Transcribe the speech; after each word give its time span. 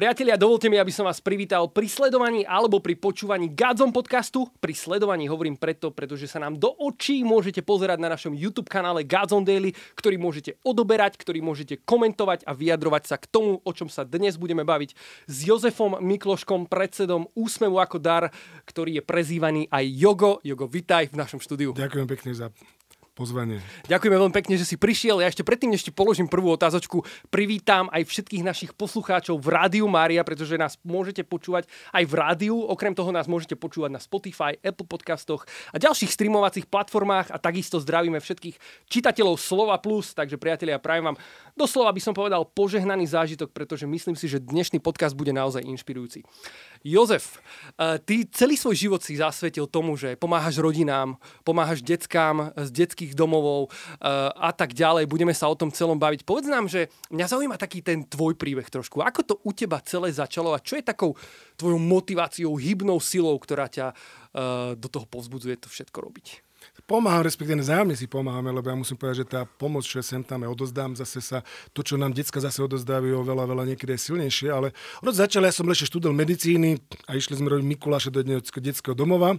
Priatelia, 0.00 0.40
dovolte 0.40 0.72
mi, 0.72 0.80
aby 0.80 0.88
som 0.88 1.04
vás 1.04 1.20
privítal 1.20 1.68
pri 1.68 1.84
sledovaní 1.84 2.40
alebo 2.48 2.80
pri 2.80 2.96
počúvaní 2.96 3.52
Gadzom 3.52 3.92
podcastu. 3.92 4.48
Pri 4.56 4.72
sledovaní 4.72 5.28
hovorím 5.28 5.60
preto, 5.60 5.92
pretože 5.92 6.24
sa 6.24 6.40
nám 6.40 6.56
do 6.56 6.72
očí 6.72 7.20
môžete 7.20 7.60
pozerať 7.60 8.00
na 8.00 8.08
našom 8.08 8.32
YouTube 8.32 8.72
kanále 8.72 9.04
Gadzon 9.04 9.44
Daily, 9.44 9.76
ktorý 9.92 10.16
môžete 10.16 10.56
odoberať, 10.64 11.20
ktorý 11.20 11.44
môžete 11.44 11.84
komentovať 11.84 12.48
a 12.48 12.56
vyjadrovať 12.56 13.12
sa 13.12 13.20
k 13.20 13.28
tomu, 13.28 13.60
o 13.60 13.70
čom 13.76 13.92
sa 13.92 14.08
dnes 14.08 14.40
budeme 14.40 14.64
baviť 14.64 14.96
s 15.28 15.36
Jozefom 15.44 16.00
Mikloškom, 16.00 16.64
predsedom 16.72 17.28
Úsmevu 17.36 17.76
ako 17.76 18.00
dar, 18.00 18.32
ktorý 18.64 18.96
je 18.96 19.02
prezývaný 19.04 19.68
aj 19.68 19.84
Jogo. 19.84 20.40
Jogo, 20.40 20.64
vitaj 20.64 21.12
v 21.12 21.20
našom 21.20 21.44
štúdiu. 21.44 21.76
Ďakujem 21.76 22.08
pekne 22.08 22.32
za 22.32 22.48
pozvanie. 23.14 23.60
Ďakujeme 23.90 24.16
veľmi 24.16 24.34
pekne, 24.34 24.54
že 24.56 24.64
si 24.64 24.76
prišiel. 24.80 25.20
Ja 25.20 25.28
ešte 25.28 25.44
predtým, 25.44 25.70
než 25.70 25.84
ti 25.84 25.92
položím 25.92 26.30
prvú 26.30 26.54
otázočku, 26.54 27.04
privítam 27.28 27.90
aj 27.92 28.06
všetkých 28.06 28.46
našich 28.46 28.72
poslucháčov 28.74 29.36
v 29.38 29.48
Rádiu 29.50 29.86
Mária, 29.90 30.24
pretože 30.24 30.56
nás 30.56 30.80
môžete 30.86 31.26
počúvať 31.26 31.68
aj 31.92 32.04
v 32.06 32.14
rádiu. 32.16 32.56
Okrem 32.64 32.94
toho 32.96 33.10
nás 33.10 33.28
môžete 33.28 33.58
počúvať 33.58 33.90
na 33.92 34.00
Spotify, 34.00 34.56
Apple 34.62 34.88
podcastoch 34.88 35.44
a 35.74 35.76
ďalších 35.76 36.10
streamovacích 36.10 36.66
platformách 36.70 37.34
a 37.34 37.36
takisto 37.36 37.82
zdravíme 37.82 38.22
všetkých 38.22 38.88
čitateľov 38.88 39.36
Slova 39.36 39.76
Plus. 39.82 40.14
Takže 40.14 40.40
priatelia, 40.40 40.80
prajem 40.80 41.12
vám 41.12 41.18
doslova 41.58 41.90
by 41.94 42.00
som 42.02 42.14
povedal 42.14 42.42
požehnaný 42.44 43.10
zážitok, 43.10 43.50
pretože 43.54 43.86
myslím 43.86 44.14
si, 44.18 44.26
že 44.26 44.42
dnešný 44.42 44.82
podcast 44.82 45.14
bude 45.14 45.30
naozaj 45.34 45.64
inšpirujúci. 45.64 46.22
Jozef, 46.80 47.36
eh, 47.76 48.00
ty 48.00 48.24
celý 48.32 48.56
svoj 48.56 48.72
život 48.72 49.00
si 49.04 49.20
zasvetil 49.20 49.68
tomu, 49.68 50.00
že 50.00 50.16
pomáhaš 50.16 50.56
rodinám, 50.64 51.20
pomáhaš 51.44 51.84
deckám 51.84 52.56
z 52.56 52.70
detských 52.72 53.12
domovov 53.12 53.68
eh, 53.68 54.08
a 54.32 54.50
tak 54.56 54.72
ďalej. 54.72 55.04
Budeme 55.04 55.36
sa 55.36 55.52
o 55.52 55.58
tom 55.58 55.68
celom 55.68 56.00
baviť. 56.00 56.24
Povedz 56.24 56.48
nám, 56.48 56.72
že 56.72 56.88
mňa 57.12 57.26
zaujíma 57.28 57.56
taký 57.60 57.84
ten 57.84 58.08
tvoj 58.08 58.32
príbeh 58.32 58.64
trošku. 58.64 59.04
Ako 59.04 59.20
to 59.20 59.34
u 59.44 59.52
teba 59.52 59.76
celé 59.84 60.08
začalo 60.08 60.56
a 60.56 60.62
čo 60.62 60.80
je 60.80 60.84
takou 60.88 61.12
tvojou 61.60 61.76
motiváciou, 61.76 62.56
hybnou 62.56 62.96
silou, 62.96 63.36
ktorá 63.36 63.68
ťa 63.68 63.92
eh, 63.92 64.72
do 64.74 64.88
toho 64.88 65.04
povzbudzuje 65.04 65.60
to 65.60 65.68
všetko 65.68 66.00
robiť? 66.00 66.49
Pomáham, 66.90 67.22
respektíve 67.22 67.62
zájomne 67.62 67.94
si 67.94 68.10
pomáhame, 68.10 68.50
lebo 68.50 68.66
ja 68.66 68.74
musím 68.74 68.98
povedať, 68.98 69.22
že 69.22 69.30
tá 69.30 69.40
pomoc, 69.46 69.86
čo 69.86 70.02
sem 70.02 70.26
tam 70.26 70.42
odozdám, 70.42 70.98
zase 70.98 71.22
sa 71.22 71.38
to, 71.70 71.86
čo 71.86 71.94
nám 71.94 72.10
decka 72.10 72.42
zase 72.42 72.66
odozdávajú, 72.66 73.14
oveľa, 73.22 73.46
veľa 73.46 73.64
niekedy 73.70 73.94
je 73.94 74.10
silnejšie, 74.10 74.48
ale 74.50 74.74
od 74.98 75.14
začal 75.14 75.46
ja 75.46 75.54
som 75.54 75.70
ešte 75.70 75.86
študel 75.86 76.10
medicíny 76.10 76.82
a 77.06 77.14
išli 77.14 77.38
sme 77.38 77.46
robiť 77.46 77.66
Mikuláša 77.78 78.10
do 78.10 78.26
detského 78.58 78.98
domova 78.98 79.38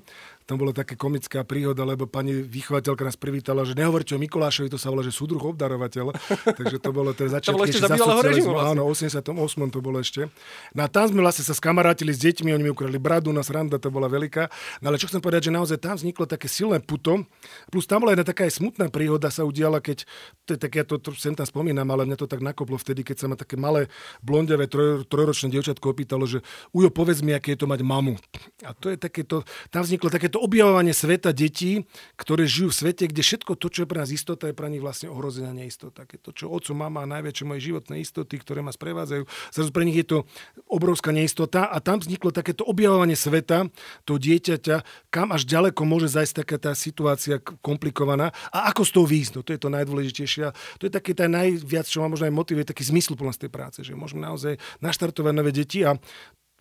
tam 0.51 0.59
bola 0.59 0.75
taká 0.75 0.99
komická 0.99 1.47
príhoda, 1.47 1.87
lebo 1.87 2.11
pani 2.11 2.43
vychovateľka 2.43 3.07
nás 3.07 3.15
privítala, 3.15 3.63
že 3.63 3.71
nehovorte 3.71 4.11
o 4.11 4.19
Mikulášovi, 4.19 4.67
to 4.67 4.75
sa 4.75 4.91
volá, 4.91 4.99
že 4.99 5.15
súdruh 5.15 5.39
obdarovateľ. 5.39 6.11
Takže 6.59 6.75
to 6.83 6.91
bolo 6.91 7.15
ten 7.15 7.31
začiatok. 7.31 7.55
to 7.55 7.59
bolo 7.63 7.67
ešte 7.71 7.79
za 7.79 7.95
režimu. 8.19 8.51
Vlastne. 8.51 8.75
Áno, 8.75 8.83
88. 9.31 9.31
to 9.71 9.79
bolo 9.79 10.03
ešte. 10.03 10.27
No 10.75 10.83
a 10.83 10.91
tam 10.91 11.07
sme 11.07 11.23
vlastne 11.23 11.47
sa 11.47 11.55
skamarátili 11.55 12.11
s 12.11 12.19
deťmi, 12.19 12.51
oni 12.51 12.67
mi 12.67 12.71
ukradli 12.75 12.99
bradu, 12.99 13.31
na 13.31 13.47
sranda 13.47 13.79
to 13.79 13.87
bola 13.87 14.11
veľká. 14.11 14.51
No 14.83 14.91
ale 14.91 14.99
čo 14.99 15.07
chcem 15.07 15.23
povedať, 15.23 15.47
že 15.47 15.51
naozaj 15.55 15.79
tam 15.79 15.95
vzniklo 15.95 16.27
také 16.27 16.51
silné 16.51 16.83
puto. 16.83 17.23
Plus 17.71 17.87
tam 17.87 18.03
bola 18.03 18.11
jedna 18.11 18.27
taká 18.27 18.43
aj 18.43 18.59
smutná 18.59 18.91
príhoda 18.91 19.31
sa 19.31 19.47
udiala, 19.47 19.79
keď, 19.79 20.03
tak, 20.43 20.67
ja 20.75 20.83
to, 20.83 20.99
sem 21.15 21.31
tam 21.31 21.47
spomínam, 21.47 21.87
ale 21.87 22.03
mňa 22.03 22.19
to 22.19 22.27
tak 22.27 22.43
nakoplo 22.43 22.75
vtedy, 22.75 23.07
keď 23.07 23.23
sa 23.23 23.31
ma 23.31 23.39
také 23.39 23.55
malé 23.55 23.87
blondiavé 24.19 24.67
troj, 24.67 25.07
trojročné 25.07 25.47
dievčatko 25.47 25.95
opýtalo, 25.95 26.27
že 26.27 26.43
ujo, 26.75 26.91
povedz 26.91 27.23
mi, 27.23 27.31
aké 27.31 27.55
je 27.55 27.63
to 27.63 27.71
mať 27.71 27.87
mamu. 27.87 28.19
A 28.67 28.75
to 28.75 28.91
je 28.91 28.99
takéto, 28.99 29.47
tam 29.71 29.87
vzniklo 29.87 30.11
takéto 30.11 30.40
objavovanie 30.41 30.91
sveta 30.97 31.29
detí, 31.29 31.85
ktoré 32.17 32.49
žijú 32.49 32.73
v 32.73 32.79
svete, 32.81 33.05
kde 33.05 33.21
všetko 33.21 33.53
to, 33.55 33.69
čo 33.69 33.79
je 33.85 33.87
pre 33.87 34.01
nás 34.01 34.09
istota, 34.09 34.49
je 34.49 34.57
pre 34.57 34.67
nich 34.73 34.81
vlastne 34.81 35.13
ohrozená 35.13 35.53
neistota. 35.53 36.09
Keď 36.09 36.19
to, 36.25 36.31
čo 36.33 36.45
otcu, 36.49 36.73
mama 36.73 37.05
a 37.05 37.11
najväčšie 37.21 37.45
moje 37.45 37.69
životné 37.69 38.01
istoty, 38.01 38.41
ktoré 38.41 38.65
ma 38.65 38.73
sprevádzajú, 38.73 39.23
zrazu 39.53 39.69
pre 39.69 39.85
nich 39.85 40.01
je 40.01 40.07
to 40.09 40.17
obrovská 40.65 41.13
neistota 41.13 41.69
a 41.69 41.77
tam 41.77 42.01
vzniklo 42.01 42.33
takéto 42.33 42.65
objavovanie 42.65 43.13
sveta, 43.13 43.69
to 44.09 44.17
dieťaťa, 44.17 45.09
kam 45.13 45.29
až 45.29 45.45
ďaleko 45.45 45.85
môže 45.85 46.09
zajsť 46.09 46.33
taká 46.41 46.57
tá 46.57 46.71
situácia 46.73 47.37
komplikovaná 47.61 48.33
a 48.49 48.73
ako 48.73 48.81
z 48.81 48.91
toho 48.97 49.05
výjsť. 49.05 49.31
No, 49.37 49.41
to 49.45 49.53
je 49.53 49.61
to 49.61 49.69
najdôležitejšie. 49.69 50.43
To 50.81 50.83
je 50.87 50.91
také 50.91 51.13
tá 51.13 51.29
najviac, 51.29 51.85
čo 51.85 52.01
ma 52.01 52.09
možno 52.09 52.25
aj 52.25 52.33
motivuje, 52.33 52.65
taký 52.65 52.87
zmysluplnosť 52.89 53.47
tej 53.47 53.51
práce, 53.53 53.79
že 53.85 53.93
môžeme 53.93 54.25
naozaj 54.25 54.57
naštartovať 54.81 55.33
nové 55.35 55.53
deti 55.53 55.85
a 55.85 55.95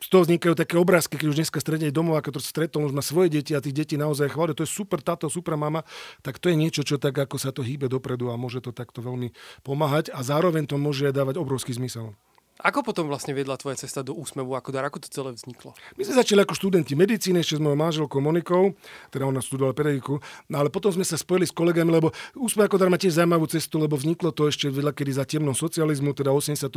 z 0.00 0.06
toho 0.08 0.24
vznikajú 0.24 0.56
také 0.56 0.80
obrázky, 0.80 1.20
keď 1.20 1.28
už 1.28 1.38
dneska 1.44 1.60
stredne 1.60 1.92
domov, 1.92 2.16
ako 2.16 2.36
to 2.36 2.40
stretol, 2.40 2.88
už 2.88 2.96
má 2.96 3.04
svoje 3.04 3.28
deti 3.28 3.52
a 3.52 3.60
tých 3.60 3.84
detí 3.84 3.94
naozaj 4.00 4.32
chvália, 4.32 4.56
to 4.56 4.64
je 4.64 4.72
super 4.72 5.04
táto, 5.04 5.28
super 5.28 5.60
mama, 5.60 5.84
tak 6.24 6.40
to 6.40 6.48
je 6.48 6.56
niečo, 6.56 6.80
čo 6.80 6.96
tak 6.96 7.12
ako 7.20 7.36
sa 7.36 7.52
to 7.52 7.60
hýbe 7.60 7.86
dopredu 7.86 8.32
a 8.32 8.40
môže 8.40 8.64
to 8.64 8.72
takto 8.72 9.04
veľmi 9.04 9.36
pomáhať 9.60 10.08
a 10.16 10.24
zároveň 10.24 10.64
to 10.64 10.80
môže 10.80 11.12
dávať 11.12 11.36
obrovský 11.36 11.76
zmysel. 11.76 12.16
Ako 12.60 12.84
potom 12.84 13.08
vlastne 13.08 13.32
vedla 13.32 13.56
tvoja 13.56 13.80
cesta 13.80 14.04
do 14.04 14.12
úsmevu 14.12 14.52
ako 14.52 14.68
dar? 14.72 14.84
Ako 14.84 15.00
to 15.00 15.08
celé 15.08 15.32
vzniklo? 15.32 15.72
My 15.96 16.02
sme 16.04 16.14
začali 16.20 16.44
ako 16.44 16.54
študenti 16.56 16.92
medicíny 16.92 17.40
ešte 17.40 17.56
s 17.56 17.62
mojou 17.62 17.78
manželkou 17.80 18.20
Monikou, 18.20 18.76
teda 19.08 19.24
ona 19.24 19.40
študovala 19.40 19.72
pedagogiku, 19.72 20.20
no 20.52 20.56
ale 20.60 20.68
potom 20.68 20.92
sme 20.92 21.04
sa 21.04 21.16
spojili 21.16 21.48
s 21.48 21.54
kolegami, 21.56 21.88
lebo 21.88 22.12
úsmev 22.36 22.68
ako 22.68 22.76
dar 22.76 22.92
má 22.92 23.00
tiež 23.00 23.16
zaujímavú 23.16 23.48
cestu, 23.48 23.80
lebo 23.80 23.96
vzniklo 23.96 24.30
to 24.30 24.46
ešte 24.48 24.68
veľa 24.68 24.92
kedy 24.92 25.12
za 25.16 25.24
temnom 25.24 25.56
socializmu, 25.56 26.12
teda 26.12 26.30
82. 26.32 26.68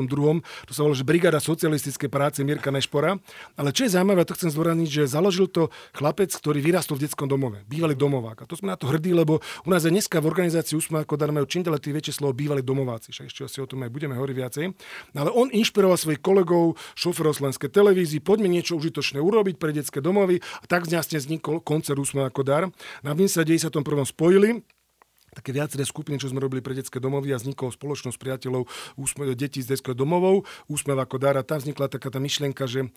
To 0.43 0.71
sa 0.71 0.79
volalo, 0.83 0.95
že 0.95 1.03
Brigada 1.03 1.43
socialistické 1.43 2.07
práce 2.07 2.39
Mirka 2.41 2.71
Nešpora. 2.71 3.19
Ale 3.59 3.75
čo 3.75 3.83
je 3.83 3.93
zaujímavé, 3.93 4.23
to 4.23 4.35
chcem 4.39 4.49
zdôrazniť, 4.55 4.89
že 4.89 5.03
založil 5.11 5.51
to 5.51 5.67
chlapec, 5.91 6.31
ktorý 6.31 6.63
vyrastol 6.63 6.95
v 6.95 7.05
detskom 7.07 7.27
domove, 7.27 7.61
bývalý 7.67 7.93
domovák. 7.93 8.43
A 8.43 8.49
to 8.49 8.55
sme 8.55 8.71
na 8.71 8.77
to 8.79 8.87
hrdí, 8.87 9.11
lebo 9.11 9.43
u 9.67 9.69
nás 9.69 9.83
aj 9.83 9.91
dneska 9.91 10.23
v 10.23 10.29
organizácii 10.31 10.79
Úsmev 10.79 11.03
ako 11.03 11.19
dar 11.19 11.29
majú 11.29 11.45
čím 11.45 11.67
ďalej 11.67 11.93
väčšie 11.93 12.23
slovo 12.23 12.33
bývalí 12.33 12.63
domováci. 12.65 13.11
Však 13.11 13.25
ešte 13.29 13.41
asi 13.45 13.59
o 13.59 13.67
tom 13.67 13.83
aj 13.85 13.91
budeme 13.91 14.15
hovoriť 14.17 14.35
viacej. 14.35 14.65
No, 15.13 15.17
ale 15.27 15.31
on 15.35 15.47
inšpiroval 15.73 15.97
svojich 15.97 16.21
kolegov, 16.21 16.77
šoferov 16.93 17.33
slovenskej 17.33 17.73
televízii, 17.73 18.21
poďme 18.21 18.45
niečo 18.45 18.77
užitočné 18.77 19.17
urobiť 19.17 19.57
pre 19.57 19.73
detské 19.73 20.05
domovy. 20.05 20.37
A 20.61 20.65
tak 20.69 20.85
vlastne 20.85 21.17
vznikol 21.17 21.65
koncert 21.65 21.97
Úsmev 21.97 22.29
ako 22.29 22.45
dar. 22.45 22.69
Na 23.01 23.17
my 23.17 23.25
sa 23.25 23.41
91. 23.41 23.81
spojili 24.05 24.61
také 25.33 25.51
viaceré 25.51 25.83
skupiny, 25.83 26.21
čo 26.21 26.29
sme 26.29 26.39
robili 26.39 26.61
pre 26.61 26.77
detské 26.77 27.01
domovy 27.01 27.33
a 27.33 27.41
vznikol 27.41 27.73
spoločnosť 27.73 28.17
priateľov 28.17 28.69
úsmev, 28.95 29.33
detí 29.33 29.59
z 29.59 29.73
detského 29.75 29.97
domovov, 29.97 30.45
úsmev 30.69 30.97
ako 31.01 31.17
dar 31.17 31.35
a 31.35 31.43
tam 31.43 31.59
vznikla 31.59 31.89
taká 31.89 32.13
tá 32.13 32.21
myšlienka, 32.21 32.69
že, 32.69 32.89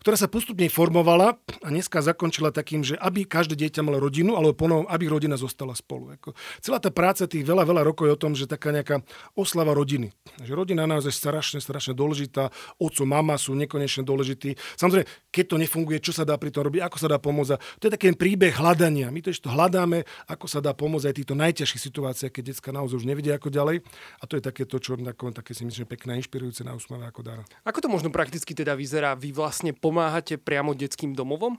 ktorá 0.00 0.16
sa 0.16 0.26
postupne 0.26 0.66
formovala 0.72 1.36
a 1.62 1.68
dneska 1.68 2.00
zakončila 2.00 2.50
takým, 2.50 2.80
že 2.82 2.96
aby 2.96 3.28
každé 3.28 3.54
dieťa 3.54 3.84
malo 3.84 4.00
rodinu, 4.00 4.34
alebo 4.34 4.56
ponovom, 4.56 4.88
aby 4.88 5.12
rodina 5.12 5.36
zostala 5.36 5.76
spolu. 5.76 6.16
Ako, 6.16 6.32
celá 6.64 6.80
tá 6.80 6.88
práca 6.88 7.28
tých 7.28 7.44
veľa, 7.44 7.68
veľa 7.68 7.82
rokov 7.84 8.08
je 8.08 8.14
o 8.16 8.20
tom, 8.20 8.32
že 8.32 8.48
taká 8.48 8.72
nejaká 8.72 9.04
oslava 9.36 9.76
rodiny. 9.76 10.10
Že 10.40 10.52
rodina 10.56 10.88
je 10.88 10.92
naozaj 10.96 11.12
strašne, 11.12 11.58
strašne 11.60 11.92
dôležitá, 11.92 12.48
oco, 12.80 13.02
mama 13.04 13.36
sú 13.36 13.52
nekonečne 13.52 14.02
dôležití. 14.08 14.56
Samozrejme, 14.80 15.06
keď 15.28 15.44
to 15.44 15.56
nefunguje, 15.60 15.98
čo 16.00 16.16
sa 16.16 16.24
dá 16.24 16.40
pri 16.40 16.48
tom 16.48 16.64
robiť, 16.66 16.80
ako 16.86 16.96
sa 16.96 17.08
dá 17.10 17.18
pomôcť. 17.20 17.58
To 17.82 17.84
je 17.88 17.92
taký 17.92 18.14
príbeh 18.14 18.54
hľadania. 18.54 19.10
My 19.10 19.20
to 19.20 19.34
ešte 19.34 19.50
hľadáme, 19.50 20.06
ako 20.30 20.46
sa 20.46 20.62
dá 20.62 20.72
pomôcť 20.72 21.10
aj 21.10 21.14
týchto 21.18 21.34
najťažších 21.34 21.81
situácia, 21.82 22.30
keď 22.30 22.54
detská 22.54 22.70
naozaj 22.70 23.02
už 23.02 23.06
nevedia 23.10 23.34
ako 23.34 23.50
ďalej. 23.50 23.82
A 24.22 24.24
to 24.30 24.38
je 24.38 24.42
také 24.46 24.62
to, 24.62 24.78
čo 24.78 24.94
tako, 24.94 25.34
také 25.34 25.50
si 25.50 25.66
myslím, 25.66 25.90
pekné, 25.90 26.22
inšpirujúce 26.22 26.62
na 26.62 26.78
úsmave 26.78 27.02
ako 27.10 27.20
dar. 27.26 27.42
Ako 27.66 27.82
to 27.82 27.88
možno 27.90 28.14
prakticky 28.14 28.54
teda 28.54 28.78
vyzerá? 28.78 29.18
Vy 29.18 29.34
vlastne 29.34 29.74
pomáhate 29.74 30.38
priamo 30.38 30.78
detským 30.78 31.18
domovom? 31.18 31.58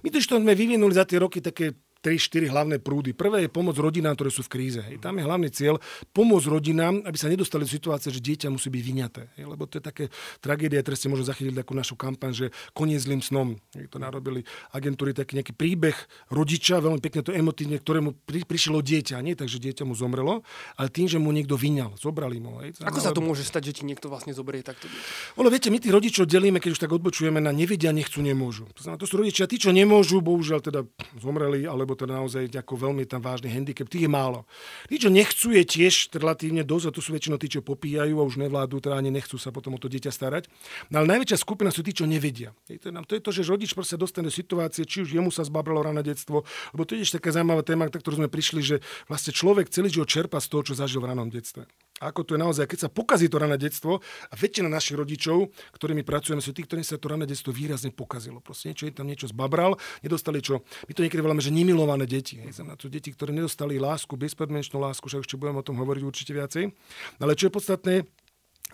My 0.00 0.08
to, 0.08 0.16
to 0.24 0.40
sme 0.40 0.56
vyvinuli 0.56 0.96
za 0.96 1.04
tie 1.04 1.20
roky 1.20 1.44
také 1.44 1.76
3-4 1.98 2.46
hlavné 2.46 2.76
prúdy. 2.78 3.10
Prvé 3.10 3.46
je 3.46 3.50
pomoc 3.50 3.74
rodinám, 3.74 4.14
ktoré 4.14 4.30
sú 4.30 4.46
v 4.46 4.50
kríze. 4.54 4.78
Hej. 4.78 5.02
Tam 5.02 5.18
je 5.18 5.26
hlavný 5.26 5.50
cieľ 5.50 5.82
pomôcť 6.14 6.46
rodinám, 6.46 7.02
aby 7.02 7.18
sa 7.18 7.26
nedostali 7.26 7.66
do 7.66 7.70
situácie, 7.70 8.14
že 8.14 8.22
dieťa 8.22 8.54
musí 8.54 8.70
byť 8.70 8.82
vyňaté. 8.86 9.22
Hej. 9.34 9.44
Lebo 9.50 9.66
to 9.66 9.82
je 9.82 9.82
také 9.82 10.04
tragédia, 10.38 10.78
teraz 10.86 11.02
ste 11.02 11.10
možno 11.10 11.26
zachytili 11.26 11.58
takú 11.58 11.74
našu 11.74 11.98
kampaň, 11.98 12.30
že 12.30 12.46
koniec 12.70 13.02
zlým 13.02 13.18
snom. 13.18 13.58
Hej. 13.74 13.90
To 13.90 13.98
narobili 13.98 14.46
agentúry 14.70 15.10
taký 15.10 15.42
nejaký 15.42 15.58
príbeh 15.58 15.98
rodiča, 16.30 16.78
veľmi 16.78 17.02
pekne 17.02 17.26
to 17.26 17.34
emotívne, 17.34 17.82
ktorému 17.82 18.14
pri, 18.22 18.46
prišlo 18.46 18.78
dieťa. 18.78 19.18
Nie 19.18 19.34
takže 19.34 19.58
dieťa 19.58 19.82
mu 19.82 19.98
zomrelo, 19.98 20.46
ale 20.78 20.94
tým, 20.94 21.10
že 21.10 21.18
mu 21.18 21.34
niekto 21.34 21.58
vyňal, 21.58 21.98
zobrali 21.98 22.38
mu. 22.38 22.62
Hej. 22.62 22.78
Ako 22.78 23.02
sa 23.02 23.10
to 23.10 23.18
môže 23.18 23.42
stať, 23.42 23.74
že 23.74 23.82
ti 23.82 23.82
niekto 23.82 24.06
vlastne 24.06 24.30
zoberie 24.30 24.62
takto 24.62 24.86
dieťa? 24.86 25.34
Ono, 25.42 25.50
viete, 25.50 25.66
my 25.66 25.82
tých 25.82 25.90
rodičov 25.90 26.30
delíme, 26.30 26.62
keď 26.62 26.78
už 26.78 26.80
tak 26.86 26.94
odbočujeme 26.94 27.42
na 27.42 27.50
nevedia, 27.50 27.90
nechcú, 27.90 28.22
nemôžu. 28.22 28.70
To 28.78 28.86
znamená, 28.86 29.02
to 29.02 29.10
sú 29.10 29.18
rodičia, 29.18 29.50
tí, 29.50 29.58
čo 29.58 29.74
nemôžu, 29.74 30.22
bohužiaľ 30.22 30.62
teda 30.62 30.86
zomreli, 31.18 31.66
ale 31.66 31.88
alebo 31.88 31.97
teda 31.98 32.22
naozaj 32.22 32.46
ako 32.54 32.88
veľmi 32.88 33.02
tam 33.10 33.18
vážny 33.18 33.50
handicap, 33.50 33.90
tých 33.90 34.06
je 34.06 34.10
málo. 34.10 34.46
Tí, 34.86 35.02
čo 35.02 35.10
nechcú, 35.10 35.50
je 35.50 35.66
tiež 35.66 36.14
relatívne 36.14 36.62
dosť, 36.62 36.84
a 36.88 36.94
to 36.94 37.02
sú 37.02 37.10
väčšinou 37.10 37.36
tí, 37.42 37.50
čo 37.50 37.66
popíjajú 37.66 38.14
a 38.14 38.24
už 38.24 38.38
nevládnu, 38.38 38.78
teda 38.78 38.94
ani 38.94 39.10
nechcú 39.10 39.34
sa 39.34 39.50
potom 39.50 39.74
o 39.74 39.82
to 39.82 39.90
dieťa 39.90 40.14
starať. 40.14 40.46
No 40.94 41.02
ale 41.02 41.18
najväčšia 41.18 41.42
skupina 41.42 41.74
sú 41.74 41.82
tí, 41.82 41.90
čo 41.90 42.06
nevedia. 42.06 42.54
To 42.70 42.70
je, 42.70 42.78
to, 42.78 43.12
je 43.18 43.22
to, 43.22 43.30
že 43.34 43.50
rodič 43.50 43.74
proste 43.74 43.98
dostane 43.98 44.28
do 44.28 44.34
situácie, 44.34 44.84
či 44.84 45.02
už 45.02 45.18
jemu 45.18 45.32
sa 45.32 45.42
zbabralo 45.42 45.80
ráno 45.80 46.04
detstvo, 46.04 46.44
lebo 46.76 46.84
to 46.84 46.94
je 46.94 47.02
tiež 47.02 47.18
taká 47.18 47.32
zaujímavá 47.34 47.64
téma, 47.64 47.88
tak 47.88 48.04
ktorú 48.04 48.22
sme 48.22 48.30
prišli, 48.30 48.60
že 48.60 48.76
vlastne 49.08 49.32
človek 49.32 49.72
celý 49.72 49.88
život 49.88 50.06
čerpa 50.06 50.38
z 50.38 50.52
toho, 50.52 50.62
čo 50.68 50.76
zažil 50.76 51.00
v 51.00 51.10
ranom 51.10 51.32
detstve. 51.32 51.64
A 51.98 52.14
ako 52.14 52.22
to 52.22 52.38
je 52.38 52.40
naozaj, 52.46 52.70
keď 52.70 52.78
sa 52.86 52.88
pokazí 52.94 53.26
to 53.26 53.42
rané 53.42 53.58
detstvo, 53.58 53.98
a 54.30 54.34
väčšina 54.38 54.70
našich 54.70 54.94
rodičov, 54.94 55.50
ktorými 55.74 56.06
pracujeme, 56.06 56.38
sú 56.38 56.54
tí, 56.54 56.62
ktorým 56.62 56.86
sa 56.86 56.94
to 56.94 57.10
rané 57.10 57.26
detstvo 57.26 57.50
výrazne 57.50 57.90
pokazilo. 57.90 58.38
Proste 58.38 58.70
niečo, 58.70 58.86
tam 58.94 59.10
niečo 59.10 59.26
zbabral, 59.26 59.74
nedostali 60.06 60.38
čo. 60.38 60.62
My 60.86 60.94
to 60.94 61.02
niekedy 61.02 61.18
voláme, 61.18 61.42
že 61.42 61.50
nemilované 61.78 62.10
deti. 62.10 62.42
Hej, 62.42 62.58
znamená 62.58 62.74
to 62.74 62.90
deti, 62.90 63.14
ktoré 63.14 63.30
nedostali 63.30 63.78
lásku, 63.78 64.18
bezpodmienečnú 64.18 64.82
lásku, 64.82 65.06
však 65.06 65.22
ešte 65.22 65.38
budeme 65.38 65.62
o 65.62 65.66
tom 65.66 65.78
hovoriť 65.78 66.02
určite 66.02 66.34
viacej. 66.34 66.74
Ale 67.22 67.38
čo 67.38 67.46
je 67.46 67.54
podstatné, 67.54 67.94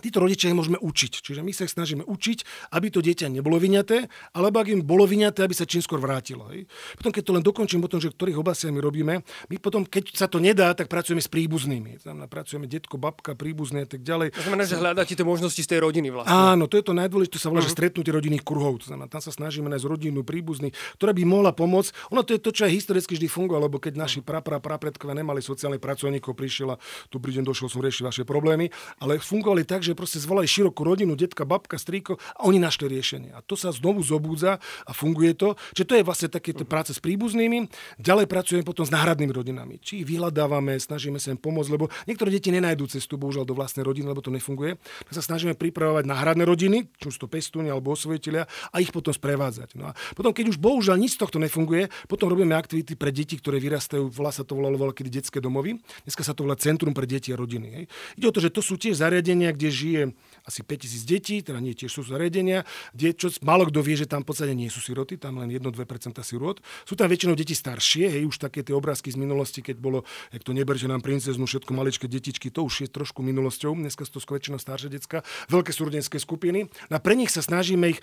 títo 0.03 0.19
rodičia 0.23 0.51
ich 0.51 0.59
môžeme 0.59 0.79
učiť. 0.81 1.13
Čiže 1.23 1.41
my 1.45 1.53
sa 1.55 1.67
ich 1.67 1.75
snažíme 1.75 2.03
učiť, 2.07 2.71
aby 2.75 2.87
to 2.91 3.05
dieťa 3.05 3.31
nebolo 3.31 3.59
vyňaté, 3.61 4.09
alebo 4.35 4.63
ak 4.63 4.71
im 4.73 4.81
bolo 4.83 5.07
vyňaté, 5.07 5.45
aby 5.47 5.55
sa 5.55 5.69
čím 5.69 5.85
skôr 5.85 6.03
vrátilo. 6.03 6.51
Hej. 6.51 6.67
Potom, 6.99 7.11
keď 7.15 7.23
to 7.23 7.33
len 7.37 7.45
dokončím 7.45 7.85
o 7.85 7.91
tom, 7.91 8.01
že 8.03 8.11
ktorých 8.11 8.39
oblastiach 8.41 8.75
my 8.75 8.81
robíme, 8.83 9.15
my 9.23 9.57
potom, 9.63 9.87
keď 9.87 10.15
sa 10.15 10.27
to 10.27 10.43
nedá, 10.43 10.75
tak 10.75 10.91
pracujeme 10.91 11.23
s 11.23 11.31
príbuznými. 11.31 12.03
Znamená, 12.03 12.27
pracujeme 12.27 12.67
detko, 12.67 12.99
babka, 12.99 13.39
príbuzné 13.39 13.87
a 13.87 13.89
tak 13.89 14.03
ďalej. 14.03 14.35
To 14.35 14.45
znamená, 14.45 14.65
že 14.67 14.77
hľadáte 14.81 15.13
tie 15.15 15.27
možnosti 15.27 15.61
z 15.61 15.69
tej 15.69 15.81
rodiny 15.85 16.11
vlastne. 16.11 16.35
Áno, 16.35 16.67
to 16.67 16.81
je 16.81 16.85
to 16.85 16.93
najdôležitejšie, 16.97 17.35
to 17.35 17.43
sa 17.43 17.49
volá, 17.51 17.63
uh-huh. 17.63 17.71
že 17.71 17.75
mhm. 17.75 17.79
stretnutie 17.79 18.13
rodinných 18.15 18.45
kruhov. 18.45 18.83
To 18.85 18.87
znamená, 18.91 19.07
tam 19.07 19.23
sa 19.23 19.31
snažíme 19.31 19.71
nájsť 19.71 19.87
rodinu 19.87 20.27
príbuzný, 20.27 20.75
ktorá 20.99 21.15
by 21.15 21.23
mohla 21.27 21.51
pomôcť. 21.55 22.13
Ono 22.15 22.23
to 22.23 22.35
je 22.37 22.41
to, 22.41 22.51
čo 22.51 22.63
aj 22.67 22.73
historicky 22.73 23.15
vždy 23.15 23.29
fungovalo, 23.31 23.67
lebo 23.71 23.79
keď 23.79 23.95
naši 23.97 24.19
pra, 24.21 24.43
pra, 24.43 24.59
pra 24.59 24.77
nemali 25.15 25.41
sociálnych 25.41 25.81
pracovníkov, 25.81 26.35
prišiel 26.35 26.75
a 26.75 26.81
tu 27.09 27.21
deň 27.21 27.45
došiel 27.45 27.69
som 27.69 27.81
riešiť 27.81 28.03
vaše 28.05 28.23
problémy, 28.25 28.69
ale 29.01 29.21
fungovali 29.21 29.63
tak, 29.69 29.84
že 29.85 29.99
proste 29.99 30.17
zvolali 30.17 30.49
širokú 30.49 30.81
rodinu, 30.81 31.13
detka, 31.13 31.45
babka, 31.45 31.77
strýko 31.77 32.17
a 32.39 32.49
oni 32.49 32.57
našli 32.57 32.89
riešenie. 32.89 33.37
A 33.37 33.45
to 33.45 33.55
sa 33.59 33.69
znovu 33.69 34.01
zobúdza 34.01 34.57
a 34.89 34.93
funguje 34.97 35.37
to. 35.37 35.59
Čiže 35.77 35.87
to 35.87 35.95
je 36.01 36.03
vlastne 36.07 36.29
také 36.33 36.57
práce 36.65 36.97
s 36.97 37.01
príbuznými. 37.05 37.69
Ďalej 38.01 38.27
pracujeme 38.27 38.65
potom 38.65 38.89
s 38.89 38.91
náhradnými 38.91 39.33
rodinami. 39.35 39.77
Či 39.83 40.07
vyhľadávame, 40.09 40.81
snažíme 40.81 41.21
sa 41.21 41.35
im 41.35 41.39
pomôcť, 41.39 41.71
lebo 41.71 41.93
niektoré 42.09 42.33
deti 42.33 42.49
nenajdú 42.49 42.89
cestu 42.89 43.21
bohužiaľ 43.21 43.45
do 43.45 43.53
vlastnej 43.53 43.85
rodiny, 43.85 44.09
lebo 44.09 44.25
to 44.25 44.33
nefunguje. 44.33 44.81
Tak 45.11 45.13
sa 45.13 45.23
snažíme 45.23 45.59
pripravovať 45.59 46.09
náhradné 46.09 46.49
rodiny, 46.49 46.89
či 46.97 47.05
už 47.13 47.17
to 47.21 47.27
pestúni 47.29 47.69
alebo 47.69 47.93
osvojiteľia 47.93 48.49
a 48.49 48.77
ich 48.81 48.95
potom 48.95 49.13
sprevádzať. 49.13 49.77
No 49.77 49.91
a 49.91 49.93
potom, 50.17 50.33
keď 50.33 50.55
už 50.55 50.59
bohužiaľ 50.63 50.97
nič 50.97 51.19
z 51.19 51.27
tohto 51.27 51.37
nefunguje, 51.43 51.91
potom 52.07 52.31
robíme 52.31 52.55
aktivity 52.55 52.95
pre 52.95 53.11
deti, 53.11 53.37
ktoré 53.37 53.59
vyrastajú, 53.59 54.09
volá 54.09 54.31
sa 54.31 54.47
to 54.47 54.55
volalo 54.55 54.95
kedy 54.95 55.11
detské 55.11 55.43
domovy. 55.43 55.83
Dneska 56.07 56.23
sa 56.23 56.33
to 56.33 56.47
volá 56.47 56.55
Centrum 56.55 56.95
pre 56.95 57.05
deti 57.05 57.35
a 57.35 57.37
rodiny. 57.37 57.69
Hej. 57.75 57.85
Ide 58.23 58.27
o 58.31 58.35
to, 58.35 58.41
že 58.41 58.51
to 58.55 58.63
sú 58.63 58.79
tiež 58.79 59.03
zariadenia, 59.03 59.51
kde 59.51 59.74
žije 59.75 60.03
asi 60.47 60.61
5000 60.63 61.09
detí, 61.09 61.37
teda 61.43 61.59
nie 61.59 61.75
tiež 61.75 61.91
sú 61.91 62.07
zariadenia, 62.07 62.63
kde 62.95 63.17
čo, 63.17 63.33
kto 63.33 63.81
vie, 63.81 63.97
že 63.97 64.07
tam 64.07 64.23
v 64.23 64.29
podstate 64.31 64.53
nie 64.53 64.69
sú 64.69 64.79
siroty, 64.79 65.17
tam 65.17 65.41
len 65.41 65.49
1-2% 65.51 66.15
sirot. 66.21 66.61
Sú 66.85 66.95
tam 66.95 67.09
väčšinou 67.09 67.35
deti 67.35 67.57
staršie, 67.57 68.13
hej, 68.13 68.23
už 68.29 68.39
také 68.39 68.61
tie 68.61 68.77
obrázky 68.77 69.09
z 69.09 69.19
minulosti, 69.19 69.65
keď 69.65 69.77
bolo, 69.81 70.05
jak 70.31 70.45
to 70.45 70.53
neber, 70.53 70.77
že 70.77 70.87
nám 70.87 71.01
princeznú 71.01 71.49
všetko 71.49 71.73
maličké 71.73 72.07
detičky, 72.07 72.53
to 72.53 72.63
už 72.69 72.87
je 72.87 72.89
trošku 72.93 73.25
minulosťou, 73.25 73.73
dneska 73.75 74.05
sú 74.05 74.21
to 74.21 74.37
väčšinou 74.37 74.61
staršie 74.61 74.93
decka, 74.93 75.25
veľké 75.49 75.73
súrodenské 75.73 76.21
skupiny. 76.21 76.69
No 76.93 76.95
a 76.97 77.01
pre 77.01 77.17
nich 77.17 77.33
sa 77.33 77.41
snažíme 77.41 77.97
ich 77.97 78.01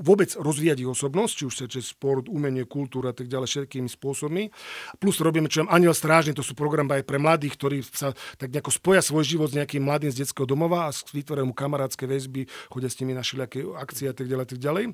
vôbec 0.00 0.32
rozvíjať 0.34 0.82
ich 0.82 0.90
osobnosť, 0.90 1.32
či 1.36 1.44
už 1.44 1.54
cez 1.68 1.84
sport, 1.92 2.26
umenie, 2.32 2.64
kultúra 2.64 3.12
a 3.12 3.16
tak 3.16 3.28
ďalej, 3.28 3.68
všetkými 3.68 3.86
spôsobmi. 3.86 4.48
Plus 4.96 5.16
robíme, 5.20 5.52
čo 5.52 5.62
je 5.62 5.70
Aniel 5.70 5.92
Strážny, 5.92 6.32
to 6.32 6.40
sú 6.40 6.56
program 6.56 6.88
aj 6.88 7.04
pre 7.04 7.20
mladých, 7.20 7.54
ktorí 7.60 7.78
sa 7.84 8.16
tak 8.40 8.50
nejako 8.50 8.72
spoja 8.72 9.04
svoj 9.04 9.24
život 9.28 9.52
s 9.52 9.56
nejakým 9.60 9.84
mladým 9.84 10.08
z 10.08 10.24
detského 10.24 10.48
domova 10.48 10.88
a 10.88 10.94
vytvoria 11.12 11.44
mu 11.44 11.52
kamarátske 11.52 12.08
väzby, 12.08 12.48
chodia 12.72 12.88
s 12.88 12.96
nimi 13.02 13.12
na 13.12 13.20
všelijaké 13.20 13.60
akcie 13.76 14.08
a 14.08 14.14
tak 14.16 14.26
ďalej, 14.26 14.56
tak 14.56 14.60
ďalej. 14.62 14.84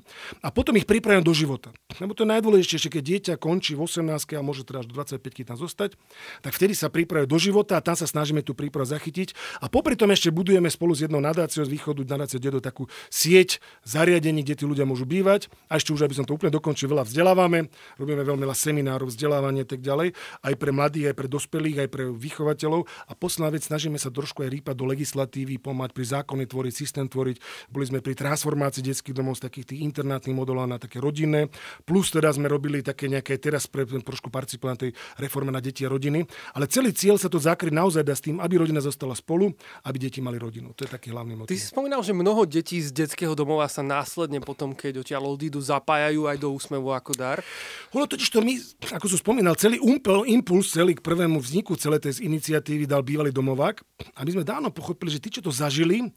A 0.43 0.47
potom 0.51 0.75
ich 0.75 0.89
pripravím 0.89 1.23
do 1.23 1.31
života. 1.31 1.69
Lebo 2.01 2.17
to 2.17 2.25
je 2.25 2.33
najdôležitejšie, 2.33 2.89
keď 2.89 3.03
dieťa 3.03 3.33
končí 3.37 3.77
v 3.77 3.85
18 3.85 4.35
a 4.35 4.41
môže 4.41 4.65
teda 4.65 4.83
až 4.83 4.87
do 4.89 4.97
25 4.99 5.47
tam 5.47 5.57
zostať, 5.57 5.93
tak 6.41 6.51
vtedy 6.57 6.73
sa 6.73 6.89
pripravuje 6.89 7.29
do 7.29 7.37
života 7.37 7.77
a 7.77 7.81
tam 7.85 7.93
sa 7.93 8.09
snažíme 8.09 8.41
tú 8.41 8.57
prípravu 8.57 8.89
zachytiť. 8.89 9.61
A 9.61 9.69
popri 9.69 9.93
tom 9.93 10.09
ešte 10.09 10.33
budujeme 10.33 10.67
spolu 10.73 10.97
s 10.97 11.05
jednou 11.05 11.21
nadáciou 11.21 11.61
z 11.63 11.69
východu 11.69 12.01
nadáciou 12.07 12.41
Dedo 12.41 12.57
takú 12.57 12.89
sieť 13.13 13.61
zariadení, 13.85 14.41
kde 14.41 14.55
tí 14.57 14.65
ľudia 14.65 14.89
môžu 14.89 14.96
môžu 14.97 15.05
bývať. 15.05 15.53
A 15.69 15.77
ešte 15.77 15.93
už, 15.93 16.09
aby 16.09 16.17
som 16.17 16.25
to 16.25 16.33
úplne 16.33 16.49
dokončil, 16.49 16.89
veľa 16.89 17.05
vzdelávame. 17.05 17.69
Robíme 18.01 18.25
veľmi 18.25 18.41
veľa 18.41 18.57
seminárov, 18.57 19.13
vzdelávanie 19.13 19.61
a 19.61 19.69
tak 19.69 19.85
ďalej. 19.85 20.17
Aj 20.41 20.53
pre 20.57 20.73
mladých, 20.73 21.13
aj 21.13 21.15
pre 21.21 21.27
dospelých, 21.29 21.77
aj 21.85 21.89
pre 21.93 22.03
vychovateľov. 22.09 22.89
A 23.05 23.13
posledná 23.13 23.53
vec, 23.53 23.61
snažíme 23.61 24.01
sa 24.01 24.09
trošku 24.09 24.41
aj 24.41 24.49
rýpať 24.49 24.73
do 24.73 24.89
legislatívy, 24.89 25.61
pomáhať 25.61 25.93
pri 25.93 26.05
zákone 26.17 26.49
tvoriť, 26.49 26.73
systém 26.73 27.05
tvoriť. 27.05 27.37
Boli 27.69 27.85
sme 27.85 28.01
pri 28.01 28.17
transformácii 28.17 28.81
detských 28.81 29.13
domov 29.13 29.37
z 29.37 29.45
takých 29.45 29.77
tých 29.77 29.85
internátnych 29.85 30.33
modelov 30.33 30.65
na 30.65 30.81
také 30.81 30.97
rodinné. 30.97 31.53
Plus 31.85 32.09
teda 32.09 32.33
sme 32.33 32.49
robili 32.49 32.81
také 32.81 33.05
nejaké, 33.05 33.37
teraz 33.37 33.69
pre, 33.69 33.85
trošku 33.85 34.33
participovať 34.33 34.71
na 34.73 34.79
tej 34.81 34.91
reforme 35.21 35.53
na 35.53 35.61
deti 35.61 35.85
a 35.85 35.93
rodiny. 35.93 36.25
Ale 36.57 36.65
celý 36.65 36.89
cieľ 36.95 37.21
sa 37.21 37.29
to 37.29 37.37
zakryť 37.37 37.69
naozaj 37.75 38.01
dá 38.01 38.17
s 38.17 38.25
tým, 38.25 38.41
aby 38.41 38.57
rodina 38.57 38.81
zostala 38.81 39.13
spolu, 39.13 39.53
aby 39.85 39.97
deti 40.01 40.23
mali 40.23 40.41
rodinu. 40.41 40.73
To 40.73 40.87
je 40.87 40.89
taký 40.89 41.11
hlavný 41.11 41.35
motiv. 41.35 41.53
Ty 41.53 41.59
si 41.59 41.69
spomínal, 41.69 42.01
že 42.01 42.15
mnoho 42.15 42.47
detí 42.47 42.79
z 42.79 42.95
detského 42.95 43.35
domova 43.35 43.67
sa 43.67 43.83
následne 43.83 44.39
potom, 44.39 44.71
keď 44.71 44.86
keď 44.87 45.03
odtiaľ 45.03 45.23
odídu, 45.35 45.59
zapájajú 45.59 46.31
aj 46.31 46.37
do 46.39 46.49
úsmevu 46.55 46.95
ako 46.95 47.11
dar? 47.13 47.43
Ono 47.91 48.07
totiž 48.07 48.31
to 48.31 48.39
my, 48.39 48.55
ako 48.95 49.05
som 49.11 49.19
spomínal, 49.19 49.59
celý 49.59 49.83
umpel, 49.83 50.23
impuls 50.23 50.71
celý 50.71 50.95
k 50.95 51.03
prvému 51.03 51.43
vzniku 51.43 51.75
celej 51.75 52.07
tej 52.07 52.23
iniciatívy 52.23 52.87
dal 52.87 53.03
bývalý 53.03 53.35
domovák. 53.35 53.83
A 54.15 54.23
my 54.23 54.29
sme 54.31 54.47
dávno 54.47 54.71
pochopili, 54.71 55.11
že 55.11 55.19
tí, 55.19 55.27
čo 55.27 55.43
to 55.43 55.51
zažili, 55.51 56.07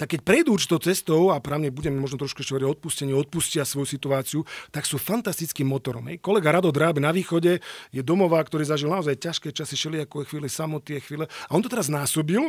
tak 0.00 0.16
keď 0.16 0.20
prejdú 0.24 0.56
určitou 0.56 0.80
cestou 0.80 1.28
a 1.28 1.36
právne 1.44 1.68
budeme 1.68 2.00
možno 2.00 2.16
trošku 2.16 2.40
ešte 2.40 2.56
hovoriť 2.56 2.64
o 2.64 2.72
odpustení, 2.72 3.12
odpustia 3.12 3.68
svoju 3.68 3.84
situáciu, 3.84 4.40
tak 4.72 4.88
sú 4.88 4.96
fantastickým 4.96 5.68
motorom. 5.68 6.08
Hej. 6.08 6.24
Kolega 6.24 6.56
Rado 6.56 6.72
Dráb 6.72 6.96
na 7.04 7.12
východe 7.12 7.60
je 7.92 8.00
domová, 8.00 8.40
ktorý 8.40 8.64
zažil 8.64 8.88
naozaj 8.88 9.20
ťažké 9.20 9.52
časy, 9.52 9.76
všelijaké 9.76 10.24
chvíle 10.24 10.48
samoty, 10.48 11.04
chvíle. 11.04 11.28
A 11.28 11.50
on 11.52 11.60
to 11.60 11.68
teraz 11.68 11.92
násobil 11.92 12.48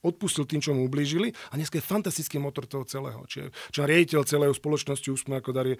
odpustil 0.00 0.48
tým, 0.48 0.60
čo 0.64 0.72
mu 0.72 0.88
ublížili 0.88 1.32
a 1.52 1.54
dneska 1.56 1.80
je 1.80 1.84
fantastický 1.84 2.40
motor 2.40 2.64
toho 2.64 2.84
celého. 2.88 3.20
Čiže, 3.28 3.52
čo 3.72 3.84
riaditeľ 3.84 4.20
celého 4.24 4.54
spoločnosti 4.54 5.08
Úsme 5.12 5.40
ako 5.40 5.50
Darie 5.52 5.76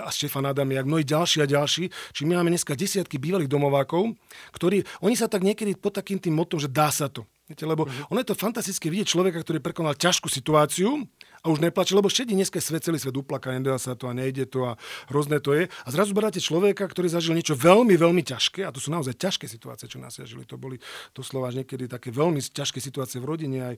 a 0.00 0.08
Štefan 0.08 0.48
jak 0.48 0.86
mnohí 0.88 1.04
ďalší 1.04 1.44
a 1.44 1.46
ďalší. 1.46 1.92
Či 2.12 2.20
my 2.24 2.40
máme 2.40 2.52
dneska 2.56 2.72
desiatky 2.72 3.20
bývalých 3.20 3.50
domovákov, 3.52 4.16
ktorí, 4.56 4.84
oni 5.04 5.14
sa 5.16 5.28
tak 5.28 5.44
niekedy 5.44 5.76
pod 5.76 5.96
takým 5.96 6.16
tým 6.16 6.36
motom, 6.36 6.56
že 6.56 6.70
dá 6.70 6.88
sa 6.88 7.12
to. 7.12 7.28
Viete, 7.50 7.66
lebo 7.66 7.82
uh-huh. 7.82 8.14
ono 8.14 8.22
je 8.22 8.30
to 8.30 8.38
fantastické 8.38 8.86
vidieť 8.86 9.10
človeka, 9.10 9.42
ktorý 9.42 9.58
prekonal 9.58 9.98
ťažkú 9.98 10.30
situáciu 10.30 11.02
a 11.40 11.48
už 11.48 11.64
neplače, 11.64 11.96
lebo 11.96 12.12
všetci 12.12 12.36
dneska 12.36 12.60
svet, 12.60 12.84
celý 12.84 13.00
svet 13.00 13.16
uplaká, 13.16 13.56
nedá 13.56 13.80
sa 13.80 13.96
to 13.96 14.08
a 14.08 14.12
nejde 14.12 14.44
to 14.44 14.68
a 14.68 14.76
hrozné 15.08 15.40
to 15.40 15.56
je. 15.56 15.72
A 15.84 15.88
zrazu 15.88 16.12
beráte 16.12 16.36
človeka, 16.36 16.84
ktorý 16.84 17.08
zažil 17.08 17.32
niečo 17.32 17.56
veľmi, 17.56 17.96
veľmi 17.96 18.20
ťažké, 18.20 18.68
a 18.68 18.70
to 18.70 18.76
sú 18.76 18.92
naozaj 18.92 19.16
ťažké 19.16 19.48
situácie, 19.48 19.88
čo 19.88 19.96
nás 19.96 20.20
zažili. 20.20 20.44
To 20.44 20.60
boli 20.60 20.76
doslova 21.16 21.48
až 21.48 21.64
niekedy 21.64 21.88
také 21.88 22.12
veľmi 22.12 22.44
ťažké 22.44 22.76
situácie 22.84 23.24
v 23.24 23.26
rodine, 23.28 23.58
aj 23.72 23.76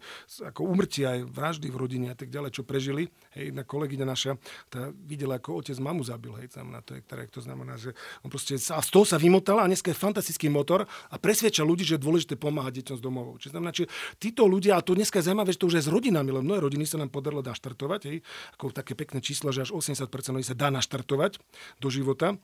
ako 0.50 0.67
umrtie, 0.67 1.06
aj 1.06 1.23
vraždy 1.31 1.70
v 1.70 1.76
rodine 1.79 2.06
a 2.11 2.17
tak 2.19 2.35
ďalej, 2.35 2.50
čo 2.50 2.67
prežili. 2.67 3.06
Hej, 3.38 3.55
na 3.55 3.62
kolegyňa 3.62 4.06
naša 4.06 4.35
tá 4.67 4.91
videla, 5.06 5.38
ako 5.38 5.62
otec 5.62 5.79
mamu 5.79 6.03
zabil, 6.03 6.35
hej, 6.43 6.50
na 6.67 6.82
to, 6.82 6.99
ktoré, 6.99 7.31
to 7.31 7.38
znamená, 7.38 7.79
že 7.79 7.94
on 8.26 8.31
proste 8.31 8.59
sa, 8.59 8.82
z 8.82 8.91
toho 8.91 9.06
sa 9.06 9.23
vymotala 9.23 9.62
a 9.62 9.70
dneska 9.70 9.94
je 9.94 9.99
fantastický 9.99 10.50
motor 10.50 10.82
a 10.82 11.14
presvedča 11.14 11.62
ľudí, 11.62 11.87
že 11.87 11.94
je 11.94 12.03
dôležité 12.03 12.35
pomáhať 12.35 12.82
deťom 12.82 12.97
z 12.99 13.03
domovou. 13.03 13.35
Čiže 13.38 13.55
znamená, 13.55 13.70
že 13.70 13.87
títo 14.19 14.50
ľudia, 14.50 14.79
a 14.79 14.82
to 14.82 14.99
dneska 14.99 15.23
je 15.23 15.31
zaujímavé, 15.31 15.55
že 15.55 15.61
to 15.62 15.70
už 15.70 15.79
je 15.79 15.87
s 15.87 15.91
rodinami, 15.93 16.35
lebo 16.35 16.43
mnohé 16.43 16.61
rodiny 16.67 16.85
sa 16.88 16.99
nám 16.99 17.14
podarilo 17.14 17.44
naštartovať, 17.52 18.00
hej, 18.08 18.19
ako 18.56 18.72
také 18.72 18.96
pekné 18.96 19.20
číslo, 19.20 19.52
že 19.52 19.69
až 19.69 19.76
80% 19.76 20.08
ľudí 20.32 20.46
sa 20.49 20.56
dá 20.56 20.72
naštartovať 20.72 21.38
do 21.78 21.88
života. 21.92 22.40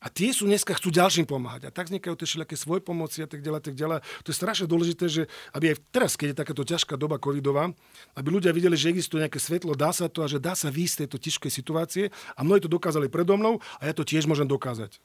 A 0.00 0.08
tie 0.08 0.32
sú 0.32 0.48
dneska 0.48 0.72
chcú 0.76 0.92
ďalším 0.92 1.28
pomáhať. 1.28 1.68
A 1.68 1.74
tak 1.74 1.92
vznikajú 1.92 2.16
tie 2.16 2.24
všelijaké 2.28 2.56
svoje 2.56 2.80
pomoci 2.80 3.20
a 3.20 3.28
tak 3.28 3.44
ďalej, 3.44 3.60
tak 3.60 3.74
ďalej. 3.76 4.00
To 4.24 4.28
je 4.32 4.36
strašne 4.36 4.66
dôležité, 4.68 5.04
že 5.08 5.22
aby 5.52 5.72
aj 5.72 5.76
teraz, 5.92 6.16
keď 6.16 6.32
je 6.32 6.36
takáto 6.40 6.62
ťažká 6.64 6.96
doba 6.96 7.20
covidová, 7.20 7.72
aby 8.16 8.28
ľudia 8.32 8.52
videli, 8.56 8.80
že 8.80 8.92
existuje 8.92 9.20
nejaké 9.20 9.36
svetlo, 9.36 9.76
dá 9.76 9.92
sa 9.92 10.08
to 10.08 10.24
a 10.24 10.28
že 10.28 10.40
dá 10.40 10.56
sa 10.56 10.72
výjsť 10.72 10.92
z 10.92 11.00
tejto 11.04 11.16
ťažkej 11.20 11.52
situácie. 11.52 12.04
A 12.36 12.40
mnohí 12.40 12.64
to 12.64 12.72
dokázali 12.72 13.12
predo 13.12 13.36
mnou 13.36 13.60
a 13.80 13.82
ja 13.84 13.92
to 13.92 14.04
tiež 14.04 14.24
môžem 14.24 14.48
dokázať. 14.48 14.96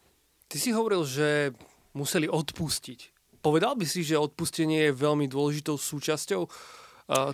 Ty 0.47 0.57
si 0.61 0.71
hovoril, 0.71 1.03
že 1.03 1.51
museli 1.91 2.31
odpustiť. 2.31 3.15
Povedal 3.43 3.77
by 3.77 3.85
si, 3.85 4.01
že 4.01 4.17
odpustenie 4.17 4.89
je 4.89 4.97
veľmi 4.97 5.29
dôležitou 5.29 5.77
súčasťou 5.77 6.49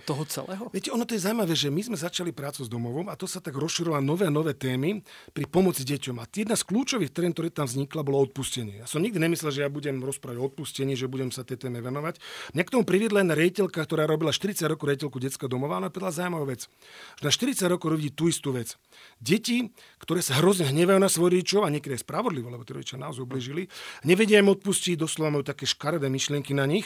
toho 0.04 0.22
celého? 0.28 0.68
Viete, 0.68 0.92
ono 0.92 1.08
to 1.08 1.16
je 1.16 1.24
zaujímavé, 1.24 1.56
že 1.56 1.72
my 1.72 1.80
sme 1.80 1.96
začali 1.96 2.28
prácu 2.28 2.60
s 2.64 2.68
domovom 2.68 3.08
a 3.08 3.16
to 3.16 3.24
sa 3.24 3.40
tak 3.40 3.56
rozširovalo 3.56 4.04
nové 4.04 4.28
a 4.28 4.32
nové 4.32 4.52
témy 4.52 5.00
pri 5.32 5.48
pomoci 5.48 5.80
deťom. 5.88 6.20
A 6.20 6.28
jedna 6.28 6.60
z 6.60 6.68
kľúčových 6.68 7.08
tém, 7.08 7.32
ktoré 7.32 7.48
tam 7.48 7.64
vznikla, 7.64 8.04
bolo 8.04 8.20
odpustenie. 8.28 8.84
Ja 8.84 8.86
som 8.86 9.00
nikdy 9.00 9.16
nemyslel, 9.16 9.48
že 9.48 9.64
ja 9.64 9.72
budem 9.72 10.04
rozprávať 10.04 10.36
o 10.36 10.44
odpustení, 10.52 10.92
že 10.92 11.08
budem 11.08 11.32
sa 11.32 11.40
tej 11.40 11.56
téme 11.56 11.80
venovať. 11.80 12.20
Mňa 12.52 12.64
k 12.68 12.72
tomu 12.72 12.84
priviedla 12.84 13.24
jedna 13.24 13.32
rejiteľka, 13.32 13.80
ktorá 13.80 14.04
robila 14.04 14.28
40 14.28 14.60
rokov 14.68 14.84
rejiteľku 14.92 15.16
detského 15.16 15.48
domova, 15.48 15.80
a 15.80 15.88
povedala 15.88 16.12
zaujímavú 16.12 16.52
vec. 16.52 16.68
Že 17.16 17.24
na 17.24 17.32
40 17.32 17.72
rokov 17.72 17.88
robí 17.96 18.12
tú 18.12 18.28
istú 18.28 18.52
vec. 18.52 18.76
Deti, 19.24 19.72
ktoré 20.04 20.20
sa 20.20 20.36
hrozne 20.36 20.68
hnevajú 20.68 21.00
na 21.00 21.08
svojich 21.08 21.42
rodičov 21.42 21.64
a 21.64 21.72
niekedy 21.72 21.96
spravodlivo, 21.96 22.52
lebo 22.52 22.60
tí 22.62 22.76
rodičia 22.76 23.00
naozaj 23.00 23.24
ubližili, 23.24 23.72
nevedia 24.04 24.36
im 24.36 24.52
odpustiť, 24.52 25.00
doslova 25.00 25.32
majú 25.32 25.48
také 25.48 25.64
škaredé 25.64 26.12
myšlienky 26.12 26.52
na 26.52 26.68
nich 26.68 26.84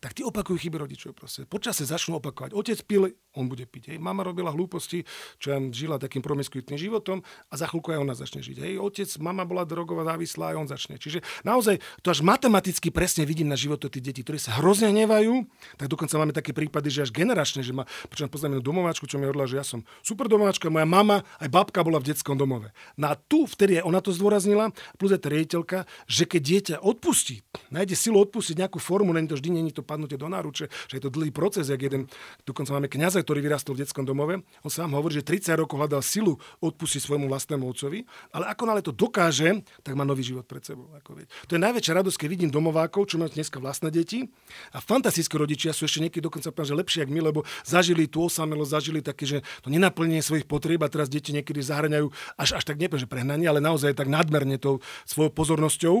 tak 0.00 0.16
tí 0.16 0.24
opakujú 0.24 0.56
chyby 0.56 0.76
rodičov. 0.80 1.12
Proste. 1.12 1.44
Počase 1.44 1.84
začnú 1.84 2.18
opakovať. 2.18 2.56
Otec 2.56 2.80
pil, 2.88 3.12
on 3.38 3.46
bude 3.46 3.62
piť. 3.66 3.94
Hej. 3.94 3.98
Mama 4.02 4.26
robila 4.26 4.50
hlúposti, 4.50 5.06
čo 5.38 5.54
ja 5.54 5.58
žila 5.70 6.02
takým 6.02 6.18
promiskuitným 6.18 6.76
životom 6.76 7.22
a 7.46 7.54
za 7.54 7.70
chvíľku 7.70 7.94
aj 7.94 8.00
ona 8.02 8.14
začne 8.18 8.42
žiť. 8.42 8.56
Hej. 8.58 8.72
Otec, 8.82 9.10
mama 9.22 9.46
bola 9.46 9.62
drogová 9.62 10.02
závislá, 10.02 10.54
aj 10.54 10.56
on 10.58 10.66
začne. 10.66 10.98
Čiže 10.98 11.22
naozaj 11.46 11.78
to 12.02 12.10
až 12.10 12.26
matematicky 12.26 12.90
presne 12.90 13.22
vidím 13.22 13.46
na 13.46 13.54
život 13.54 13.78
tých 13.78 14.02
detí, 14.02 14.20
ktorí 14.26 14.42
sa 14.42 14.58
hrozne 14.58 14.90
hnevajú. 14.90 15.46
Tak 15.78 15.86
dokonca 15.86 16.14
máme 16.18 16.34
také 16.34 16.50
prípady, 16.50 16.90
že 16.90 17.06
až 17.06 17.10
generačne, 17.14 17.62
že 17.62 17.70
ma, 17.70 17.86
počujem 18.10 18.26
poznám 18.26 18.60
domováčku, 18.60 19.06
čo 19.06 19.16
mi 19.16 19.30
hovorila, 19.30 19.46
že 19.46 19.62
ja 19.62 19.64
som 19.64 19.86
super 20.02 20.26
domováčka, 20.26 20.66
moja 20.68 20.84
mama 20.84 21.22
aj 21.38 21.48
babka 21.48 21.86
bola 21.86 22.02
v 22.02 22.10
detskom 22.12 22.34
domove. 22.34 22.74
No 22.98 23.10
a 23.10 23.14
tu 23.14 23.46
vtedy 23.46 23.78
ona 23.80 24.02
to 24.02 24.10
zdôraznila, 24.10 24.74
plus 24.98 25.14
to 25.14 25.28
riediteľka, 25.30 25.88
že 26.10 26.26
keď 26.26 26.42
dieťa 26.42 26.76
odpustí, 26.82 27.42
nájde 27.70 27.94
silu 27.94 28.20
odpustiť 28.20 28.58
nejakú 28.66 28.82
formu, 28.82 29.14
není 29.14 29.30
to 29.30 29.38
vždy, 29.38 29.48
není 29.48 29.70
to 29.70 29.86
padnutie 29.86 30.18
do 30.18 30.28
náruče, 30.28 30.68
že 30.90 30.94
je 30.98 31.02
to 31.02 31.10
dlhý 31.12 31.30
proces, 31.30 31.70
jak 31.70 31.80
jeden, 31.80 32.10
dokonca 32.44 32.74
máme 32.74 32.88
kniaza 32.90 33.19
naozaj, 33.20 33.28
ktorý 33.28 33.40
vyrastol 33.44 33.76
v 33.76 33.84
detskom 33.84 34.04
domove, 34.08 34.40
on 34.64 34.72
sám 34.72 34.96
hovorí, 34.96 35.20
že 35.20 35.24
30 35.24 35.60
rokov 35.60 35.76
hľadal 35.76 36.00
silu 36.00 36.40
odpustiť 36.64 37.04
svojmu 37.04 37.28
vlastnému 37.28 37.68
otcovi, 37.68 38.08
ale 38.32 38.48
ako 38.48 38.62
nále 38.64 38.80
to 38.80 38.96
dokáže, 38.96 39.60
tak 39.84 39.92
má 39.92 40.08
nový 40.08 40.24
život 40.24 40.48
pred 40.48 40.64
sebou. 40.64 40.88
Ako 40.96 41.20
to 41.20 41.52
je 41.56 41.60
najväčšia 41.60 42.00
radosť, 42.00 42.16
keď 42.16 42.28
vidím 42.32 42.50
domovákov, 42.50 43.12
čo 43.12 43.20
majú 43.20 43.28
dneska 43.36 43.60
vlastné 43.60 43.92
deti. 43.92 44.24
A 44.72 44.80
fantastické 44.80 45.36
rodičia 45.36 45.76
sú 45.76 45.84
ešte 45.84 46.00
niekedy 46.00 46.24
dokonca 46.24 46.48
že 46.60 46.76
lepšie 46.76 47.04
ako 47.04 47.12
my, 47.12 47.20
lebo 47.32 47.40
zažili 47.64 48.06
tú 48.06 48.24
osamelosť, 48.28 48.70
zažili 48.70 49.00
také, 49.02 49.24
že 49.26 49.38
to 49.60 49.68
nenaplnenie 49.68 50.22
svojich 50.22 50.46
potrieb 50.46 50.80
a 50.84 50.88
teraz 50.92 51.10
deti 51.10 51.34
niekedy 51.34 51.60
zahraňajú 51.60 52.08
až, 52.38 52.56
až 52.56 52.64
tak 52.64 52.78
nepovedz, 52.78 53.04
že 53.04 53.08
prehnanie, 53.10 53.48
ale 53.48 53.58
naozaj 53.58 53.96
tak 53.96 54.06
nadmerne 54.06 54.60
tou 54.60 54.78
svojou 55.08 55.32
pozornosťou. 55.34 55.94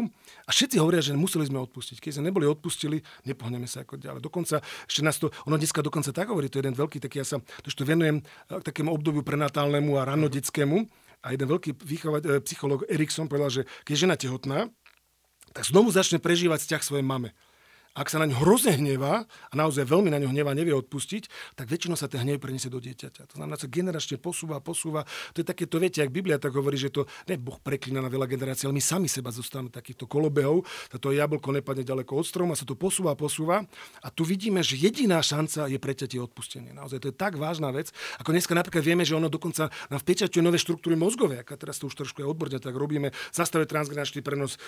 A 0.46 0.50
všetci 0.52 0.76
hovoria, 0.78 1.02
že 1.02 1.16
museli 1.16 1.48
sme 1.48 1.58
odpustiť. 1.64 1.98
Keď 1.98 2.20
sme 2.20 2.30
neboli 2.30 2.46
odpustili, 2.46 3.02
nepohneme 3.26 3.66
sa 3.66 3.82
ako 3.82 3.98
ďalej. 3.98 4.20
Dokonca 4.22 4.62
ešte 4.86 5.00
nás 5.02 5.16
to, 5.18 5.32
ono 5.48 5.56
dneska 5.58 5.82
dokonca 5.82 6.12
tak 6.14 6.30
hovorí, 6.30 6.46
to 6.52 6.60
je 6.60 6.70
jeden 6.70 6.76
veľký 6.78 7.02
taký, 7.10 7.18
ja 7.18 7.26
sa 7.26 7.42
to 7.42 7.82
venujem 7.82 8.22
k 8.46 8.62
takému 8.62 8.94
obdobiu 8.94 9.26
prenatálnemu 9.26 9.98
a 9.98 10.06
ranodeckému. 10.06 10.86
A 11.20 11.34
jeden 11.34 11.50
veľký 11.50 11.76
výchovať, 11.76 12.22
e, 12.24 12.28
psychológ 12.46 12.86
Erikson 12.88 13.28
povedal, 13.28 13.50
že 13.50 13.62
keď 13.84 13.92
je 13.92 14.02
žena 14.06 14.16
tehotná, 14.16 14.70
tak 15.50 15.66
znovu 15.66 15.90
začne 15.90 16.22
prežívať 16.22 16.62
vzťah 16.64 16.82
svojej 16.86 17.04
mame 17.04 17.34
ak 17.90 18.06
sa 18.06 18.22
na 18.22 18.30
ňo 18.30 18.38
hrozne 18.38 18.78
hnevá 18.78 19.26
a 19.26 19.54
naozaj 19.58 19.82
veľmi 19.82 20.14
na 20.14 20.22
ňo 20.22 20.30
hnevá, 20.30 20.54
nevie 20.54 20.70
odpustiť, 20.78 21.56
tak 21.58 21.66
väčšinou 21.66 21.98
sa 21.98 22.06
ten 22.06 22.22
hnev 22.22 22.38
preniesie 22.38 22.70
do 22.70 22.78
dieťaťa. 22.78 23.26
To 23.30 23.34
znamená, 23.34 23.58
sa 23.58 23.66
generačne 23.66 24.14
posúva, 24.16 24.62
posúva. 24.62 25.02
To 25.34 25.42
je 25.42 25.46
také, 25.46 25.66
to 25.66 25.82
viete, 25.82 25.98
ak 25.98 26.14
Biblia 26.14 26.38
tak 26.38 26.54
hovorí, 26.54 26.78
že 26.78 26.94
to 26.94 27.10
ne 27.26 27.34
Boh 27.34 27.58
preklína 27.58 27.98
na 27.98 28.06
veľa 28.06 28.30
generácií, 28.30 28.70
ale 28.70 28.78
my 28.78 28.84
sami 28.84 29.08
seba 29.10 29.34
zostávame 29.34 29.74
takýchto 29.74 30.06
kolobehov. 30.06 30.62
To 30.94 31.08
jablko 31.10 31.50
nepadne 31.50 31.82
ďaleko 31.82 32.14
od 32.14 32.26
stromu 32.26 32.54
a 32.54 32.56
sa 32.58 32.62
to 32.62 32.78
posúva, 32.78 33.18
posúva. 33.18 33.66
A 34.04 34.08
tu 34.12 34.22
vidíme, 34.22 34.62
že 34.62 34.78
jediná 34.78 35.18
šanca 35.18 35.66
je 35.66 35.78
preťatie 35.80 36.22
odpustenie. 36.22 36.70
Naozaj 36.70 36.98
to 37.02 37.06
je 37.10 37.16
tak 37.16 37.34
vážna 37.34 37.74
vec. 37.74 37.90
Ako 38.22 38.30
dneska 38.30 38.54
napríklad 38.54 38.86
vieme, 38.86 39.02
že 39.02 39.18
ono 39.18 39.26
dokonca 39.26 39.66
nám 39.90 40.00
vpečaťuje 40.04 40.42
nové 40.44 40.60
štruktúry 40.60 40.94
mozgové, 40.94 41.42
ako 41.42 41.58
teraz 41.58 41.80
to 41.80 41.90
už 41.90 41.96
trošku 41.96 42.22
aj 42.22 42.28
odborne 42.30 42.58
tak 42.60 42.76
robíme, 42.76 43.10
zastave 43.32 43.64
transgeneračný 43.64 44.20
prenos, 44.20 44.60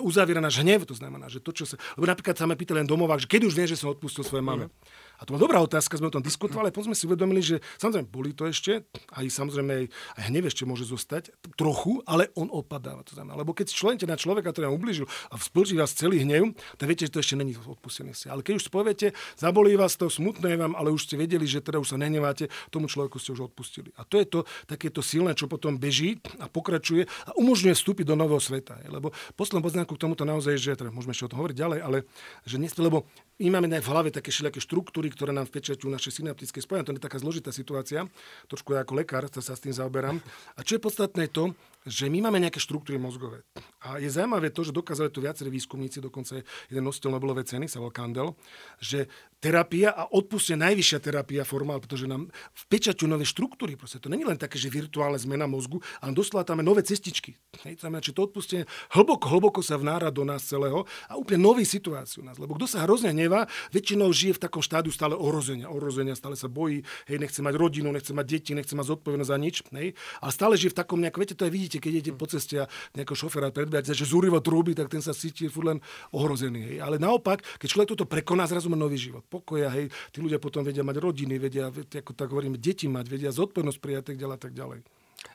uzaviera 0.00 0.40
náš 0.40 0.64
hnev, 0.64 0.88
to 0.88 0.96
znamená, 0.96 1.28
že 1.28 1.44
to, 1.44 1.52
čo 1.52 1.68
sa... 1.68 1.76
Lebo 1.98 2.08
napríklad 2.08 2.47
sa 2.48 2.56
ma 2.56 2.56
pýtali 2.56 2.80
len 2.80 2.88
domovák, 2.88 3.20
že 3.20 3.28
keď 3.28 3.44
už 3.44 3.52
vie, 3.52 3.68
že 3.68 3.76
som 3.76 3.92
odpustil 3.92 4.24
svojej 4.24 4.40
mame. 4.40 4.72
Mm. 4.72 4.72
A 5.18 5.26
to 5.26 5.34
bola 5.34 5.42
dobrá 5.44 5.58
otázka, 5.58 5.98
sme 5.98 6.08
o 6.08 6.14
tom 6.14 6.22
diskutovali, 6.22 6.70
potom 6.70 6.94
sme 6.94 6.98
si 6.98 7.10
uvedomili, 7.10 7.42
že 7.42 7.58
samozrejme 7.82 8.06
boli 8.06 8.30
to 8.30 8.46
ešte, 8.46 8.86
aj 9.12 9.26
samozrejme 9.26 9.70
aj, 9.74 9.84
aj 9.90 10.22
hnev 10.30 10.44
ešte 10.46 10.62
môže 10.62 10.86
zostať, 10.86 11.34
trochu, 11.58 11.98
ale 12.06 12.30
on 12.38 12.46
opadáva. 12.54 13.02
To 13.02 13.18
znamená, 13.18 13.34
lebo 13.34 13.50
keď 13.50 13.74
člente 13.74 14.06
na 14.06 14.14
človeka, 14.14 14.54
ktorý 14.54 14.70
vám 14.70 14.78
ubližil 14.78 15.06
a 15.30 15.34
vzplží 15.34 15.74
vás 15.74 15.90
celý 15.90 16.22
hnev, 16.22 16.54
tak 16.78 16.86
viete, 16.86 17.10
že 17.10 17.12
to 17.12 17.22
ešte 17.22 17.34
není 17.34 17.58
odpustený 17.58 18.14
si. 18.14 18.30
Ale 18.30 18.46
keď 18.46 18.62
už 18.62 18.70
poviete, 18.70 19.10
zabolí 19.34 19.74
vás 19.74 19.98
to, 19.98 20.06
smutné 20.06 20.54
vám, 20.54 20.78
ale 20.78 20.94
už 20.94 21.10
ste 21.10 21.18
vedeli, 21.18 21.44
že 21.50 21.58
teda 21.58 21.82
už 21.82 21.94
sa 21.94 21.98
nehneváte, 21.98 22.46
tomu 22.70 22.86
človeku 22.86 23.18
ste 23.18 23.34
už 23.34 23.50
odpustili. 23.50 23.90
A 23.98 24.06
to 24.06 24.22
je 24.22 24.26
to 24.30 24.46
takéto 24.70 25.02
silné, 25.02 25.34
čo 25.34 25.50
potom 25.50 25.74
beží 25.76 26.22
a 26.38 26.46
pokračuje 26.46 27.10
a 27.26 27.30
umožňuje 27.34 27.74
vstúpiť 27.74 28.06
do 28.06 28.14
nového 28.14 28.38
sveta. 28.38 28.78
Lebo 28.86 29.10
poslednú 29.34 29.66
poznámku 29.66 29.98
k 29.98 30.02
tomuto 30.06 30.22
naozaj, 30.22 30.54
že 30.58 30.78
teda 30.78 30.94
môžeme 30.94 31.10
ešte 31.10 31.26
o 31.26 31.30
tom 31.34 31.42
hovoriť 31.42 31.56
ďalej, 31.58 31.80
ale 31.82 31.98
že 32.46 32.56
nie, 32.62 32.70
lebo 32.78 33.02
my 33.38 33.54
máme 33.54 33.70
v 33.70 33.90
hlave 33.94 34.10
také 34.10 34.34
všelijaké 34.34 34.58
štruktúry, 34.58 35.14
ktoré 35.14 35.30
nám 35.30 35.46
vpečaťujú 35.46 35.86
naše 35.86 36.10
synaptické 36.10 36.58
spojenia. 36.58 36.90
To 36.90 36.92
je 36.94 36.98
taká 36.98 37.22
zložitá 37.22 37.54
situácia. 37.54 38.02
Trošku 38.50 38.74
ja 38.74 38.82
ako 38.82 38.98
lekár 38.98 39.30
sa 39.30 39.54
s 39.54 39.62
tým 39.62 39.70
zaoberám. 39.70 40.18
A 40.58 40.66
čo 40.66 40.74
je 40.74 40.82
podstatné 40.82 41.30
to, 41.30 41.54
že 41.86 42.10
my 42.10 42.26
máme 42.26 42.42
nejaké 42.42 42.58
štruktúry 42.58 42.98
mozgové. 42.98 43.46
A 43.78 44.02
je 44.02 44.10
zaujímavé 44.10 44.50
to, 44.50 44.66
že 44.66 44.74
dokázali 44.74 45.14
to 45.14 45.22
viacerí 45.22 45.48
výskumníci, 45.52 46.02
dokonca 46.02 46.42
jeden 46.66 46.84
nositeľ 46.84 47.14
Nobelovej 47.14 47.54
ceny, 47.54 47.70
sa 47.70 47.78
Kandel, 47.94 48.34
že 48.82 49.06
terapia 49.38 49.94
a 49.94 50.10
odpustenie 50.10 50.58
najvyššia 50.66 50.98
terapia 50.98 51.46
formál, 51.46 51.78
pretože 51.78 52.10
nám 52.10 52.26
vpečaťujú 52.66 53.06
nové 53.06 53.22
štruktúry. 53.22 53.78
Proste 53.78 54.02
to 54.02 54.10
není 54.10 54.26
len 54.26 54.34
také, 54.34 54.58
že 54.58 54.66
virtuálne 54.66 55.14
zmena 55.14 55.46
mozgu, 55.46 55.78
ale 56.02 56.10
doslova 56.10 56.42
tam 56.42 56.58
nové 56.58 56.82
cestičky. 56.82 57.38
Hej, 57.62 57.78
to 57.78 57.86
znamená, 57.86 58.02
že 58.02 58.10
to 58.10 58.26
odpustenie 58.26 58.66
hlboko, 58.98 59.30
hlboko 59.30 59.60
sa 59.62 59.78
vnára 59.78 60.10
do 60.10 60.26
nás 60.26 60.42
celého 60.42 60.82
a 61.06 61.14
úplne 61.14 61.38
nový 61.38 61.62
situáciu 61.62 62.26
nás. 62.26 62.42
Lebo 62.42 62.58
kto 62.58 62.66
sa 62.66 62.82
hrozne 62.82 63.14
hnevá, 63.14 63.46
väčšinou 63.70 64.10
žije 64.10 64.36
v 64.36 64.42
takom 64.42 64.62
štádiu 64.62 64.90
stále 64.90 65.14
ohrozenia. 65.14 65.70
Ohrozenia, 65.70 66.18
stále 66.18 66.34
sa 66.34 66.50
bojí, 66.50 66.82
hej, 67.06 67.18
nechce 67.22 67.38
mať 67.38 67.54
rodinu, 67.54 67.94
nechce 67.94 68.10
mať 68.10 68.26
deti, 68.26 68.52
nechce 68.58 68.74
mať 68.74 68.98
zodpovednosť 68.98 69.30
za 69.30 69.38
nič. 69.38 69.56
Hej, 69.70 69.94
ale 70.18 70.30
stále 70.34 70.58
žije 70.58 70.74
v 70.74 70.78
takom 70.82 70.98
nejak, 70.98 71.14
viete, 71.14 71.38
to 71.38 71.46
aj 71.46 71.54
vidíte, 71.68 71.84
keď 71.84 71.92
idete 71.92 72.12
po 72.16 72.24
ceste 72.24 72.64
a 72.64 72.66
nejakého 72.96 73.28
šoféra 73.28 73.52
predbiehate, 73.52 73.92
že 73.92 74.08
zúrivo 74.08 74.40
trúbi, 74.40 74.72
tak 74.72 74.88
ten 74.88 75.04
sa 75.04 75.12
cíti 75.12 75.52
furt 75.52 75.76
len 75.76 75.78
ohrozený. 76.16 76.64
Hej. 76.64 76.76
Ale 76.80 76.96
naopak, 76.96 77.44
keď 77.60 77.68
človek 77.68 77.88
toto 77.92 78.08
prekoná, 78.08 78.48
zrazu 78.48 78.72
má 78.72 78.80
nový 78.80 78.96
život. 78.96 79.20
Pokoja, 79.28 79.68
hej, 79.76 79.92
tí 80.08 80.24
ľudia 80.24 80.40
potom 80.40 80.64
vedia 80.64 80.80
mať 80.80 80.96
rodiny, 80.96 81.36
vedia, 81.36 81.68
ako 81.68 82.16
tak 82.16 82.32
hovoríme, 82.32 82.56
deti 82.56 82.88
mať, 82.88 83.04
vedia 83.12 83.28
zodpovednosť 83.28 83.78
prijať, 83.84 84.04
tak 84.08 84.16
ďalej, 84.16 84.38
tak 84.40 84.52
ďalej. 84.56 84.80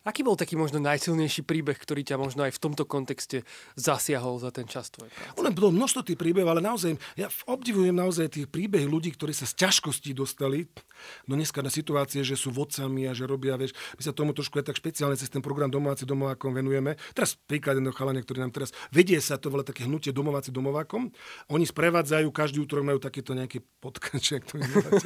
Aký 0.04 0.20
bol 0.20 0.36
taký 0.36 0.60
možno 0.60 0.84
najsilnejší 0.84 1.48
príbeh, 1.48 1.80
ktorý 1.80 2.04
ťa 2.04 2.20
možno 2.20 2.44
aj 2.44 2.52
v 2.52 2.60
tomto 2.60 2.84
kontexte 2.84 3.48
zasiahol 3.80 4.36
za 4.36 4.52
ten 4.52 4.68
čas 4.68 4.92
tvojej 4.92 5.08
práce? 5.16 5.40
Ono 5.40 5.48
bolo 5.56 5.72
množstvo 5.72 6.04
tých 6.04 6.20
príbehov, 6.20 6.52
ale 6.52 6.60
naozaj, 6.60 7.00
ja 7.16 7.32
obdivujem 7.48 7.96
naozaj 7.96 8.36
tých 8.36 8.52
príbehy 8.52 8.84
ľudí, 8.84 9.16
ktorí 9.16 9.32
sa 9.32 9.48
z 9.48 9.64
ťažkostí 9.64 10.12
dostali 10.12 10.68
do 11.24 11.40
dneska 11.40 11.64
na 11.64 11.72
situácie, 11.72 12.20
že 12.20 12.36
sú 12.36 12.52
vodcami 12.52 13.08
a 13.08 13.16
že 13.16 13.24
robia, 13.24 13.56
vieš, 13.56 13.72
my 13.96 14.04
sa 14.04 14.12
tomu 14.12 14.36
trošku 14.36 14.60
aj 14.60 14.76
tak 14.76 14.76
špeciálne 14.76 15.16
cez 15.16 15.32
ten 15.32 15.40
program 15.40 15.72
Domováci 15.72 16.04
domovákom 16.04 16.52
venujeme. 16.52 17.00
Teraz 17.16 17.40
príklad 17.40 17.80
jedného 17.80 17.96
chalania, 17.96 18.28
ktorý 18.28 18.44
nám 18.44 18.52
teraz 18.52 18.76
vedie 18.92 19.16
sa 19.24 19.40
to 19.40 19.48
veľa 19.48 19.64
také 19.64 19.88
hnutie 19.88 20.12
Domováci 20.12 20.52
domovákom. 20.52 21.16
Oni 21.48 21.64
sprevádzajú, 21.64 22.28
každý 22.36 22.60
útorok 22.60 22.92
majú 22.92 23.00
takéto 23.00 23.32
nejaké 23.32 23.64
potkače, 23.80 24.44
to 24.52 24.60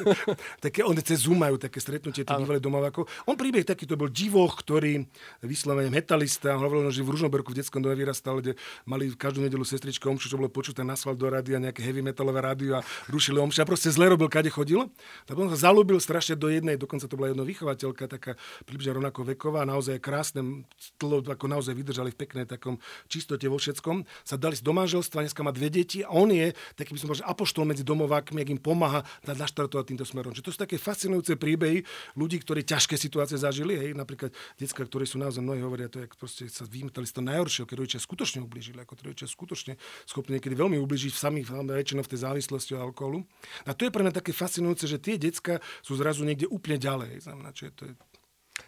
také, 0.66 0.82
oni 0.82 1.06
cez 1.06 1.30
Zoom 1.30 1.38
majú 1.38 1.62
také 1.62 1.78
stretnutie 1.78 2.26
tých 2.26 2.40
bývalých 2.42 2.66
domovákov. 2.66 3.06
On 3.30 3.38
príbeh 3.38 3.62
taký 3.62 3.86
to 3.86 3.94
bol 3.94 4.10
divoch, 4.10 4.58
ktorý 4.66 4.87
ktorý 4.88 5.04
vyslovene 5.44 5.92
metalista, 5.92 6.56
on 6.56 6.64
hovoril, 6.64 6.88
že 6.92 7.04
v 7.04 7.12
Ružnoberku 7.12 7.52
v 7.52 7.60
detskom 7.60 7.84
dome 7.84 7.96
vyrastal, 8.00 8.40
kde 8.40 8.56
mali 8.88 9.12
každú 9.12 9.44
nedelu 9.44 9.64
sestričku 9.68 10.08
omšu, 10.08 10.32
čo 10.32 10.40
bolo 10.40 10.48
počuté 10.48 10.88
na 10.88 10.96
sval 10.96 11.20
do 11.20 11.28
rádia, 11.28 11.60
nejaké 11.60 11.84
heavy 11.84 12.00
metalové 12.00 12.40
rádio 12.40 12.80
a 12.80 12.82
rušili 13.12 13.40
omšu 13.42 13.64
a 13.64 13.68
proste 13.68 13.92
zle 13.92 14.08
robil, 14.08 14.32
kade 14.32 14.48
chodil. 14.48 14.88
Tak 15.28 15.36
on 15.36 15.52
sa 15.52 15.68
zalúbil 15.70 16.00
strašne 16.00 16.40
do 16.40 16.48
jednej, 16.48 16.80
dokonca 16.80 17.10
to 17.10 17.16
bola 17.20 17.36
jedna 17.36 17.44
vychovateľka, 17.44 18.08
taká 18.08 18.32
približne 18.64 18.96
rovnako 18.96 19.28
veková, 19.36 19.68
naozaj 19.68 20.00
krásne, 20.00 20.64
tlo, 20.96 21.20
ako 21.20 21.46
naozaj 21.52 21.74
vydržali 21.76 22.16
v 22.16 22.18
peknej 22.18 22.46
takom 22.48 22.80
čistote 23.12 23.48
vo 23.52 23.60
všetkom. 23.60 24.08
Sa 24.24 24.40
dali 24.40 24.56
do 24.60 24.72
manželstva, 24.72 25.28
dneska 25.28 25.44
má 25.44 25.52
dve 25.52 25.68
deti 25.68 26.02
a 26.06 26.14
on 26.14 26.32
je 26.32 26.54
taký, 26.80 26.96
by 26.96 27.00
som 27.00 27.08
povedal, 27.12 27.28
apoštol 27.28 27.64
medzi 27.68 27.84
domovákmi, 27.84 28.42
ak 28.42 28.50
im 28.54 28.62
pomáha 28.62 29.04
naštartovať 29.26 29.86
týmto 29.94 30.06
smerom. 30.06 30.34
Že 30.34 30.44
to 30.46 30.52
sú 30.54 30.60
také 30.60 30.78
fascinujúce 30.80 31.38
príbehy 31.38 31.84
ľudí, 32.18 32.42
ktorí 32.42 32.66
ťažké 32.66 32.98
situácie 32.98 33.38
zažili, 33.38 33.78
hej, 33.78 33.92
napríklad 33.98 34.34
detská 34.58 34.77
detská, 34.78 34.86
ktoré 34.86 35.10
sú 35.10 35.18
naozaj 35.18 35.42
mnohí 35.42 35.62
hovoria, 35.66 35.90
to 35.90 35.98
je, 35.98 36.08
proste 36.14 36.46
sa 36.54 36.70
vymetali 36.70 37.10
z 37.10 37.18
toho 37.18 37.26
najhoršieho, 37.26 37.66
keď 37.66 37.78
rodičia 37.82 38.02
skutočne 38.02 38.40
ubližili, 38.46 38.78
ako 38.78 38.94
rodičia 39.02 39.26
skutočne 39.26 39.74
schopní 40.06 40.38
niekedy 40.38 40.54
veľmi 40.54 40.78
ubližiť 40.78 41.12
v 41.18 41.18
samých, 41.18 41.48
väčšinou 41.50 42.06
v 42.06 42.12
tej 42.14 42.20
závislosti 42.22 42.72
od 42.78 42.82
alkoholu. 42.86 43.26
A 43.66 43.74
to 43.74 43.90
je 43.90 43.94
pre 43.94 44.06
mňa 44.06 44.14
také 44.14 44.30
fascinujúce, 44.30 44.86
že 44.86 45.02
tie 45.02 45.18
decka 45.18 45.58
sú 45.82 45.98
zrazu 45.98 46.22
niekde 46.22 46.46
úplne 46.46 46.78
ďalej. 46.78 47.26
Znamená, 47.26 47.50
že 47.58 47.74
to 47.74 47.90
je, 47.90 47.94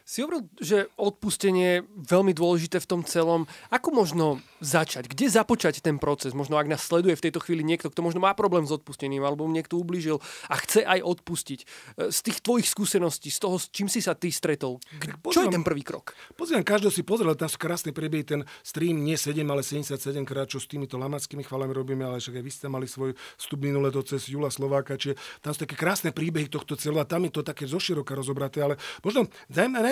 si 0.10 0.26
hovoril, 0.26 0.50
že 0.58 0.90
odpustenie 0.98 1.70
je 1.70 1.86
veľmi 2.10 2.34
dôležité 2.34 2.82
v 2.82 2.90
tom 2.90 3.02
celom. 3.06 3.46
Ako 3.70 3.94
možno 3.94 4.42
začať? 4.58 5.06
Kde 5.06 5.30
započať 5.30 5.86
ten 5.86 6.02
proces? 6.02 6.34
Možno 6.34 6.58
ak 6.58 6.66
nás 6.66 6.82
sleduje 6.82 7.14
v 7.14 7.30
tejto 7.30 7.38
chvíli 7.46 7.62
niekto, 7.62 7.94
kto 7.94 8.02
možno 8.02 8.18
má 8.18 8.34
problém 8.34 8.66
s 8.66 8.74
odpustením, 8.74 9.22
alebo 9.22 9.46
mu 9.46 9.54
niekto 9.54 9.78
ublížil 9.78 10.18
a 10.50 10.58
chce 10.58 10.82
aj 10.82 11.06
odpustiť. 11.06 11.60
E, 11.62 11.66
z 12.10 12.20
tých 12.26 12.42
tvojich 12.42 12.66
skúseností, 12.66 13.30
z 13.30 13.38
toho, 13.38 13.62
s 13.62 13.70
čím 13.70 13.86
si 13.86 14.02
sa 14.02 14.18
ty 14.18 14.34
stretol, 14.34 14.82
čo 15.30 15.46
je 15.46 15.54
ten 15.54 15.62
prvý 15.62 15.86
krok? 15.86 16.18
Pozriem, 16.34 16.66
každý 16.66 16.90
si 16.90 17.06
pozrel, 17.06 17.38
tam 17.38 17.46
sú 17.46 17.62
krásne 17.62 17.94
príbehy, 17.94 18.26
ten 18.26 18.42
stream 18.66 19.06
nie 19.06 19.14
7, 19.14 19.46
ale 19.46 19.62
77 19.62 19.94
krát, 20.26 20.50
čo 20.50 20.58
s 20.58 20.66
týmito 20.66 20.98
lamackými 20.98 21.46
chvalami 21.46 21.70
robíme, 21.70 22.02
ale 22.02 22.18
však 22.18 22.42
aj 22.42 22.44
vy 22.50 22.52
ste 22.52 22.66
mali 22.66 22.90
svoj 22.90 23.14
vstup 23.38 23.62
minulé 23.62 23.94
to 23.94 24.02
cez 24.02 24.26
Jula 24.26 24.50
Slováka, 24.50 24.98
čiže 24.98 25.22
tam 25.46 25.54
sú 25.54 25.70
také 25.70 25.78
krásne 25.78 26.10
príbehy 26.10 26.50
tohto 26.50 26.74
celého 26.74 27.06
a 27.06 27.06
tam 27.06 27.30
je 27.30 27.32
to 27.38 27.46
také 27.46 27.70
zoširoka 27.70 28.18
rozobraté, 28.18 28.66
ale 28.66 28.82
možno 29.06 29.30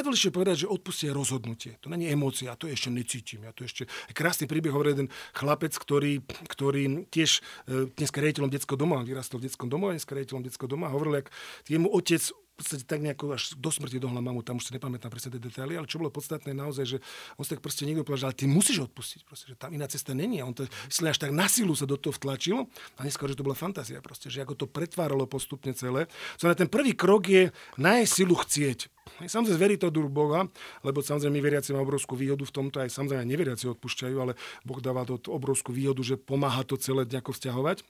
najdôležitejšie 0.08 0.38
povedať, 0.40 0.56
že 0.64 0.72
odpustie 0.72 1.10
rozhodnutie. 1.12 1.76
To 1.84 1.92
není 1.92 2.08
emócia, 2.08 2.56
to 2.56 2.72
ešte 2.72 2.88
necítim. 2.88 3.44
Ja 3.44 3.52
to 3.52 3.68
ešte... 3.68 3.92
Krásny 4.16 4.48
príbeh 4.48 4.72
hovorí 4.72 4.96
jeden 4.96 5.12
chlapec, 5.36 5.76
ktorý, 5.76 6.24
ktorý 6.48 7.12
tiež 7.12 7.44
e, 7.68 7.92
dneska 7.92 8.24
riaditeľom 8.24 8.48
detského 8.48 8.80
doma, 8.80 9.04
vyrastol 9.04 9.44
v 9.44 9.52
detskom 9.52 9.68
domove, 9.68 10.00
dneska 10.00 10.16
riaditeľom 10.16 10.48
detského 10.48 10.72
doma, 10.72 10.88
hovoril, 10.88 11.20
jak 11.20 11.28
jemu 11.68 11.92
otec 11.92 12.24
podstate 12.58 12.84
tak 12.90 13.06
nejako 13.06 13.38
až 13.38 13.54
do 13.54 13.70
smrti 13.70 14.02
dohľa 14.02 14.22
mamu, 14.22 14.42
tam 14.42 14.58
už 14.58 14.70
si 14.70 14.72
nepamätám 14.74 15.14
presne 15.14 15.38
tie 15.38 15.42
detaily, 15.42 15.78
ale 15.78 15.86
čo 15.86 16.02
bolo 16.02 16.10
podstatné 16.10 16.58
naozaj, 16.58 16.86
že 16.86 16.98
on 17.38 17.46
sa 17.46 17.54
tak 17.54 17.62
proste 17.62 17.86
niekto 17.86 18.02
povedal, 18.02 18.34
ale 18.34 18.38
ty 18.38 18.50
musíš 18.50 18.90
odpustiť, 18.90 19.22
proste, 19.24 19.54
že 19.54 19.56
tam 19.56 19.70
iná 19.72 19.86
cesta 19.86 20.18
není. 20.18 20.42
A 20.42 20.50
on 20.50 20.58
to 20.58 20.66
až 21.06 21.18
tak 21.22 21.30
na 21.30 21.46
silu 21.46 21.78
sa 21.78 21.86
do 21.86 21.96
toho 21.96 22.12
vtlačil 22.12 22.66
a 22.98 23.06
neskôr, 23.06 23.30
že 23.30 23.38
to 23.38 23.46
bola 23.46 23.54
fantázia, 23.54 24.02
proste, 24.02 24.34
že 24.34 24.42
ako 24.42 24.58
to 24.58 24.66
pretváralo 24.66 25.30
postupne 25.30 25.72
celé. 25.78 26.10
So, 26.42 26.50
ten 26.58 26.68
prvý 26.68 26.98
krok 26.98 27.30
je 27.30 27.54
nájsť 27.78 28.12
silu 28.12 28.34
chcieť. 28.34 28.90
Samozrejme, 29.24 29.60
verí 29.62 29.76
to 29.80 29.88
druh 29.88 30.12
Boha, 30.12 30.46
lebo 30.84 31.00
samozrejme 31.00 31.40
my 31.40 31.42
veriaci 31.42 31.72
máme 31.72 31.88
obrovskú 31.88 32.20
výhodu 32.20 32.44
v 32.44 32.54
tomto, 32.54 32.84
aj 32.84 32.92
samozrejme 32.92 33.24
neveriaci 33.24 33.72
odpúšťajú, 33.72 34.16
ale 34.20 34.34
Boh 34.68 34.84
dáva 34.84 35.08
to 35.08 35.32
obrovskú 35.32 35.72
výhodu, 35.72 36.04
že 36.04 36.20
pomáha 36.20 36.68
to 36.68 36.76
celé 36.76 37.08
nejako 37.08 37.32
vzťahovať. 37.32 37.88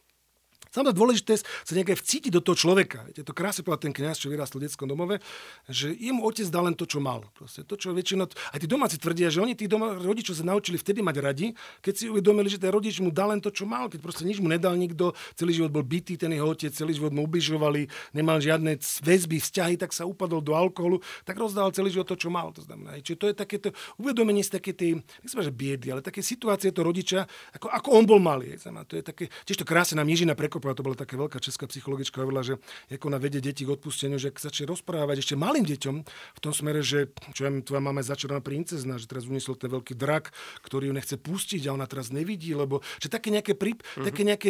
Samozrejme 0.72 0.96
dôležité 0.96 1.34
sa 1.40 1.74
nejaké 1.74 1.96
vcítiť 1.96 2.32
do 2.32 2.42
toho 2.44 2.56
človeka. 2.58 3.04
Viete, 3.08 3.24
to 3.24 3.34
krásne 3.36 3.64
povedal 3.64 3.90
ten 3.90 3.94
kňaz, 3.96 4.20
čo 4.20 4.32
vyrastol 4.32 4.64
v 4.64 4.68
detskom 4.68 4.88
domove, 4.88 5.20
že 5.68 5.94
jemu 5.96 6.24
otec 6.24 6.48
dal 6.52 6.68
len 6.68 6.76
to, 6.76 6.84
čo 6.84 7.00
mal. 7.00 7.24
Proste 7.36 7.64
to, 7.64 7.76
čo 7.76 7.94
väčšinou, 7.94 8.28
aj 8.28 8.60
tí 8.60 8.68
domáci 8.68 8.96
tvrdia, 9.00 9.32
že 9.32 9.40
oni 9.44 9.54
tí 9.56 9.66
doma, 9.66 9.96
rodičov 9.96 10.38
sa 10.40 10.46
naučili 10.48 10.80
vtedy 10.80 11.00
mať 11.04 11.16
radi, 11.20 11.48
keď 11.84 11.94
si 11.94 12.06
uvedomili, 12.08 12.48
že 12.48 12.60
ten 12.60 12.72
rodič 12.72 13.00
mu 13.04 13.12
dal 13.12 13.36
len 13.36 13.40
to, 13.44 13.52
čo 13.52 13.68
mal, 13.68 13.92
keď 13.92 14.00
proste 14.02 14.24
nič 14.24 14.40
mu 14.40 14.48
nedal 14.48 14.74
nikto, 14.76 15.12
celý 15.36 15.54
život 15.54 15.72
bol 15.72 15.86
bytý 15.86 16.16
ten 16.16 16.32
jeho 16.34 16.48
otec, 16.52 16.72
celý 16.74 16.98
život 16.98 17.14
mu 17.14 17.24
ubližovali, 17.28 17.88
nemal 18.18 18.42
žiadne 18.42 18.80
väzby, 19.04 19.38
vzťahy, 19.38 19.76
tak 19.78 19.94
sa 19.94 20.08
upadol 20.08 20.42
do 20.42 20.54
alkoholu, 20.58 21.00
tak 21.24 21.38
rozdal 21.38 21.70
celý 21.74 21.94
život 21.94 22.08
to, 22.10 22.18
čo 22.18 22.30
mal. 22.34 22.50
To 22.54 22.64
znamená, 22.64 22.98
čiže 23.00 23.18
to 23.18 23.28
je 23.30 23.36
takéto 23.38 23.70
uvedomenie 24.02 24.42
z 24.42 24.58
také 24.58 24.72
tej, 24.74 25.00
nechcem 25.22 25.44
že 25.44 25.54
biedy, 25.54 25.94
ale 25.94 26.02
také 26.02 26.26
situácie 26.26 26.74
to 26.74 26.82
rodiča, 26.82 27.30
ako, 27.54 27.70
ako 27.70 27.90
on 27.94 28.04
bol 28.10 28.20
malý. 28.20 28.58
Znamená, 28.58 28.84
to 28.90 28.98
je 28.98 29.04
také, 29.06 29.30
tiež 29.46 29.62
to 29.62 29.66
krásne 29.68 30.02
nám 30.02 30.10
Ježina 30.10 30.34
prekopal 30.34 30.57
a 30.66 30.74
to 30.74 30.82
bola 30.82 30.98
taká 30.98 31.14
veľká 31.14 31.38
česká 31.38 31.70
psychologička, 31.70 32.26
hovorila, 32.26 32.42
že 32.42 32.58
ako 32.90 33.14
na 33.14 33.22
vede 33.22 33.38
deti 33.38 33.68
k 33.68 33.74
odpusteniu, 33.78 34.18
že 34.18 34.34
ak 34.34 34.42
začne 34.42 34.66
rozprávať 34.66 35.22
ešte 35.22 35.36
malým 35.38 35.68
deťom 35.68 35.96
v 36.08 36.40
tom 36.42 36.54
smere, 36.56 36.82
že 36.82 37.14
čo 37.38 37.46
ja, 37.46 37.52
tvoja 37.62 37.82
mama 37.84 38.02
je 38.02 38.10
začarovaná 38.10 38.42
princezna, 38.42 38.98
že 38.98 39.06
teraz 39.06 39.30
uniesol 39.30 39.60
ten 39.60 39.70
veľký 39.70 39.94
drak, 39.94 40.34
ktorý 40.66 40.90
ju 40.90 40.94
nechce 40.98 41.16
pustiť 41.20 41.70
a 41.70 41.76
ona 41.78 41.86
teraz 41.86 42.10
nevidí, 42.10 42.56
lebo 42.58 42.82
že 42.98 43.12
také 43.12 43.30
nejaké, 43.30 43.54
príp, 43.54 43.86
mm-hmm. 43.86 44.06
také 44.06 44.22
nejaké 44.26 44.50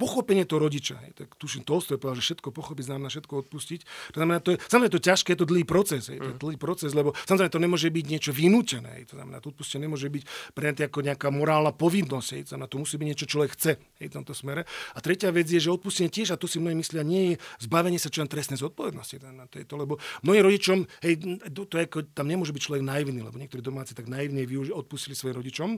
pochopenie 0.00 0.48
toho 0.48 0.64
rodiča. 0.64 0.96
Hej. 1.04 1.12
Tak 1.12 1.36
tuším, 1.36 1.68
Tolstoj 1.68 2.00
povedal, 2.00 2.16
že 2.16 2.32
všetko 2.32 2.48
pochopiť 2.56 2.84
znamená 2.88 3.12
všetko 3.12 3.34
odpustiť. 3.44 3.80
To 4.16 4.18
znamená, 4.24 4.40
to 4.40 4.56
je, 4.56 4.64
samozrejme 4.64 4.88
je 4.88 4.96
to 4.96 5.04
ťažké, 5.04 5.28
je 5.36 5.40
to 5.44 5.48
dlhý 5.52 5.64
proces. 5.68 6.08
Hej. 6.08 6.18
To 6.24 6.28
je 6.32 6.36
mm. 6.36 6.40
dlhý 6.40 6.56
proces, 6.56 6.90
lebo 6.96 7.12
samozrejme 7.28 7.52
to 7.52 7.60
nemôže 7.60 7.88
byť 7.92 8.04
niečo 8.08 8.32
vynútené. 8.32 8.90
Hej. 8.96 9.12
To 9.12 9.14
znamená, 9.20 9.44
to 9.44 9.52
odpustenie 9.52 9.84
nemôže 9.84 10.08
byť 10.08 10.22
prejaté 10.56 10.88
ako 10.88 11.04
nejaká 11.04 11.28
morálna 11.28 11.76
povinnosť. 11.76 12.28
Hej. 12.32 12.42
To 12.48 12.48
znamená, 12.56 12.68
to 12.72 12.80
musí 12.80 12.94
byť 12.96 13.06
niečo, 13.12 13.20
čo 13.28 13.32
človek 13.36 13.50
chce 13.52 13.72
hej, 13.76 14.06
v 14.08 14.14
tomto 14.16 14.32
smere. 14.32 14.64
A 14.96 14.98
tretia 15.04 15.28
vec 15.28 15.44
je, 15.44 15.60
že 15.60 15.68
odpustenie 15.68 16.08
tiež, 16.08 16.32
a 16.32 16.40
to 16.40 16.48
si 16.48 16.56
mnohí 16.56 16.72
myslia, 16.80 17.04
nie 17.04 17.34
je 17.34 17.34
zbavenie 17.60 18.00
sa 18.00 18.08
čo 18.08 18.24
len 18.24 18.30
trestnej 18.30 18.56
zodpovednosti. 18.56 19.20
To 19.20 19.56
je 19.60 19.66
to, 19.66 19.76
lebo 19.76 20.00
mnohým 20.24 20.46
rodičom, 20.46 20.78
hej, 21.04 21.20
to, 21.52 21.66
to 21.66 21.74
je 21.76 21.84
ako, 21.90 21.98
tam 22.14 22.30
nemôže 22.30 22.54
byť 22.54 22.62
človek 22.62 22.82
naivný, 22.86 23.20
lebo 23.20 23.36
niektorí 23.36 23.60
domáci 23.60 23.92
tak 23.92 24.06
naivne 24.06 24.46
využi- 24.46 24.72
odpustili 24.72 25.18
svojim 25.18 25.36
rodičom, 25.36 25.68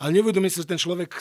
ale 0.00 0.10
neuvedomí 0.16 0.48
sa, 0.48 0.64
že 0.64 0.68
ten 0.72 0.80
človek 0.80 1.12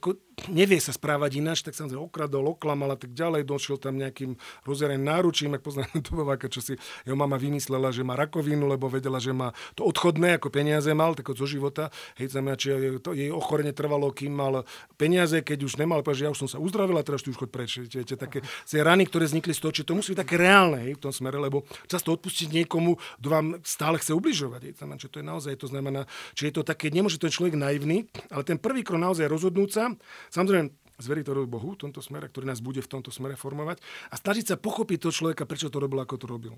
ako, 0.00 0.18
nevie 0.50 0.78
sa 0.82 0.90
správať 0.90 1.38
ináč, 1.38 1.62
tak 1.62 1.76
samozrejme 1.78 1.93
okradol, 1.96 2.52
oklam 2.52 2.74
oklamal 2.74 2.90
a 2.90 2.98
tak 2.98 3.14
ďalej, 3.14 3.46
došiel 3.46 3.78
tam 3.78 3.94
nejakým 4.02 4.34
rozereným 4.66 5.06
náručím, 5.06 5.54
ak 5.54 5.62
poznám 5.62 6.02
Tobováka, 6.10 6.50
čo 6.50 6.58
si 6.58 6.74
jeho 7.06 7.14
mama 7.14 7.38
vymyslela, 7.38 7.94
že 7.94 8.02
má 8.02 8.18
rakovinu, 8.18 8.66
lebo 8.66 8.90
vedela, 8.90 9.22
že 9.22 9.30
má 9.30 9.54
to 9.78 9.86
odchodné, 9.86 10.42
ako 10.42 10.50
peniaze 10.50 10.90
mal, 10.90 11.14
tak 11.14 11.30
zo 11.30 11.46
života. 11.46 11.94
Hej, 12.18 12.34
znamená, 12.34 12.58
či 12.58 12.98
to, 12.98 13.14
jej 13.14 13.30
ochorenie 13.30 13.70
trvalo, 13.70 14.10
kým 14.10 14.34
mal 14.34 14.66
peniaze, 14.98 15.38
keď 15.38 15.70
už 15.70 15.78
nemal, 15.78 16.02
že 16.02 16.26
ja 16.26 16.30
už 16.34 16.46
som 16.46 16.50
sa 16.50 16.58
uzdravila, 16.58 17.06
teraz 17.06 17.22
tu 17.22 17.30
už 17.30 17.46
chod 17.46 17.50
preč. 17.54 17.78
Viete, 17.78 18.18
také 18.18 18.42
tie 18.66 18.82
rany, 18.82 19.06
ktoré 19.06 19.30
vznikli 19.30 19.54
z 19.54 19.62
toho, 19.62 19.72
či 19.72 19.86
to 19.86 19.94
musí 19.94 20.12
byť 20.14 20.20
také 20.26 20.34
reálne 20.34 20.82
hej, 20.82 20.98
v 20.98 21.02
tom 21.02 21.14
smere, 21.14 21.38
lebo 21.38 21.62
často 21.86 22.10
odpustiť 22.14 22.50
niekomu, 22.50 22.98
kto 23.22 23.28
vám 23.30 23.46
stále 23.62 24.02
chce 24.02 24.14
ubližovať. 24.14 24.60
Hej, 24.70 24.74
znamená, 24.82 24.98
že 24.98 25.10
to 25.10 25.18
je 25.22 25.26
naozaj, 25.26 25.52
to 25.58 25.68
znamená, 25.70 26.00
že 26.34 26.50
je 26.50 26.54
to 26.54 26.62
také, 26.66 26.90
nemôže 26.90 27.22
ten 27.22 27.30
človek 27.30 27.54
naivný, 27.54 28.10
ale 28.34 28.42
ten 28.42 28.58
prvý 28.58 28.82
krok 28.82 28.98
naozaj 28.98 29.30
rozhodnúť 29.30 29.70
sa, 29.70 29.84
samozrejme, 30.30 30.83
zveriť 30.98 31.24
to 31.26 31.46
Bohu 31.50 31.74
v 31.74 31.80
tomto 31.88 31.98
smere, 32.04 32.30
ktorý 32.30 32.50
nás 32.50 32.62
bude 32.62 32.82
v 32.82 32.90
tomto 32.90 33.10
smere 33.10 33.34
formovať 33.34 33.82
a 34.10 34.14
snažiť 34.14 34.54
sa 34.54 34.56
pochopiť 34.58 35.08
toho 35.08 35.14
človeka, 35.14 35.48
prečo 35.48 35.70
to 35.70 35.82
robil, 35.82 36.02
ako 36.02 36.16
to 36.20 36.26
robil. 36.26 36.54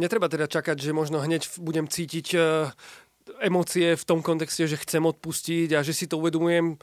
Netreba 0.00 0.32
teda 0.32 0.48
čakať, 0.48 0.80
že 0.80 0.96
možno 0.96 1.20
hneď 1.20 1.44
budem 1.60 1.84
cítiť 1.84 2.26
e, 2.32 2.38
emócie 3.44 3.96
v 3.96 4.04
tom 4.08 4.24
kontexte, 4.24 4.64
že 4.64 4.80
chcem 4.80 5.04
odpustiť 5.04 5.76
a 5.76 5.84
že 5.84 5.92
si 5.92 6.08
to 6.08 6.16
uvedomujem 6.16 6.80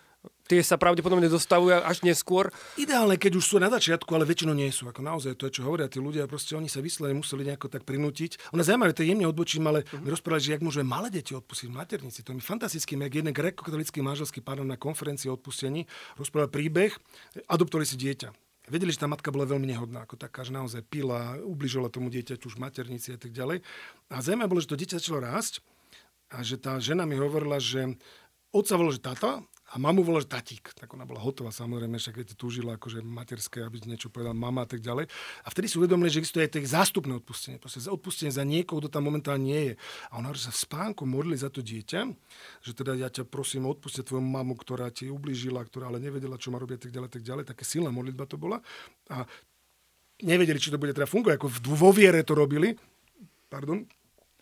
tie 0.47 0.63
sa 0.63 0.79
pravdepodobne 0.79 1.27
dostavujú 1.27 1.83
až 1.83 2.07
neskôr. 2.07 2.49
Ideálne, 2.79 3.19
keď 3.19 3.39
už 3.39 3.45
sú 3.45 3.55
na 3.59 3.67
začiatku, 3.67 4.07
ale 4.15 4.23
väčšinou 4.23 4.55
nie 4.55 4.71
sú. 4.71 4.87
Ako 4.87 5.03
naozaj 5.03 5.35
to, 5.35 5.51
čo 5.51 5.67
hovoria 5.67 5.91
tí 5.91 5.99
ľudia, 5.99 6.25
proste 6.25 6.55
oni 6.55 6.71
sa 6.71 6.79
vyslovene 6.79 7.19
museli 7.19 7.43
nejako 7.47 7.67
tak 7.67 7.83
prinútiť. 7.83 8.55
Ona 8.55 8.63
zaujímavé, 8.63 8.95
to 8.95 9.03
je 9.03 9.11
jemne 9.11 9.27
odbočím, 9.27 9.67
ale 9.67 9.83
mi 9.99 10.07
rozprávali, 10.07 10.43
že 10.43 10.53
jak 10.55 10.63
môžeme 10.63 10.87
malé 10.87 11.11
deti 11.11 11.35
odpustiť 11.35 11.67
v 11.67 11.75
maternici. 11.75 12.23
To 12.23 12.31
je 12.31 12.39
mi 12.39 12.43
fantastické, 12.43 12.95
jak 12.95 13.13
jeden 13.13 13.33
grekokatolický 13.35 13.99
manželský 13.99 14.39
pán 14.39 14.63
na 14.63 14.79
konferencii 14.79 15.29
o 15.29 15.37
odpustení 15.37 15.85
rozprával 16.17 16.49
príbeh, 16.49 16.95
adoptovali 17.45 17.85
si 17.85 17.99
dieťa. 17.99 18.29
Vedeli, 18.67 18.91
že 18.91 18.99
tá 18.99 19.07
matka 19.07 19.31
bola 19.31 19.47
veľmi 19.47 19.63
nehodná, 19.63 20.03
ako 20.03 20.19
taká, 20.19 20.43
že 20.43 20.51
naozaj 20.51 20.83
pila, 20.91 21.39
ubližovala 21.39 21.87
tomu 21.87 22.11
dieťaťu 22.11 22.51
už 22.51 22.59
maternici 22.59 23.15
a 23.15 23.19
tak 23.19 23.31
ďalej. 23.31 23.63
A 24.11 24.19
zaujímavé 24.19 24.51
bolo, 24.51 24.59
že 24.59 24.67
to 24.67 24.75
dieťa 24.75 24.99
začalo 24.99 25.23
rásť 25.23 25.63
a 26.27 26.43
že 26.43 26.59
tá 26.59 26.75
žena 26.83 27.07
mi 27.07 27.15
hovorila, 27.15 27.63
že 27.63 27.95
otca 28.51 28.75
volal, 28.75 28.91
že 28.91 28.99
tata 28.99 29.39
a 29.67 29.75
mamu 29.75 29.99
volal 29.99 30.23
tatík. 30.23 30.71
Tak 30.71 30.95
ona 30.95 31.03
bola 31.03 31.19
hotová, 31.19 31.51
samozrejme, 31.51 31.99
však 31.99 32.23
keď 32.23 32.27
túžila 32.39 32.79
akože 32.79 33.03
materské, 33.03 33.67
aby 33.67 33.83
niečo 33.83 34.07
povedal 34.07 34.31
mama 34.31 34.63
a 34.63 34.69
tak 34.69 34.79
ďalej. 34.79 35.11
A 35.43 35.47
vtedy 35.51 35.67
si 35.67 35.75
uvedomili, 35.75 36.07
že 36.07 36.23
existuje 36.23 36.47
aj 36.47 36.51
tie 36.55 36.63
zástupné 36.63 37.19
odpustenie. 37.19 37.59
Proste 37.59 37.83
odpustenie 37.91 38.31
za 38.31 38.47
niekoho, 38.47 38.79
kto 38.79 38.87
tam 38.87 39.11
momentálne 39.11 39.43
nie 39.43 39.61
je. 39.71 39.73
A 40.07 40.23
ona 40.23 40.31
že 40.31 40.47
sa 40.47 40.55
v 40.55 40.63
spánku 40.63 41.03
modlili 41.03 41.35
za 41.35 41.51
to 41.51 41.59
dieťa, 41.59 42.01
že 42.63 42.71
teda 42.71 42.95
ja 42.95 43.11
ťa 43.11 43.27
prosím 43.27 43.67
odpustiť 43.67 44.07
tvoju 44.07 44.23
mamu, 44.23 44.55
ktorá 44.55 44.87
ti 44.87 45.11
ublížila, 45.11 45.59
ktorá 45.67 45.91
ale 45.91 45.99
nevedela, 45.99 46.39
čo 46.39 46.55
má 46.55 46.63
robiť 46.63 46.87
tak 46.87 46.91
ďalej, 46.95 47.09
tak 47.11 47.23
ďalej. 47.27 47.43
Také 47.51 47.67
silná 47.67 47.91
modlitba 47.91 48.23
to 48.23 48.39
bola. 48.39 48.63
A 49.11 49.27
nevedeli, 50.23 50.63
či 50.63 50.71
to 50.71 50.79
bude 50.79 50.95
teda 50.95 51.09
fungovať, 51.09 51.43
ako 51.43 51.47
vo 51.75 51.91
viere 51.91 52.23
to 52.23 52.39
robili. 52.39 52.71
Pardon. 53.51 53.83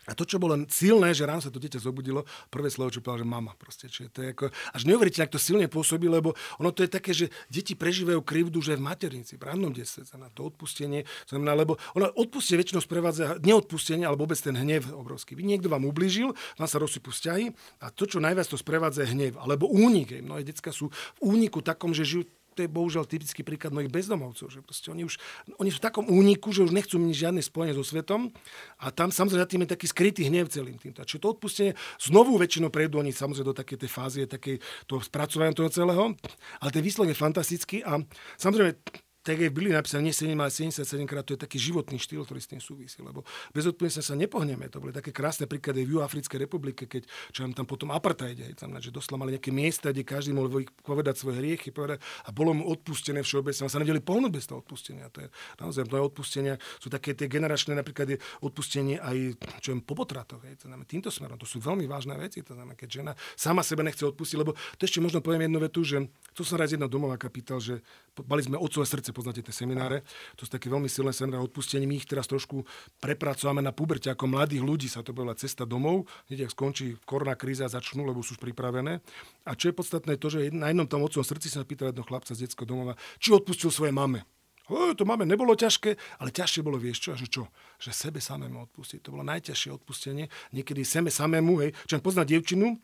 A 0.06 0.14
to, 0.14 0.22
čo 0.22 0.38
bolo 0.38 0.54
silné, 0.70 1.10
že 1.10 1.26
ráno 1.26 1.42
sa 1.42 1.50
to 1.50 1.58
dieťa 1.58 1.82
zobudilo, 1.82 2.22
prvé 2.48 2.70
slovo, 2.70 2.94
čo 2.94 3.02
povedal, 3.02 3.26
že 3.26 3.28
mama. 3.28 3.52
Proste, 3.58 3.90
čiže 3.90 4.08
to 4.14 4.18
je 4.22 4.28
ako, 4.30 4.44
až 4.50 4.82
neuveriteľne, 4.86 5.26
ak 5.26 5.34
to 5.34 5.42
silne 5.42 5.66
pôsobí, 5.66 6.06
lebo 6.06 6.38
ono 6.62 6.70
to 6.70 6.86
je 6.86 6.90
také, 6.90 7.10
že 7.10 7.26
deti 7.50 7.74
prežívajú 7.74 8.22
krivdu, 8.22 8.62
že 8.62 8.78
v 8.78 8.86
maternici, 8.86 9.34
v 9.34 9.42
rannom 9.50 9.74
detstve, 9.74 10.06
na 10.14 10.30
to 10.30 10.46
odpustenie, 10.46 11.02
znamená, 11.26 11.58
lebo 11.58 11.74
ono 11.98 12.06
odpustenie 12.14 12.62
väčšinou 12.62 12.82
sprevádza 12.82 13.42
neodpustenie, 13.42 14.06
alebo 14.06 14.24
vôbec 14.30 14.38
ten 14.38 14.54
hnev 14.54 14.94
obrovský. 14.94 15.34
Vy 15.34 15.42
niekto 15.42 15.66
vám 15.66 15.82
ublížil, 15.84 16.32
vám 16.56 16.68
sa 16.70 16.78
rozsypú 16.78 17.10
vzťahy 17.10 17.50
a 17.82 17.90
to, 17.90 18.06
čo 18.06 18.22
najviac 18.22 18.46
to 18.46 18.54
sprevádza, 18.54 19.04
je 19.04 19.12
hnev, 19.12 19.34
alebo 19.42 19.66
únik. 19.66 20.22
Mnohé 20.22 20.46
detská 20.46 20.70
sú 20.70 20.88
v 21.18 21.34
úniku 21.34 21.60
takom, 21.60 21.90
že 21.90 22.06
žijú 22.06 22.30
to 22.56 22.64
je 22.64 22.72
bohužiaľ 22.72 23.04
typický 23.04 23.44
príklad 23.44 23.76
mnohých 23.76 23.92
bezdomovcov, 23.92 24.48
že 24.48 24.64
proste 24.64 24.88
oni 24.88 25.04
už 25.04 25.20
oni 25.60 25.68
sú 25.68 25.78
v 25.78 25.86
takom 25.86 26.08
úniku, 26.08 26.56
že 26.56 26.64
už 26.64 26.72
nechcú 26.72 26.96
mať 26.96 27.12
žiadne 27.12 27.42
spojenie 27.44 27.76
so 27.76 27.84
svetom 27.84 28.32
a 28.80 28.88
tam 28.88 29.12
samozrejme 29.12 29.44
tým 29.44 29.62
je 29.68 29.72
taký 29.76 29.86
skrytý 29.92 30.22
hnev 30.32 30.48
celým 30.48 30.80
týmto. 30.80 31.04
Čiže 31.04 31.20
to 31.20 31.36
odpustenie 31.36 31.72
znovu 32.00 32.40
väčšinou 32.40 32.72
prejdú 32.72 33.04
oni 33.04 33.12
samozrejme 33.12 33.52
do 33.52 33.56
takej 33.56 33.78
tej 33.84 33.90
fázy, 33.92 34.18
takej 34.24 34.56
toho 34.88 35.04
spracovania 35.04 35.52
toho 35.52 35.68
celého, 35.68 36.16
ale 36.64 36.70
ten 36.72 36.80
výsledok 36.80 37.12
je 37.12 37.18
fantastický 37.20 37.76
a 37.84 38.00
samozrejme 38.40 39.04
tak 39.26 39.42
aj 39.42 39.50
v 39.50 39.54
Bibli 39.58 39.74
napísané, 39.74 40.06
nie 40.06 40.14
7, 40.14 40.38
ale 40.38 40.54
77 40.54 41.02
krát, 41.02 41.26
to 41.26 41.34
je 41.34 41.40
taký 41.42 41.58
životný 41.58 41.98
štýl, 41.98 42.22
ktorý 42.22 42.38
s 42.38 42.46
tým 42.46 42.62
súvisí, 42.62 43.02
lebo 43.02 43.26
bez 43.50 43.66
odpovednosti 43.66 44.06
sa 44.06 44.14
nepohneme. 44.14 44.70
To 44.70 44.78
boli 44.78 44.94
také 44.94 45.10
krásne 45.10 45.50
príklady 45.50 45.82
v 45.82 45.98
Juhoafrickej 45.98 46.38
republike, 46.46 46.86
keď 46.86 47.10
čo 47.34 47.42
tam 47.50 47.66
potom 47.66 47.90
apartheid, 47.90 48.38
tam, 48.54 48.78
že 48.78 48.94
doslova 48.94 49.26
mali 49.26 49.34
nejaké 49.34 49.50
miesta, 49.50 49.90
kde 49.90 50.06
každý 50.06 50.30
mohol 50.30 50.62
povedať 50.86 51.18
svoje 51.18 51.42
hriechy 51.42 51.74
povedať, 51.74 51.98
a 52.22 52.30
bolo 52.30 52.54
mu 52.54 52.70
odpustené 52.70 53.26
všeobecne. 53.26 53.66
sa 53.66 53.82
nevedeli 53.82 53.98
pohnúť 53.98 54.30
bez 54.30 54.46
toho 54.46 54.62
odpustenia. 54.62 55.10
To 55.10 55.26
je 55.26 55.28
naozaj 55.58 55.90
mnohé 55.90 56.02
odpustenia. 56.06 56.54
Sú 56.78 56.86
také 56.86 57.18
tie 57.18 57.26
generačné 57.26 57.74
napríklad 57.74 58.14
je 58.14 58.18
odpustenie 58.46 59.02
aj 59.02 59.34
čo 59.58 59.74
je 59.74 59.82
po 59.82 59.98
potratoch. 59.98 60.38
To 60.38 60.66
znamená, 60.70 60.86
týmto 60.86 61.10
smerom. 61.10 61.34
To 61.40 61.48
sú 61.48 61.58
veľmi 61.58 61.90
vážne 61.90 62.14
veci. 62.14 62.46
To 62.46 62.54
znamená, 62.54 62.78
keď 62.78 62.88
žena 63.02 63.12
sama 63.34 63.66
sebe 63.66 63.82
nechce 63.82 64.06
odpustiť, 64.06 64.36
lebo 64.38 64.54
to 64.78 64.86
ešte 64.86 65.02
možno 65.02 65.18
poviem 65.18 65.50
jednu 65.50 65.58
vetu, 65.58 65.80
že 65.82 65.96
to 66.36 66.46
som 66.46 66.60
raz 66.60 66.70
jedna 66.70 66.86
domová 66.86 67.18
kapitál, 67.18 67.58
že 67.58 67.80
mali 68.28 68.44
sme 68.44 68.60
otcové 68.60 68.84
srdce 68.84 69.15
poznáte 69.16 69.40
tie 69.40 69.54
semináre. 69.56 70.04
To 70.36 70.44
sú 70.44 70.52
také 70.52 70.68
veľmi 70.68 70.92
silné 70.92 71.16
semináre 71.16 71.40
odpustenie. 71.48 71.88
My 71.88 71.96
ich 71.96 72.04
teraz 72.04 72.28
trošku 72.28 72.68
prepracovame 73.00 73.64
na 73.64 73.72
puberte 73.72 74.12
ako 74.12 74.28
mladých 74.28 74.60
ľudí. 74.60 74.92
Sa 74.92 75.00
to 75.00 75.16
bola 75.16 75.32
cesta 75.32 75.64
domov. 75.64 76.04
Hneď 76.28 76.44
ak 76.44 76.52
skončí 76.52 77.00
korona 77.08 77.32
kríza, 77.32 77.64
začnú, 77.72 78.04
lebo 78.04 78.20
sú 78.20 78.36
už 78.36 78.40
pripravené. 78.44 79.00
A 79.48 79.56
čo 79.56 79.72
je 79.72 79.74
podstatné, 79.74 80.20
to, 80.20 80.28
že 80.28 80.52
na 80.52 80.68
jednom 80.68 80.84
tom 80.84 81.00
otcovom 81.00 81.24
srdci 81.24 81.48
sa 81.48 81.64
pýtal 81.64 81.96
jedno 81.96 82.04
chlapca 82.04 82.36
z 82.36 82.44
detského 82.44 82.68
domova, 82.68 83.00
či 83.16 83.32
odpustil 83.32 83.72
svoje 83.72 83.96
mame. 83.96 84.28
O, 84.66 84.98
to 84.98 85.06
máme, 85.06 85.22
nebolo 85.22 85.54
ťažké, 85.54 85.94
ale 86.18 86.34
ťažšie 86.34 86.66
bolo, 86.66 86.74
vieš 86.74 86.98
čo, 87.06 87.14
že 87.14 87.30
čo? 87.30 87.46
Že 87.78 87.90
sebe 87.94 88.18
samému 88.18 88.66
odpustiť. 88.66 88.98
To 89.06 89.14
bolo 89.14 89.22
najťažšie 89.22 89.70
odpustenie. 89.70 90.26
Niekedy 90.50 90.82
sebe 90.82 91.06
samému, 91.06 91.62
hej. 91.62 91.70
Čo 91.86 92.02
pozná 92.02 92.26
dievčinu, 92.26 92.74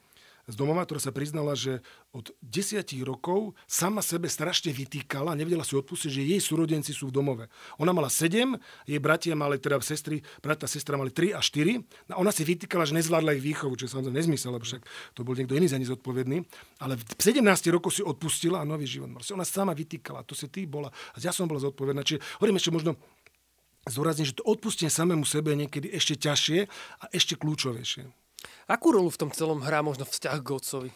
z 0.51 0.55
domova, 0.59 0.83
ktorá 0.83 0.99
sa 0.99 1.15
priznala, 1.15 1.55
že 1.55 1.79
od 2.11 2.35
desiatich 2.43 3.07
rokov 3.07 3.55
sama 3.71 4.03
sebe 4.03 4.27
strašne 4.27 4.75
vytýkala, 4.75 5.39
nevedela 5.39 5.63
si 5.63 5.79
odpustiť, 5.79 6.11
že 6.11 6.23
jej 6.27 6.41
súrodenci 6.43 6.91
sú 6.91 7.09
v 7.09 7.15
domove. 7.15 7.45
Ona 7.79 7.95
mala 7.95 8.11
sedem, 8.11 8.59
jej 8.83 8.99
bratia 8.99 9.39
mali, 9.39 9.63
teda 9.63 9.79
sestry, 9.79 10.19
brata 10.43 10.67
sestra 10.67 10.99
mali 10.99 11.15
3 11.15 11.39
a 11.39 11.41
4. 11.41 12.11
A 12.11 12.19
ona 12.19 12.35
si 12.35 12.43
vytýkala, 12.43 12.83
že 12.83 12.99
nezvládla 12.99 13.39
ich 13.39 13.45
výchovu, 13.47 13.79
čo 13.79 13.87
je 13.87 13.95
samozrejme 13.95 14.19
nezmysel, 14.19 14.51
lebo 14.51 14.67
však 14.67 14.83
to 15.15 15.23
bol 15.23 15.39
niekto 15.39 15.55
iný 15.55 15.71
za 15.71 15.79
ne 15.79 15.87
zodpovedný. 15.87 16.43
Ale 16.83 16.99
v 16.99 17.03
17 17.23 17.39
rokov 17.71 17.95
si 17.95 18.03
odpustila 18.03 18.59
a 18.61 18.67
nový 18.67 18.91
život. 18.91 19.15
Ona 19.15 19.47
sama 19.47 19.73
vytýkala, 19.79 20.27
to 20.27 20.35
si 20.35 20.51
ty 20.51 20.67
bola. 20.67 20.91
A 21.15 21.23
ja 21.23 21.31
som 21.31 21.47
bola 21.47 21.63
zodpovedná. 21.63 22.03
Čiže 22.03 22.19
hovorím 22.43 22.59
ešte 22.59 22.75
možno 22.75 22.99
zdôrazniť, 23.87 24.27
že 24.27 24.39
to 24.39 24.47
odpustenie 24.47 24.91
samému 24.91 25.27
sebe 25.27 25.55
je 25.55 25.67
niekedy 25.67 25.87
ešte 25.91 26.15
ťažšie 26.19 26.59
a 27.03 27.05
ešte 27.11 27.35
kľúčovejšie. 27.35 28.07
Akú 28.71 28.95
rolu 28.95 29.11
v 29.11 29.21
tom 29.27 29.31
celom 29.35 29.61
hrá 29.61 29.83
možno 29.83 30.07
vzťah 30.07 30.39
k 30.41 30.49
otcovi? 30.49 30.91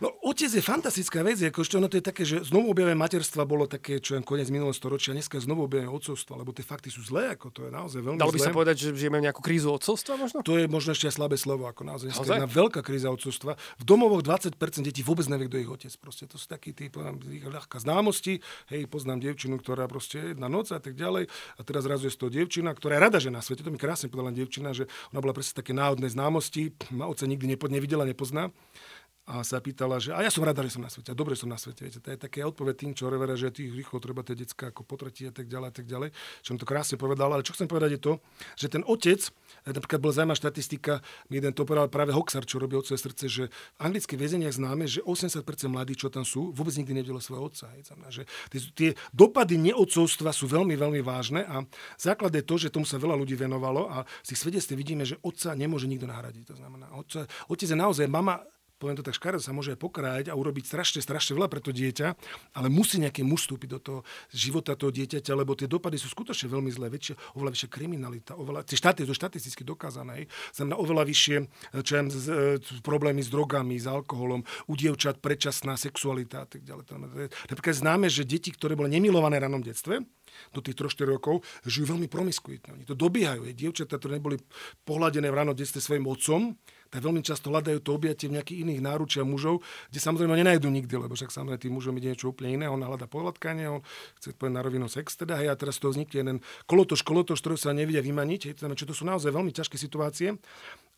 No, 0.00 0.12
otec 0.24 0.50
je 0.50 0.62
fantastická 0.62 1.24
vec, 1.24 1.40
akože 1.40 1.78
ono 1.80 1.88
to 1.88 1.98
je 1.98 2.04
také, 2.04 2.22
že 2.22 2.44
znovu 2.46 2.72
objavenie 2.72 2.98
materstva 2.98 3.48
bolo 3.48 3.64
také, 3.64 3.98
čo 4.00 4.16
je 4.16 4.24
koniec 4.24 4.48
minulého 4.52 4.76
storočia, 4.76 5.16
dneska 5.16 5.40
je 5.40 5.46
znovu 5.48 5.66
objavenie 5.66 5.88
otcovstva, 5.88 6.36
lebo 6.38 6.52
tie 6.52 6.64
fakty 6.64 6.88
sú 6.92 7.02
zlé, 7.02 7.32
ako 7.34 7.50
to 7.50 7.60
je 7.66 7.70
naozaj 7.72 8.00
veľmi 8.02 8.18
Dalo 8.20 8.32
by 8.32 8.40
zlé. 8.40 8.46
sa 8.46 8.52
povedať, 8.52 8.76
že 8.76 8.88
žijeme 8.94 9.18
nejakú 9.22 9.40
krízu 9.40 9.72
otcovstva 9.72 10.14
možno? 10.20 10.42
To 10.44 10.54
je 10.60 10.66
možno 10.68 10.92
ešte 10.92 11.08
slabé 11.12 11.40
slovo, 11.40 11.66
ako 11.66 11.82
naozaj. 11.86 12.12
Dneska 12.12 12.22
Naozaj? 12.22 12.36
je 12.36 12.40
jedna 12.42 12.50
veľká 12.52 12.80
kríza 12.84 13.08
otcovstva. 13.08 13.52
V 13.56 13.84
domovoch 13.84 14.22
20% 14.22 14.52
detí 14.84 15.00
vôbec 15.00 15.26
nevie, 15.26 15.48
kto 15.48 15.56
je 15.56 15.62
ich 15.62 15.72
otec. 15.72 15.92
Proste 15.96 16.24
to 16.28 16.36
sú 16.36 16.46
takí, 16.46 16.76
tí, 16.76 16.92
poviem, 16.92 17.18
ľahká 17.48 17.80
známosti. 17.80 18.40
Hej, 18.68 18.86
poznám 18.90 19.24
dievčinu, 19.24 19.58
ktorá 19.58 19.88
proste 19.88 20.32
je 20.32 20.38
na 20.38 20.50
noc 20.50 20.70
a 20.70 20.78
tak 20.78 20.94
ďalej. 20.94 21.26
A 21.56 21.60
teraz 21.64 21.86
zrazu 21.88 22.08
je 22.08 22.16
toho 22.16 22.32
dievčina, 22.32 22.72
ktorá 22.72 22.98
je 22.98 23.02
rada, 23.02 23.18
že 23.20 23.30
na 23.32 23.40
svete. 23.40 23.64
To 23.64 23.70
mi 23.72 23.78
krásne 23.80 24.08
povedala 24.08 24.34
dievčina, 24.34 24.72
že 24.72 24.88
ona 25.12 25.20
bola 25.20 25.36
presne 25.36 25.56
také 25.56 25.72
náhodné 25.76 26.08
známosti. 26.10 26.72
Ma 26.92 27.06
otca 27.08 27.28
nikdy 27.28 27.56
nevidela, 27.70 28.06
nepozná 28.06 28.50
a 29.26 29.42
sa 29.42 29.58
pýtala, 29.58 29.98
že 29.98 30.14
a 30.14 30.22
ja 30.22 30.30
som 30.30 30.46
rada, 30.46 30.62
že 30.62 30.78
som 30.78 30.82
na 30.86 30.86
svete, 30.86 31.10
a 31.10 31.18
dobre 31.18 31.34
som 31.34 31.50
na 31.50 31.58
svete. 31.58 31.82
Viete, 31.82 31.98
to 31.98 32.14
je 32.14 32.18
také 32.18 32.46
odpoveď 32.46 32.74
tým, 32.78 32.92
čo 32.94 33.10
hovoria, 33.10 33.34
že 33.34 33.50
tých 33.50 33.74
rýchlo 33.74 33.98
treba 33.98 34.22
tie 34.22 34.38
detská 34.38 34.70
ako 34.70 34.86
potratiť 34.86 35.24
a 35.28 35.32
tak 35.34 35.50
ďalej 35.50 35.66
a 35.66 35.74
tak 35.74 35.86
ďalej. 35.90 36.08
Čo 36.46 36.48
som 36.54 36.58
to 36.62 36.66
krásne 36.66 36.94
povedal, 36.94 37.34
ale 37.34 37.42
čo 37.42 37.50
chcem 37.58 37.66
povedať 37.66 37.98
je 37.98 38.00
to, 38.06 38.12
že 38.54 38.66
ten 38.70 38.86
otec, 38.86 39.18
eh, 39.18 39.74
napríklad 39.74 39.98
bola 39.98 40.14
zaujímavá 40.14 40.38
štatistika, 40.38 41.02
mi 41.26 41.42
jeden 41.42 41.50
to 41.50 41.66
povedal 41.66 41.90
práve 41.90 42.14
Hoxar, 42.14 42.46
čo 42.46 42.62
robí 42.62 42.78
otcové 42.78 43.02
srdce, 43.02 43.26
že 43.26 43.44
v 43.50 43.80
anglických 43.82 44.14
väzeniach 44.14 44.54
známe, 44.54 44.86
že 44.86 45.02
80% 45.02 45.74
mladých, 45.74 46.06
čo 46.06 46.08
tam 46.08 46.22
sú, 46.22 46.54
vôbec 46.54 46.78
nikdy 46.78 47.02
nevidelo 47.02 47.18
svojho 47.18 47.50
otca. 47.50 47.66
Že 48.06 48.22
tie, 48.54 48.60
tie 48.78 48.90
dopady 49.10 49.58
neotcovstva 49.58 50.30
sú 50.30 50.46
veľmi, 50.46 50.78
veľmi 50.78 51.02
vážne 51.02 51.42
a 51.42 51.66
základ 51.98 52.30
je 52.30 52.46
to, 52.46 52.54
že 52.62 52.70
tomu 52.70 52.86
sa 52.86 52.94
veľa 52.94 53.18
ľudí 53.18 53.34
venovalo 53.34 53.90
a 53.90 54.06
z 54.22 54.38
tých 54.38 54.70
vidíme, 54.78 55.02
že 55.02 55.18
otca 55.18 55.50
nemôže 55.58 55.90
nikto 55.90 56.06
nahradiť. 56.06 56.54
To 56.54 56.56
znamená, 56.62 56.94
otca, 56.94 57.26
otec 57.50 57.66
je 57.66 57.74
naozaj 57.74 58.06
mama, 58.06 58.38
poviem 58.76 59.00
to 59.00 59.04
tak 59.04 59.16
škaredo, 59.16 59.40
sa 59.40 59.56
môže 59.56 59.72
aj 59.72 59.80
pokrájať 59.80 60.26
a 60.28 60.36
urobiť 60.36 60.64
strašne, 60.68 61.00
strašne 61.00 61.36
veľa 61.36 61.48
pre 61.48 61.60
to 61.64 61.72
dieťa, 61.72 62.12
ale 62.56 62.68
musí 62.68 63.00
nejaký 63.00 63.24
muž 63.24 63.48
vstúpiť 63.48 63.68
do 63.76 63.80
toho 63.80 64.00
života 64.34 64.76
toho 64.76 64.92
dieťaťa, 64.92 65.32
lebo 65.32 65.56
tie 65.56 65.70
dopady 65.70 65.96
sú 65.96 66.10
skutočne 66.10 66.50
veľmi 66.50 66.70
zlé. 66.74 66.90
Väčšia, 66.90 67.14
oveľa 67.38 67.50
vyššia 67.54 67.70
kriminalita, 67.70 68.32
oveľa, 68.34 68.66
tie 68.66 68.78
štáty, 68.78 69.06
to 69.06 69.14
štatisticky 69.14 69.62
dokázané, 69.62 70.26
znamená 70.50 70.76
oveľa 70.76 71.06
vyššie 71.06 71.36
čo 71.82 71.92
ja, 71.96 72.00
viem, 72.02 72.10
z, 72.10 72.26
e, 72.58 72.82
problémy 72.82 73.20
s 73.22 73.28
drogami, 73.32 73.76
s 73.78 73.86
alkoholom, 73.86 74.42
u 74.70 74.74
dievčat 74.74 75.20
predčasná 75.20 75.76
sexualita 75.76 76.44
a 76.44 76.46
tak 76.48 76.62
ďalej. 76.62 76.84
Napríklad 77.50 77.76
známe, 77.76 78.06
že 78.10 78.26
deti, 78.26 78.52
ktoré 78.54 78.78
boli 78.78 78.92
nemilované 78.92 79.38
v 79.40 79.44
ranom 79.48 79.62
detstve, 79.62 80.02
do 80.54 80.60
tých 80.64 80.76
3-4 80.78 81.14
rokov, 81.16 81.44
žijú 81.66 81.96
veľmi 81.96 82.08
promiskuitne. 82.10 82.76
Oni 82.76 82.84
to 82.88 82.96
dobiehajú. 82.98 83.46
Je 83.48 83.54
dievčatá, 83.54 84.00
ktoré 84.00 84.18
neboli 84.18 84.40
pohľadené 84.88 85.28
v 85.28 85.36
ráno 85.36 85.52
detstve 85.52 85.82
svojim 85.82 86.06
otcom, 86.06 86.54
tak 86.90 87.02
veľmi 87.02 87.22
často 87.22 87.50
hľadajú 87.50 87.82
to 87.82 87.90
objatie 87.92 88.30
v 88.30 88.38
nejakých 88.38 88.62
iných 88.62 88.80
náručia 88.80 89.22
mužov, 89.26 89.62
kde 89.90 89.98
samozrejme 89.98 90.38
nenajdu 90.38 90.70
nikdy, 90.70 90.94
lebo 90.96 91.18
však 91.18 91.34
samozrejme 91.34 91.58
tým 91.58 91.74
mužom 91.74 91.94
ide 91.98 92.14
niečo 92.14 92.30
úplne 92.30 92.62
iné, 92.62 92.66
on 92.70 92.78
hľadá 92.78 93.10
pohľadkanie, 93.10 93.66
on 93.66 93.82
chce 94.22 94.32
povedať 94.38 94.54
na 94.54 94.62
rovinu 94.62 94.86
sex, 94.86 95.18
teda, 95.18 95.34
hej, 95.36 95.50
a 95.50 95.58
teraz 95.58 95.82
toho 95.82 95.90
vznikne 95.90 96.16
jeden 96.22 96.38
kolotoč, 96.70 97.02
kolotoč, 97.02 97.42
ktorého 97.42 97.58
sa 97.58 97.74
nevedia 97.74 98.02
vymaniť, 98.02 98.40
hej, 98.50 98.54
teda, 98.56 98.78
čo 98.78 98.86
to 98.86 98.94
sú 98.94 99.02
naozaj 99.02 99.34
veľmi 99.34 99.50
ťažké 99.50 99.76
situácie. 99.76 100.38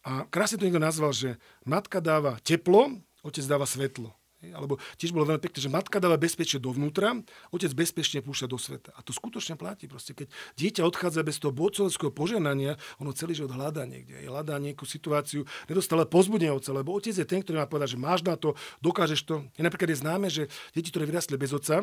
A 0.07 0.29
krásne 0.29 0.61
to 0.61 0.66
niekto 0.68 0.83
nazval, 0.83 1.11
že 1.11 1.40
matka 1.66 1.98
dáva 1.98 2.38
teplo, 2.44 2.94
otec 3.24 3.44
dáva 3.48 3.66
svetlo. 3.66 4.14
Alebo 4.38 4.79
tiež 4.94 5.11
bolo 5.11 5.27
veľmi 5.27 5.42
pekné, 5.42 5.59
že 5.59 5.70
matka 5.70 5.98
dáva 5.98 6.14
bezpečie 6.14 6.62
dovnútra, 6.62 7.18
otec 7.51 7.74
bezpečne 7.74 8.22
púšťa 8.22 8.46
do 8.46 8.55
sveta. 8.55 8.94
A 8.94 9.03
to 9.03 9.11
skutočne 9.11 9.59
platí. 9.59 9.90
Proste, 9.90 10.14
keď 10.14 10.31
dieťa 10.55 10.87
odchádza 10.87 11.27
bez 11.27 11.42
toho 11.42 11.51
bocovského 11.51 12.14
poženania, 12.14 12.79
ono 13.03 13.11
celý 13.11 13.35
život 13.35 13.59
hľadá 13.59 13.83
niekde. 13.83 14.14
Je 14.22 14.31
hľadá 14.31 14.62
nejakú 14.62 14.87
situáciu, 14.87 15.42
nedostala 15.66 16.07
pozbudenie 16.07 16.55
otca, 16.55 16.70
lebo 16.70 16.94
otec 16.94 17.18
je 17.18 17.27
ten, 17.27 17.42
ktorý 17.42 17.62
má 17.62 17.66
povedať, 17.66 17.98
že 17.98 17.98
máš 17.98 18.22
na 18.22 18.38
to, 18.38 18.55
dokážeš 18.79 19.27
to. 19.27 19.42
Je 19.59 19.66
napríklad 19.66 19.90
je 19.90 19.98
známe, 19.98 20.29
že 20.31 20.46
deti, 20.70 20.94
ktoré 20.94 21.11
vyrastli 21.11 21.35
bez 21.35 21.51
otca, 21.51 21.83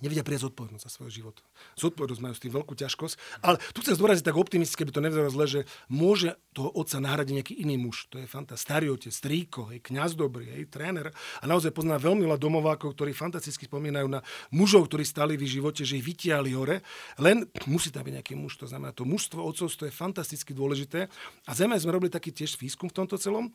nevedia 0.00 0.24
prijať 0.24 0.48
zodpovednosť 0.48 0.84
za 0.86 0.90
svoj 0.90 1.10
život. 1.12 1.36
Zodpovednosť 1.76 2.22
majú 2.22 2.34
s 2.34 2.42
tým 2.42 2.52
veľkú 2.54 2.74
ťažkosť. 2.74 3.14
Ale 3.44 3.60
tu 3.76 3.84
chcem 3.84 3.94
zdôraziť 3.98 4.24
tak 4.24 4.36
optimisticky, 4.38 4.82
aby 4.86 4.92
to 4.94 5.04
nevyzeralo 5.04 5.34
zle, 5.34 5.46
že 5.46 5.60
môže 5.92 6.38
toho 6.56 6.72
otca 6.72 6.98
nahradiť 6.98 7.34
nejaký 7.36 7.54
iný 7.60 7.76
muž. 7.76 8.08
To 8.10 8.16
je 8.16 8.26
fantastické. 8.26 8.60
Starý 8.62 8.86
otec, 8.94 9.12
strýko, 9.12 9.74
hej, 9.74 9.80
kňaz 9.84 10.16
dobrý, 10.16 10.48
hej, 10.48 10.70
tréner. 10.72 11.12
A 11.40 11.44
naozaj 11.44 11.74
poznám 11.74 12.12
veľmi 12.12 12.24
veľa 12.24 12.38
domovákov, 12.40 12.94
ktorí 12.96 13.12
fantasticky 13.12 13.66
spomínajú 13.68 14.08
na 14.08 14.20
mužov, 14.54 14.88
ktorí 14.88 15.04
stali 15.04 15.34
v 15.36 15.44
živote, 15.44 15.82
že 15.82 15.98
ich 15.98 16.06
vytiahli 16.06 16.52
hore. 16.54 16.80
Len 17.20 17.44
musí 17.66 17.92
tam 17.92 18.06
byť 18.06 18.14
nejaký 18.22 18.34
muž. 18.38 18.56
To 18.62 18.66
znamená, 18.70 18.94
to 18.94 19.04
mužstvo, 19.04 19.42
otcovstvo 19.42 19.90
je 19.90 19.94
fantasticky 19.94 20.54
dôležité. 20.54 21.10
A 21.46 21.50
zaujímavé 21.52 21.80
sme 21.82 21.96
robili 21.96 22.12
taký 22.12 22.30
tiež 22.30 22.54
výskum 22.56 22.86
v 22.86 23.02
tomto 23.02 23.18
celom 23.18 23.50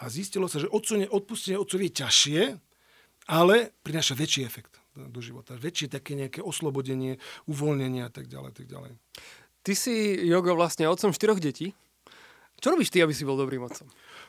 a 0.00 0.08
zistilo 0.08 0.48
sa, 0.48 0.62
že 0.62 0.70
odsunie, 0.70 1.08
odpustenie 1.10 1.60
otcovi 1.60 1.88
je 1.90 1.96
ťažšie, 2.04 2.40
ale 3.26 3.74
prináša 3.82 4.14
väčší 4.14 4.46
efekt 4.46 4.85
do- 4.96 5.24
života. 5.24 5.54
Väčšie 5.58 5.92
také 5.92 6.16
nejaké 6.16 6.40
oslobodenie, 6.40 7.20
uvoľnenie 7.46 8.02
a 8.04 8.10
tak 8.10 8.26
ďalej, 8.26 8.56
tak 8.56 8.66
ďalej. 8.66 8.96
Ty 9.66 9.72
si, 9.74 10.14
Jogo, 10.24 10.54
vlastne 10.54 10.86
otcom 10.86 11.10
štyroch 11.10 11.42
detí. 11.42 11.74
Čo 12.56 12.72
robíš 12.72 12.88
ty, 12.88 13.04
aby 13.04 13.12
si 13.12 13.28
bol 13.28 13.36
dobrým 13.36 13.60
otcom? 13.66 13.84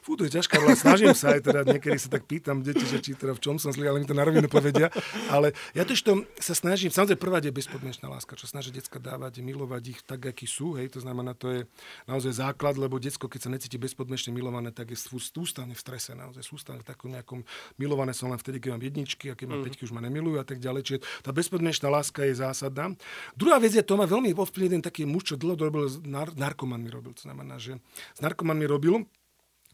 Fú, 0.08 0.15
to 0.15 0.24
je 0.24 0.32
ťažká 0.39 0.63
rola. 0.63 0.72
Snažím 0.72 1.12
sa 1.12 1.36
aj 1.36 1.43
teda, 1.43 1.67
niekedy 1.67 2.00
sa 2.00 2.08
tak 2.08 2.24
pýtam 2.24 2.63
deti, 2.63 2.88
že 2.88 3.04
či 3.04 3.12
teda 3.12 3.36
v 3.36 3.43
čom 3.43 3.60
som 3.60 3.76
zlý, 3.76 3.91
ale 3.91 4.00
mi 4.00 4.08
to 4.08 4.15
na 4.15 4.24
rovinu 4.24 4.48
povedia. 4.48 4.88
Ale 5.28 5.52
ja 5.76 5.84
to, 5.84 5.91
to 6.00 6.24
sa 6.39 6.56
snažím, 6.56 6.88
samozrejme 6.96 7.20
prvá 7.20 7.43
je 7.43 7.52
bezpodmienečná 7.52 8.08
láska, 8.08 8.39
čo 8.39 8.48
snaží 8.48 8.72
decka 8.72 9.04
dávať, 9.04 9.43
milovať 9.43 9.84
ich 9.91 10.00
tak, 10.08 10.24
akí 10.32 10.48
sú. 10.48 10.80
Hej, 10.80 10.96
to 10.96 11.04
znamená, 11.04 11.36
to 11.36 11.52
je 11.52 11.60
naozaj 12.08 12.39
základ, 12.39 12.80
lebo 12.80 13.04
decko, 13.04 13.28
keď 13.28 13.41
sa 13.43 13.50
necíti 13.52 13.76
bezpodmienečne 13.76 14.32
milované, 14.32 14.72
tak 14.72 14.96
je 14.96 14.96
sú- 14.96 15.20
sústavne 15.20 15.76
v 15.76 15.82
strese, 15.84 16.15
naozaj 16.15 16.39
sústavne 16.39 16.80
v 16.80 16.88
takom 16.88 17.12
nejakom 17.12 17.43
milované 17.76 18.15
som 18.15 18.32
len 18.32 18.39
vtedy, 18.39 18.63
keď 18.63 18.80
mám 18.80 18.84
jedničky 18.88 19.26
a 19.28 19.36
keď 19.36 19.48
mám 19.52 19.60
peťky, 19.67 19.84
už 19.84 19.91
ma 19.91 20.00
nemilujú 20.00 20.39
a 20.39 20.48
tak 20.48 20.63
ďalej. 20.63 20.82
Čiže 20.88 21.00
tá 21.28 21.36
bezpodmienečná 21.36 21.91
láska 21.91 22.24
je 22.24 22.39
zásadná. 22.39 22.96
Druhá 23.36 23.60
vec 23.60 23.76
je, 23.76 23.84
to 23.84 24.00
ma 24.00 24.08
veľmi 24.08 24.32
ovplyvnil 24.32 24.67
jeden 24.67 24.84
taký 24.84 25.08
muž, 25.08 25.34
čo 25.34 25.36
dlho 25.36 25.56
robil, 25.56 25.88
nar- 26.04 26.36
narkomanmi 26.36 26.91
robil. 26.91 27.15
To 27.15 27.24
znamená, 27.24 27.56
že 27.58 27.80
s 28.15 28.20
narkomanmi 28.20 28.67
robil 28.67 29.08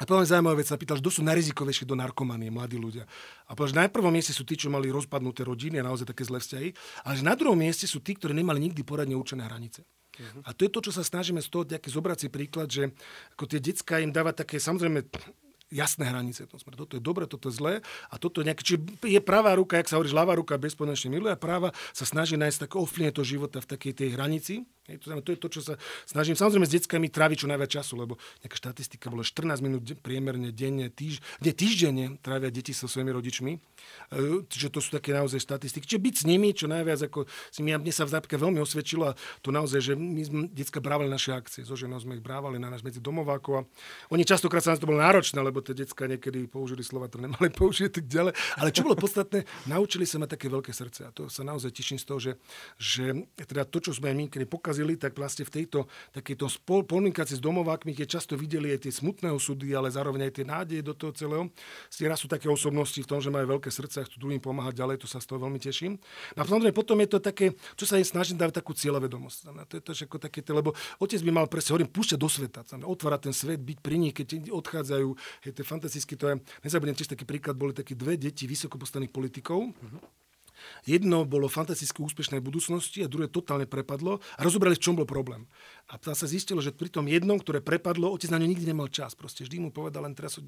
a 0.04 0.06
poviem 0.06 0.28
zaujímavú 0.28 0.60
vec, 0.60 0.68
sa 0.68 0.76
pýtal, 0.76 1.00
že 1.00 1.04
kto 1.08 1.12
sú 1.16 1.22
najrizikovejšie 1.24 1.88
do 1.88 1.96
narkomanie, 1.96 2.52
mladí 2.52 2.76
ľudia. 2.76 3.08
A 3.48 3.56
povedal, 3.56 3.72
že 3.72 3.80
na 3.80 3.88
prvom 3.88 4.12
mieste 4.12 4.36
sú 4.36 4.44
tí, 4.44 4.60
čo 4.60 4.68
mali 4.68 4.92
rozpadnuté 4.92 5.48
rodiny 5.48 5.80
a 5.80 5.88
naozaj 5.88 6.12
také 6.12 6.28
zlé 6.28 6.44
vzťahy, 6.44 6.70
ale 7.08 7.14
že 7.16 7.24
na 7.24 7.40
druhom 7.40 7.56
mieste 7.56 7.88
sú 7.88 8.04
tí, 8.04 8.20
ktorí 8.20 8.36
nemali 8.36 8.60
nikdy 8.60 8.84
poradne 8.84 9.16
určené 9.16 9.48
hranice. 9.48 9.88
A 10.46 10.54
to 10.54 10.68
je 10.68 10.72
to, 10.76 10.84
čo 10.84 10.92
sa 10.94 11.02
snažíme 11.02 11.42
z 11.42 11.50
toho 11.50 11.66
nejaký 11.66 11.90
zobrať 11.90 12.18
si 12.20 12.28
príklad, 12.30 12.68
že 12.70 12.94
ako 13.34 13.50
tie 13.50 13.58
detská 13.58 13.98
im 13.98 14.14
dáva 14.14 14.30
také, 14.30 14.62
samozrejme, 14.62 15.10
jasné 15.74 16.06
hranice. 16.06 16.46
v 16.46 16.54
tom 16.54 16.62
smere. 16.62 16.78
Toto 16.78 16.94
je 16.96 17.02
dobre, 17.02 17.26
toto 17.26 17.50
je 17.50 17.58
zlé 17.58 17.74
a 18.14 18.16
toto 18.22 18.40
je 18.40 18.46
nejaké, 18.48 18.64
je 19.02 19.22
pravá 19.26 19.58
ruka, 19.58 19.82
jak 19.82 19.90
sa 19.90 19.98
hovorí, 19.98 20.14
ľavá 20.14 20.38
ruka 20.38 20.62
bezpodmienečne 20.62 21.10
miluje 21.10 21.34
a 21.34 21.40
práva 21.40 21.74
sa 21.92 22.06
snaží 22.06 22.38
nájsť 22.38 22.70
také 22.70 22.76
ovplyvnie 22.78 23.12
to 23.12 23.26
života 23.26 23.58
v 23.60 23.68
takej 23.68 23.94
tej 23.98 24.10
hranici. 24.14 24.56
To, 24.84 25.16
je 25.16 25.40
to, 25.40 25.48
čo 25.48 25.62
sa 25.64 25.80
snažím. 26.04 26.36
Samozrejme 26.36 26.68
s 26.68 26.76
deckami 26.76 27.08
tráviť 27.08 27.48
čo 27.48 27.48
najviac 27.48 27.72
času, 27.72 27.96
lebo 27.96 28.20
nejaká 28.44 28.60
štatistika 28.60 29.08
bola 29.08 29.24
14 29.24 29.64
minút 29.64 29.88
priemerne 30.04 30.52
denne, 30.52 30.92
týž, 30.92 31.24
nie, 31.40 31.56
týždenne 31.56 32.06
trávia 32.20 32.52
deti 32.52 32.76
so 32.76 32.92
svojimi 32.92 33.16
rodičmi. 33.16 33.52
E, 33.56 34.44
Čiže 34.44 34.76
to 34.76 34.84
sú 34.84 34.92
také 34.92 35.16
naozaj 35.16 35.40
štatistiky. 35.40 35.88
Čiže 35.88 36.04
byť 36.04 36.16
s 36.20 36.24
nimi 36.28 36.52
čo 36.52 36.68
najviac, 36.68 37.00
ako 37.08 37.24
si 37.48 37.64
mi, 37.64 37.72
mne 37.72 37.96
sa 37.96 38.04
napríklad 38.04 38.44
veľmi 38.44 38.60
osvedčilo 38.60 39.16
a 39.16 39.18
to 39.40 39.56
naozaj, 39.56 39.80
že 39.80 39.94
my 39.96 40.22
sme 40.28 40.42
decka 40.52 40.84
brávali 40.84 41.08
naše 41.08 41.32
akcie. 41.32 41.64
So 41.64 41.80
ženou 41.80 42.04
sme 42.04 42.20
ich 42.20 42.24
brávali 42.24 42.60
na 42.60 42.68
náš 42.68 42.84
medzi 42.84 43.00
domovákov 43.00 43.64
a 43.64 43.66
oni 44.12 44.28
častokrát 44.28 44.68
sa 44.68 44.76
nás 44.76 44.84
to 44.84 44.88
bolo 44.92 45.00
náročné, 45.00 45.40
lebo 45.40 45.63
tie 45.64 45.76
decka 45.76 46.04
niekedy 46.06 46.46
použili 46.52 46.84
slova, 46.84 47.08
ktoré 47.08 47.32
nemali 47.32 47.50
použiť 47.60 47.90
tak 47.90 48.06
ďalej. 48.06 48.34
Ale 48.60 48.70
čo 48.76 48.84
bolo 48.84 49.00
podstatné, 49.00 49.48
naučili 49.72 50.04
sa 50.04 50.20
mať 50.20 50.36
také 50.36 50.48
veľké 50.52 50.76
srdce. 50.76 51.08
A 51.08 51.12
to 51.16 51.32
sa 51.32 51.48
naozaj 51.48 51.72
teším 51.72 51.98
z 51.98 52.06
toho, 52.06 52.20
že, 52.20 52.32
že 52.76 53.06
teda 53.40 53.64
to, 53.66 53.80
čo 53.80 53.92
sme 53.96 54.12
my 54.12 54.28
kedy 54.28 54.46
pokazili, 54.46 55.00
tak 55.00 55.16
vlastne 55.16 55.48
v 55.48 55.64
tejto 55.64 55.88
takejto 56.12 56.46
spol, 56.52 56.84
s 57.24 57.40
domovákmi, 57.42 57.96
keď 57.96 58.20
často 58.20 58.34
videli 58.36 58.70
aj 58.76 58.86
tie 58.86 58.94
smutné 58.94 59.32
osudy, 59.32 59.74
ale 59.74 59.90
zároveň 59.90 60.30
aj 60.30 60.34
tie 60.38 60.46
nádeje 60.46 60.82
do 60.86 60.94
toho 60.94 61.12
celého. 61.16 61.44
Raz 62.04 62.20
sú 62.20 62.28
také 62.28 62.52
osobnosti 62.52 63.00
v 63.00 63.08
tom, 63.08 63.24
že 63.24 63.32
majú 63.32 63.58
veľké 63.58 63.72
srdce 63.72 64.04
a 64.04 64.06
chcú 64.06 64.28
druhým 64.28 64.44
pomáhať 64.44 64.84
ďalej, 64.84 65.02
to 65.02 65.08
sa 65.08 65.24
z 65.24 65.30
toho 65.30 65.40
veľmi 65.40 65.58
teším. 65.58 65.98
No 66.36 66.40
a 66.42 66.46
samozrejme 66.46 66.76
potom 66.76 67.00
je 67.00 67.10
to 67.10 67.20
také, 67.24 67.56
čo 67.80 67.86
sa 67.88 67.96
im 67.96 68.06
snažím 68.06 68.36
dávať 68.38 68.60
takú 68.60 68.76
cieľavedomosť. 68.76 69.38
To 69.72 69.74
je 69.80 69.84
to, 69.84 69.92
že 69.96 70.04
ako 70.06 70.20
také, 70.20 70.44
lebo 70.52 70.76
otec 71.00 71.22
by 71.24 71.32
mal 71.32 71.48
presne, 71.48 71.74
hovorím, 71.78 71.90
púšťať 71.90 72.20
do 72.20 72.30
sveta, 72.30 72.62
otvárať 72.84 73.32
ten 73.32 73.36
svet, 73.36 73.60
byť 73.64 73.78
pri 73.80 73.96
nich, 73.98 74.14
keď 74.14 74.52
odchádzajú. 74.52 75.10
To 75.54 75.62
je 75.62 75.68
fantastické, 75.70 76.14
to 76.18 76.26
je, 76.30 76.36
nezabudnem 76.66 76.98
tiež 76.98 77.14
taký 77.14 77.24
príklad, 77.24 77.56
boli 77.56 77.72
také 77.72 77.94
dve 77.94 78.18
deti 78.18 78.50
vysoko 78.50 78.82
postavených 78.82 79.14
politikov, 79.14 79.72
Jedno 80.84 81.28
bolo 81.28 81.52
fantasticky 81.52 82.00
úspešné 82.04 82.40
v 82.40 82.48
budúcnosti 82.48 83.04
a 83.04 83.12
druhé 83.12 83.28
totálne 83.28 83.68
prepadlo 83.68 84.20
a 84.40 84.42
rozobrali, 84.44 84.76
v 84.76 84.84
čom 84.84 84.96
bol 84.96 85.08
problém. 85.08 85.48
A 85.92 86.00
tam 86.00 86.16
sa 86.16 86.26
zistilo, 86.32 86.64
že 86.64 86.72
pri 86.72 86.88
tom 86.88 87.12
jednom, 87.12 87.36
ktoré 87.36 87.60
prepadlo, 87.60 88.08
otec 88.08 88.32
na 88.32 88.40
ňo 88.40 88.48
nikdy 88.48 88.72
nemal 88.72 88.88
čas. 88.88 89.14
Proste 89.20 89.44
vždy 89.44 89.68
mu 89.68 89.70
povedal 89.70 90.08
len 90.08 90.16
teraz 90.16 90.40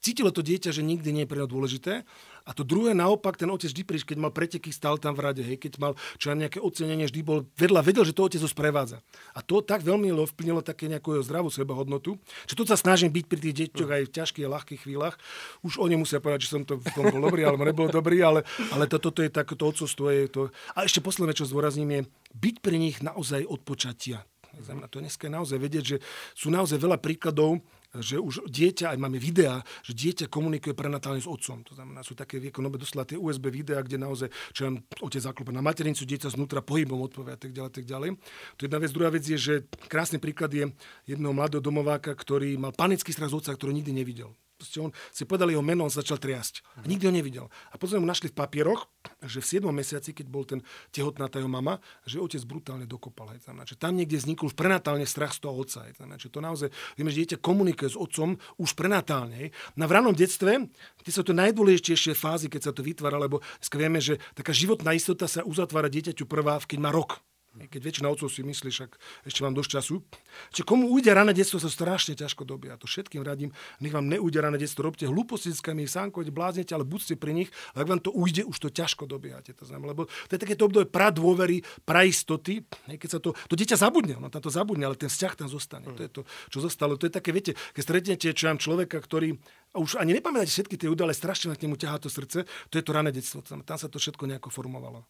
Cítilo 0.00 0.32
to 0.32 0.40
dieťa, 0.40 0.72
že 0.72 0.80
nikdy 0.80 1.12
nie 1.12 1.24
je 1.28 1.30
pre 1.30 1.38
ňo 1.44 1.48
dôležité. 1.48 2.08
A 2.46 2.50
to 2.56 2.64
druhé 2.64 2.96
naopak, 2.96 3.36
ten 3.36 3.52
otec 3.52 3.68
vždy 3.68 3.82
príš, 3.84 4.02
keď 4.08 4.16
mal 4.16 4.32
preteky, 4.32 4.72
stal 4.72 4.96
tam 4.96 5.12
v 5.12 5.28
rade, 5.28 5.42
hej, 5.44 5.60
keď 5.60 5.82
mal 5.82 5.92
čo 6.16 6.32
nejaké 6.32 6.62
ocenenie, 6.62 7.04
vždy 7.04 7.20
bol 7.20 7.44
vedľa, 7.58 7.84
vedel, 7.84 8.06
že 8.06 8.16
to 8.16 8.26
otec 8.26 8.40
ho 8.40 8.48
sprevádza. 8.48 9.04
A 9.36 9.44
to 9.44 9.60
tak 9.60 9.84
veľmi 9.84 10.08
ovplyvnilo 10.14 10.64
také 10.64 10.88
nejakú 10.88 11.18
jeho 11.18 11.26
zdravú 11.26 11.52
sebahodnotu, 11.52 12.16
že 12.48 12.54
to 12.56 12.64
sa 12.64 12.78
snažím 12.78 13.12
byť 13.12 13.24
pri 13.28 13.38
tých 13.42 13.54
deťoch 13.66 13.90
aj 13.92 14.02
v 14.08 14.14
ťažkých 14.14 14.46
a 14.46 14.52
ľahkých 14.56 14.80
chvíľach. 14.86 15.18
Už 15.66 15.82
oni 15.82 15.98
musia 16.00 16.22
povedať, 16.22 16.48
že 16.48 16.52
som 16.54 16.62
to 16.62 16.78
v 16.78 16.90
tom 16.94 17.10
bol 17.12 17.28
dobrý, 17.28 17.44
alebo 17.44 17.66
nebol 17.66 17.90
dobrý, 17.90 18.22
ale, 18.22 18.40
ale 18.70 18.86
to, 18.86 19.02
toto 19.02 19.20
je 19.20 19.30
tak, 19.30 19.50
to 19.50 19.64
odcovstvo 19.66 20.06
je 20.14 20.26
to. 20.30 20.42
A 20.78 20.86
ešte 20.86 21.02
posledné, 21.02 21.34
čo 21.34 21.50
zdôrazním, 21.50 21.90
je 21.92 22.00
byť 22.38 22.56
pri 22.62 22.76
nich 22.78 22.96
naozaj 23.02 23.42
od 23.42 23.60
počatia. 23.66 24.22
Znamená, 24.62 24.86
to 24.88 25.02
dneska 25.02 25.28
je 25.28 25.32
naozaj 25.32 25.58
vedieť, 25.60 25.84
že 25.84 25.96
sú 26.32 26.48
naozaj 26.48 26.80
veľa 26.80 26.96
príkladov, 27.00 27.60
že 27.96 28.20
už 28.20 28.48
dieťa, 28.48 28.92
aj 28.92 28.98
máme 29.00 29.16
videá, 29.16 29.64
že 29.80 29.96
dieťa 29.96 30.28
komunikuje 30.28 30.76
prenatálne 30.76 31.20
s 31.20 31.28
otcom. 31.28 31.64
To 31.64 31.72
znamená, 31.72 32.04
sú 32.04 32.12
také 32.12 32.36
vieko, 32.36 32.60
no 32.60 32.68
doslova 32.72 33.08
tie 33.08 33.16
USB 33.16 33.48
videá, 33.48 33.80
kde 33.80 33.96
naozaj, 34.00 34.28
čo 34.52 34.68
len 34.68 34.84
otec 35.00 35.22
zaklope 35.22 35.52
na 35.52 35.64
materinicu, 35.64 36.04
dieťa 36.04 36.32
znútra 36.36 36.60
pohybom 36.60 37.00
odpovie 37.00 37.36
a 37.36 37.40
tak 37.40 37.56
ďalej, 37.56 37.70
tak 37.72 37.84
ďalej. 37.88 38.10
To 38.56 38.60
je 38.60 38.66
jedna 38.68 38.80
vec. 38.80 38.90
Druhá 38.92 39.10
vec 39.12 39.24
je, 39.24 39.38
že 39.38 39.54
krásny 39.88 40.20
príklad 40.20 40.52
je 40.52 40.68
jedného 41.08 41.32
mladého 41.32 41.62
domováka, 41.64 42.12
ktorý 42.12 42.60
mal 42.60 42.76
panický 42.76 43.12
strach 43.12 43.32
z 43.32 43.38
otca, 43.40 43.56
ktorý 43.56 43.72
nikdy 43.76 43.92
nevidel. 43.96 44.32
Proste 44.66 44.82
on 44.82 44.90
si 45.14 45.22
povedal 45.22 45.54
jeho 45.54 45.62
meno, 45.62 45.86
on 45.86 45.94
začal 45.94 46.18
triasť. 46.18 46.82
A 46.82 46.90
nikdy 46.90 47.06
ho 47.06 47.14
nevidel. 47.14 47.46
A 47.70 47.78
potom 47.78 48.02
mu 48.02 48.08
našli 48.10 48.34
v 48.34 48.34
papieroch, 48.34 48.90
že 49.22 49.38
v 49.38 49.62
7. 49.62 49.70
mesiaci, 49.70 50.10
keď 50.10 50.26
bol 50.26 50.42
ten 50.42 50.58
tehotná 50.90 51.30
tá 51.30 51.38
jeho 51.38 51.46
mama, 51.46 51.78
že 52.02 52.18
otec 52.18 52.42
brutálne 52.42 52.82
dokopal. 52.90 53.30
Hej, 53.30 53.46
znamená, 53.46 53.62
tam 53.78 53.94
niekde 53.94 54.18
vznikol 54.18 54.50
prenatálne 54.50 55.06
strach 55.06 55.38
z 55.38 55.46
toho 55.46 55.54
otca. 55.54 55.86
Hej, 55.86 56.02
znamená, 56.02 56.18
to 56.18 56.42
naozaj, 56.42 56.68
vieme, 56.98 57.14
že 57.14 57.22
dieťa 57.22 57.38
komunikuje 57.38 57.94
s 57.94 57.96
otcom 57.96 58.34
už 58.58 58.70
prenatálne. 58.74 59.38
Hej. 59.38 59.48
Na 59.78 59.86
v 59.86 59.94
ranom 59.94 60.18
detstve, 60.18 60.66
tie 61.06 61.12
sú 61.14 61.22
to 61.22 61.30
najdôležitejšie 61.30 62.18
fázy, 62.18 62.50
keď 62.50 62.60
sa 62.66 62.72
to 62.74 62.82
vytvára, 62.82 63.22
lebo 63.22 63.38
vieme, 63.70 64.02
že 64.02 64.18
taká 64.34 64.50
životná 64.50 64.98
istota 64.98 65.30
sa 65.30 65.46
uzatvára 65.46 65.86
dieťaťu 65.86 66.26
prvá, 66.26 66.58
keď 66.58 66.78
má 66.82 66.90
rok. 66.90 67.22
Keď 67.64 67.80
väčšina 67.80 68.12
otcov 68.12 68.28
si 68.28 68.44
myslí, 68.44 68.68
však 68.68 68.90
ešte 69.24 69.40
mám 69.40 69.56
dosť 69.56 69.70
času. 69.80 70.04
Čiže 70.52 70.68
komu 70.68 70.92
ujde 70.92 71.10
rané 71.16 71.32
detstvo, 71.32 71.56
sa 71.56 71.72
strašne 71.72 72.12
ťažko 72.12 72.44
dobia. 72.44 72.76
To 72.76 72.84
všetkým 72.84 73.24
radím, 73.24 73.56
nech 73.80 73.96
vám 73.96 74.04
neujde 74.04 74.36
rané 74.36 74.60
detstvo. 74.60 74.84
Robte 74.84 75.08
hlúposti 75.08 75.48
s 75.56 75.64
kami, 75.64 75.88
sánkovať, 75.88 76.28
bláznete, 76.28 76.76
ale 76.76 76.84
buďte 76.84 77.16
pri 77.16 77.32
nich. 77.32 77.50
A 77.72 77.80
ak 77.80 77.88
vám 77.88 78.00
to 78.04 78.12
ujde, 78.12 78.44
už 78.44 78.56
to 78.60 78.68
ťažko 78.68 79.08
dobiehate. 79.08 79.56
To 79.56 79.64
znamená, 79.64 79.96
lebo 79.96 80.04
to 80.28 80.32
je 80.36 80.40
takéto 80.40 80.68
obdobie 80.68 80.92
pra 80.92 81.08
dôvery, 81.08 81.64
pra 81.88 82.04
istoty. 82.04 82.60
Keď 82.84 83.08
sa 83.08 83.18
to, 83.18 83.32
to 83.48 83.54
dieťa 83.56 83.80
zabudne, 83.80 84.20
ono 84.20 84.28
tam 84.28 84.44
to 84.44 84.52
zabudne, 84.52 84.84
ale 84.84 85.00
ten 85.00 85.08
vzťah 85.08 85.32
tam 85.34 85.48
zostane. 85.48 85.88
To 85.88 86.02
je 86.04 86.10
to, 86.12 86.22
čo 86.52 86.60
zostalo. 86.60 87.00
To 87.00 87.08
je 87.08 87.12
také, 87.14 87.32
viete, 87.32 87.56
keď 87.72 87.82
stretnete 87.82 88.28
čo 88.36 88.52
mám 88.52 88.60
človeka, 88.60 89.00
ktorý 89.00 89.40
a 89.76 89.80
už 89.80 90.00
ani 90.00 90.16
nepamätáte 90.16 90.48
všetky 90.48 90.80
tie 90.80 90.88
údaje, 90.88 91.12
strašne 91.12 91.52
na 91.52 91.56
nemu 91.56 91.76
ťahá 91.76 92.00
to 92.00 92.08
srdce, 92.08 92.48
to 92.72 92.74
je 92.80 92.84
to 92.84 92.96
rané 92.96 93.12
detstvo. 93.12 93.44
Tam 93.44 93.60
sa 93.60 93.88
to 93.92 94.00
všetko 94.00 94.24
nejako 94.24 94.48
formovalo. 94.48 95.04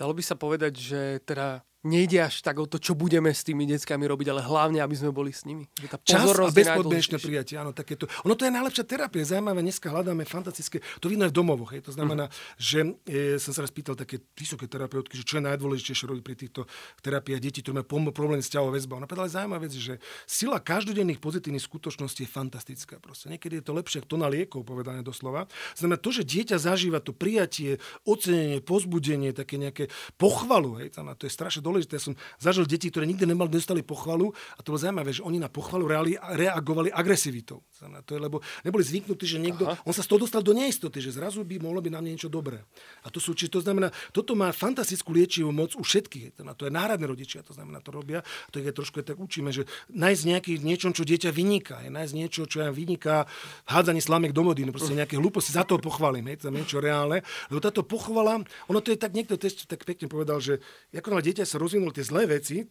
Dalo 0.00 0.16
by 0.16 0.24
sa 0.24 0.32
povedať, 0.32 0.72
že 0.80 1.00
teda 1.28 1.60
nejde 1.80 2.20
až 2.20 2.44
tak 2.44 2.60
o 2.60 2.68
to, 2.68 2.76
čo 2.76 2.92
budeme 2.92 3.32
s 3.32 3.40
tými 3.40 3.64
deckami 3.64 4.04
robiť, 4.04 4.26
ale 4.36 4.42
hlavne, 4.44 4.84
aby 4.84 4.92
sme 4.92 5.10
boli 5.16 5.32
s 5.32 5.48
nimi. 5.48 5.64
Že 5.80 5.88
tá 5.88 5.98
Čas 6.04 6.28
a 6.28 6.52
bezpodmienečné 6.52 7.16
prijatie, 7.16 7.56
áno, 7.56 7.72
takéto. 7.72 8.04
Ono 8.28 8.36
to 8.36 8.44
je 8.44 8.52
najlepšia 8.52 8.84
terapia, 8.84 9.24
zaujímavé, 9.24 9.64
dneska 9.64 9.88
hľadáme 9.88 10.28
fantastické, 10.28 10.84
to 11.00 11.08
vidno 11.08 11.24
aj 11.24 11.32
v 11.32 11.36
domovoch, 11.40 11.72
hej. 11.72 11.80
to 11.80 11.92
znamená, 11.96 12.28
uh-huh. 12.28 12.60
že 12.60 12.80
e, 13.08 13.40
som 13.40 13.56
sa 13.56 13.64
raz 13.64 13.72
pýtal 13.72 13.96
také 13.96 14.20
vysoké 14.36 14.68
terapeutky, 14.68 15.16
že 15.16 15.24
čo 15.24 15.40
je 15.40 15.48
najdôležitejšie 15.48 16.04
robiť 16.04 16.22
pri 16.24 16.36
týchto 16.36 16.60
terapiách 17.00 17.40
detí, 17.40 17.64
ktoré 17.64 17.80
majú 17.80 18.12
problém 18.12 18.44
s 18.44 18.52
ťahovou 18.52 18.76
väzbou. 18.76 19.00
Ona 19.00 19.08
povedala 19.08 19.32
zaujímavá 19.32 19.64
vec, 19.64 19.72
že 19.72 19.96
sila 20.28 20.60
každodenných 20.60 21.16
pozitívnych 21.16 21.64
skutočností 21.64 22.28
je 22.28 22.30
fantastická. 22.30 23.00
Proste. 23.00 23.32
Niekedy 23.32 23.60
je 23.60 23.64
to 23.64 23.72
lepšie 23.72 24.04
ako 24.04 24.08
to 24.12 24.16
na 24.20 24.28
liekov, 24.28 24.68
povedané 24.68 25.00
doslova. 25.00 25.48
Znamená 25.72 25.96
to, 25.96 26.12
že 26.12 26.28
dieťa 26.28 26.60
zažíva 26.60 27.00
to 27.00 27.16
prijatie, 27.16 27.80
ocenenie, 28.04 28.60
pozbudenie, 28.60 29.32
také 29.32 29.56
nejaké 29.56 29.88
pochvalu, 30.20 30.84
hej, 30.84 30.92
to 30.92 31.24
je 31.24 31.32
strašne 31.32 31.64
dôležité. 31.70 32.02
Ja 32.02 32.04
som 32.10 32.14
zažil 32.42 32.66
deti, 32.66 32.90
ktoré 32.90 33.06
nikdy 33.06 33.30
nemali, 33.30 33.46
dostali 33.46 33.86
pochvalu 33.86 34.34
a 34.58 34.60
to 34.66 34.74
bolo 34.74 34.82
zaujímavé, 34.82 35.14
že 35.14 35.22
oni 35.22 35.38
na 35.38 35.46
pochvalu 35.46 35.86
reali, 35.86 36.18
reagovali 36.18 36.90
agresivitou. 36.90 37.62
To 37.80 38.12
je, 38.12 38.20
lebo 38.20 38.42
neboli 38.66 38.82
zvyknutí, 38.82 39.24
že 39.24 39.38
niekto, 39.38 39.70
Aha. 39.70 39.78
on 39.86 39.94
sa 39.94 40.02
z 40.02 40.10
toho 40.10 40.26
dostal 40.26 40.42
do 40.42 40.50
neistoty, 40.50 40.98
že 40.98 41.14
zrazu 41.14 41.46
by 41.46 41.62
mohlo 41.62 41.78
byť 41.78 41.92
na 41.94 42.02
mne 42.02 42.18
niečo 42.18 42.26
dobré. 42.26 42.60
A 43.06 43.08
to 43.14 43.22
sú, 43.22 43.32
či 43.38 43.46
to 43.46 43.62
znamená, 43.62 43.94
toto 44.10 44.34
má 44.34 44.50
fantastickú 44.50 45.14
liečivú 45.14 45.54
moc 45.54 45.78
u 45.78 45.86
všetkých. 45.86 46.42
To 46.42 46.66
je 46.66 46.72
náhradné 46.74 47.06
rodičia, 47.06 47.46
to 47.46 47.54
znamená, 47.54 47.78
to 47.78 47.94
robia. 47.94 48.26
To 48.50 48.58
je 48.58 48.68
trošku 48.74 49.06
tak 49.06 49.16
učíme, 49.16 49.54
že 49.54 49.64
nájsť 49.94 50.22
nejaký 50.26 50.52
niečo, 50.60 50.90
čo 50.90 51.06
dieťa 51.06 51.30
vyniká, 51.30 51.86
je 51.86 51.90
nájsť 51.94 52.14
niečo, 52.16 52.42
čo 52.50 52.66
ja 52.66 52.74
vyniká 52.74 53.30
hádzanie 53.70 54.02
slamiek 54.02 54.34
do 54.34 54.42
modín, 54.42 54.74
proste 54.74 54.96
nejaké 54.98 55.14
hlúposti, 55.14 55.54
za 55.54 55.62
to 55.62 55.78
pochválim, 55.78 56.26
je 56.34 56.48
to 56.48 56.50
niečo 56.50 56.82
reálne. 56.82 57.22
Lebo 57.52 57.60
táto 57.62 57.86
pochvala, 57.86 58.42
ono 58.66 58.80
to 58.82 58.90
je 58.90 58.98
tak, 58.98 59.14
niekto 59.14 59.38
tak 59.38 59.86
pekne 59.86 60.10
povedal, 60.10 60.42
že 60.42 60.58
ako 60.90 61.20
dieťa 61.22 61.44
sa 61.44 61.59
rozvinul 61.60 61.92
tie 61.92 62.08
zlé 62.08 62.24
veci, 62.24 62.64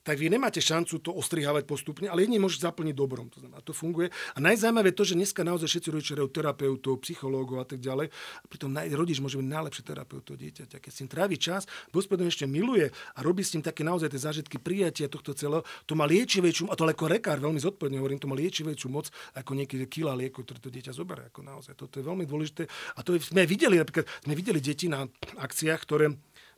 tak 0.00 0.16
vy 0.16 0.32
nemáte 0.32 0.64
šancu 0.64 0.96
to 1.04 1.12
ostrihávať 1.12 1.68
postupne, 1.68 2.08
ale 2.08 2.24
jedine 2.24 2.40
môžete 2.40 2.64
zaplniť 2.64 2.96
dobrom. 2.96 3.28
To 3.36 3.44
znamená, 3.44 3.60
to 3.60 3.76
funguje. 3.76 4.08
A 4.32 4.38
najzaujímavé 4.40 4.92
je 4.92 4.96
to, 4.96 5.04
že 5.12 5.14
dneska 5.14 5.44
naozaj 5.44 5.68
všetci 5.68 5.88
rodičia 5.92 6.16
terapeutov, 6.24 7.04
psychológov 7.04 7.60
a 7.60 7.66
tak 7.68 7.84
ďalej. 7.84 8.08
A 8.10 8.44
pritom 8.48 8.72
rodič 8.72 9.20
môže 9.20 9.36
byť 9.36 9.44
najlepší 9.44 9.82
terapeut 9.84 10.24
toho 10.24 10.40
dieťaťa. 10.40 10.80
Keď 10.80 10.90
s 10.90 10.98
tým 11.04 11.10
trávi 11.12 11.36
čas, 11.36 11.68
gospodom 11.92 12.24
ešte 12.24 12.48
miluje 12.48 12.88
a 12.88 13.18
robí 13.20 13.44
s 13.44 13.52
tým 13.52 13.60
také 13.60 13.84
naozaj 13.84 14.08
tie 14.08 14.20
zážitky 14.24 14.56
prijatia 14.56 15.12
tohto 15.12 15.36
celého, 15.36 15.60
to 15.84 15.92
má 15.92 16.08
liečivejšiu, 16.08 16.72
a 16.72 16.74
to 16.80 16.88
ako 16.88 17.04
lekár 17.12 17.36
veľmi 17.36 17.60
zodpovedne 17.60 18.00
hovorím, 18.00 18.18
to 18.24 18.30
má 18.30 18.36
liečivejšiu 18.40 18.88
moc 18.88 19.12
ako 19.36 19.52
niekedy 19.52 19.84
kila 19.84 20.16
liekov, 20.16 20.48
ktoré 20.48 20.58
to 20.64 20.72
dieťa 20.72 20.96
zoberie. 20.96 21.28
Ako 21.28 21.44
naozaj. 21.44 21.76
Toto 21.76 22.00
je 22.00 22.04
veľmi 22.08 22.24
dôležité. 22.24 22.64
A 22.96 23.04
to 23.04 23.12
je, 23.12 23.20
sme 23.20 23.44
videli, 23.44 23.76
napríklad 23.76 24.08
sme 24.24 24.32
videli 24.32 24.64
deti 24.64 24.88
na 24.88 25.04
akciách, 25.36 25.80
ktoré 25.84 26.08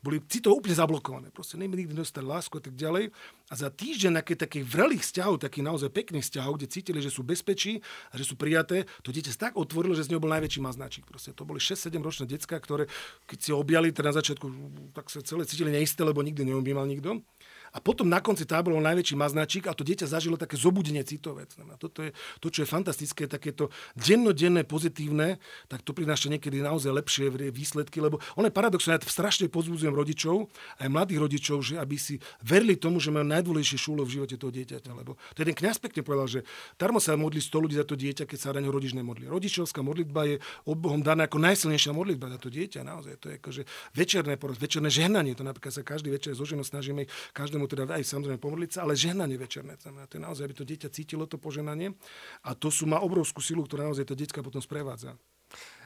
boli 0.03 0.19
citovo 0.27 0.59
úplne 0.59 0.75
zablokované. 0.75 1.31
Proste 1.31 1.55
nikdy 1.55 1.95
dostali 1.95 2.27
lásku 2.27 2.59
a 2.59 2.63
tak 2.63 2.75
ďalej. 2.75 3.15
A 3.49 3.55
za 3.55 3.71
týždeň 3.71 4.13
na 4.19 4.23
takých 4.23 4.67
vrelých 4.67 5.07
vzťahov, 5.07 5.39
takých 5.39 5.63
naozaj 5.63 5.95
pekných 5.95 6.27
vzťahov, 6.27 6.59
kde 6.59 6.67
cítili, 6.67 6.99
že 6.99 7.15
sú 7.15 7.23
bezpečí 7.23 7.79
a 8.11 8.19
že 8.19 8.27
sú 8.27 8.35
prijaté, 8.35 8.91
to 9.07 9.15
dieťa 9.15 9.39
tak 9.39 9.55
otvorilo, 9.55 9.95
že 9.95 10.11
z 10.11 10.11
neho 10.11 10.21
bol 10.21 10.33
najväčší 10.35 10.59
maznačík. 10.59 11.07
Proste 11.07 11.31
to 11.31 11.47
boli 11.47 11.63
6-7 11.63 12.03
ročné 12.03 12.25
decka, 12.27 12.59
ktoré 12.59 12.91
keď 13.31 13.39
si 13.39 13.51
objali, 13.55 13.95
teda 13.95 14.11
na 14.11 14.19
začiatku 14.19 14.47
tak 14.93 15.07
sa 15.09 15.23
celé 15.23 15.47
cítili 15.47 15.71
neisté, 15.71 16.03
lebo 16.03 16.21
nikdy 16.21 16.43
neobjímal 16.45 16.85
nikto. 16.85 17.23
A 17.73 17.81
potom 17.81 18.05
na 18.05 18.21
konci 18.21 18.45
tábor 18.45 18.77
bol 18.77 18.85
najväčší 18.85 19.17
maznačík 19.17 19.65
a 19.65 19.73
to 19.73 19.81
dieťa 19.83 20.05
zažilo 20.05 20.37
také 20.37 20.61
zobudenie 20.61 21.01
citové. 21.09 21.49
Toto 21.81 22.05
je 22.05 22.13
to, 22.39 22.53
čo 22.53 22.63
je 22.65 22.69
fantastické, 22.69 23.25
takéto 23.25 23.73
dennodenné 23.97 24.69
pozitívne, 24.69 25.41
tak 25.73 25.81
to 25.81 25.97
prináša 25.97 26.29
niekedy 26.29 26.61
naozaj 26.61 26.93
lepšie 26.93 27.33
výsledky, 27.49 28.05
lebo 28.05 28.21
on 28.37 28.45
je 28.45 28.53
paradoxné, 28.53 28.97
ja 28.97 29.01
strašne 29.01 29.49
pozbudzujem 29.49 29.97
rodičov, 29.97 30.53
aj 30.79 30.89
mladých 30.93 31.19
rodičov, 31.25 31.59
že 31.65 31.81
aby 31.81 31.97
si 31.97 32.21
verili 32.45 32.77
tomu, 32.77 33.01
že 33.01 33.09
majú 33.09 33.25
najdôležitejšie 33.25 33.79
šúlo 33.81 34.05
v 34.05 34.21
živote 34.21 34.37
toho 34.37 34.53
dieťaťa. 34.53 34.91
Lebo 34.93 35.17
to 35.33 35.41
jeden 35.41 35.57
kňaz 35.57 35.81
pekne 35.81 36.05
povedal, 36.05 36.29
že 36.29 36.41
darmo 36.77 37.01
sa 37.01 37.17
modlí 37.17 37.41
100 37.41 37.65
ľudí 37.65 37.75
za 37.81 37.89
to 37.89 37.97
dieťa, 37.97 38.29
keď 38.29 38.39
sa 38.39 38.53
na 38.53 38.61
ňo 38.61 38.69
rodič 38.69 38.93
nemodlí. 38.93 39.33
Rodičovská 39.33 39.81
modlitba 39.81 40.29
je 40.29 40.37
od 40.69 40.77
Bohom 40.77 41.01
daná 41.01 41.25
ako 41.25 41.41
najsilnejšia 41.41 41.97
modlitba 41.97 42.29
za 42.37 42.39
to 42.39 42.49
dieťa. 42.53 42.85
Naozaj 42.85 43.15
to 43.17 43.27
je 43.33 43.35
akože 43.41 43.63
večerné, 43.97 44.35
večerné 44.37 44.93
žehnanie. 44.93 45.33
To 45.33 45.45
napríklad 45.47 45.73
sa 45.73 45.81
každý 45.81 46.13
večer 46.13 46.37
so 46.37 46.45
ženou 46.45 46.67
snažíme 46.67 47.09
každému 47.33 47.62
mu 47.63 47.71
teda 47.71 47.87
aj 47.87 48.03
samozrejme 48.03 48.43
pomodliť 48.43 48.71
sa, 48.75 48.79
ale 48.83 48.99
žehnanie 48.99 49.39
večerné. 49.39 49.79
Znamená, 49.79 50.11
to 50.11 50.19
je 50.19 50.27
naozaj, 50.27 50.45
aby 50.51 50.55
to 50.59 50.67
dieťa 50.67 50.89
cítilo 50.91 51.31
to 51.31 51.39
poženanie 51.39 51.95
a 52.43 52.59
to 52.59 52.75
sú 52.75 52.91
má 52.91 52.99
obrovskú 52.99 53.39
silu, 53.39 53.63
ktorá 53.63 53.87
naozaj 53.87 54.11
to 54.11 54.19
dieťa 54.19 54.43
potom 54.43 54.59
sprevádza. 54.59 55.15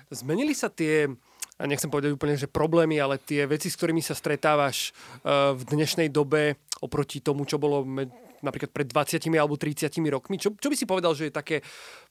Zmenili 0.09 0.57
sa 0.57 0.73
tie 0.73 1.11
a 1.57 1.65
nechcem 1.65 1.89
povedať 1.89 2.13
úplne, 2.13 2.37
že 2.37 2.53
problémy, 2.53 3.01
ale 3.01 3.17
tie 3.17 3.49
veci, 3.49 3.73
s 3.73 3.81
ktorými 3.81 4.05
sa 4.05 4.13
stretávaš 4.13 4.93
uh, 5.25 5.57
v 5.57 5.63
dnešnej 5.73 6.13
dobe 6.13 6.61
oproti 6.85 7.25
tomu, 7.25 7.49
čo 7.49 7.57
bolo 7.57 7.81
med, 7.81 8.13
napríklad 8.45 8.71
pred 8.77 8.89
20 8.93 9.25
alebo 9.41 9.57
30 9.57 9.89
rokmi. 10.13 10.37
Čo, 10.37 10.53
čo 10.53 10.69
by 10.69 10.77
si 10.77 10.85
povedal, 10.85 11.17
že 11.17 11.33
je 11.33 11.33
také, 11.33 11.65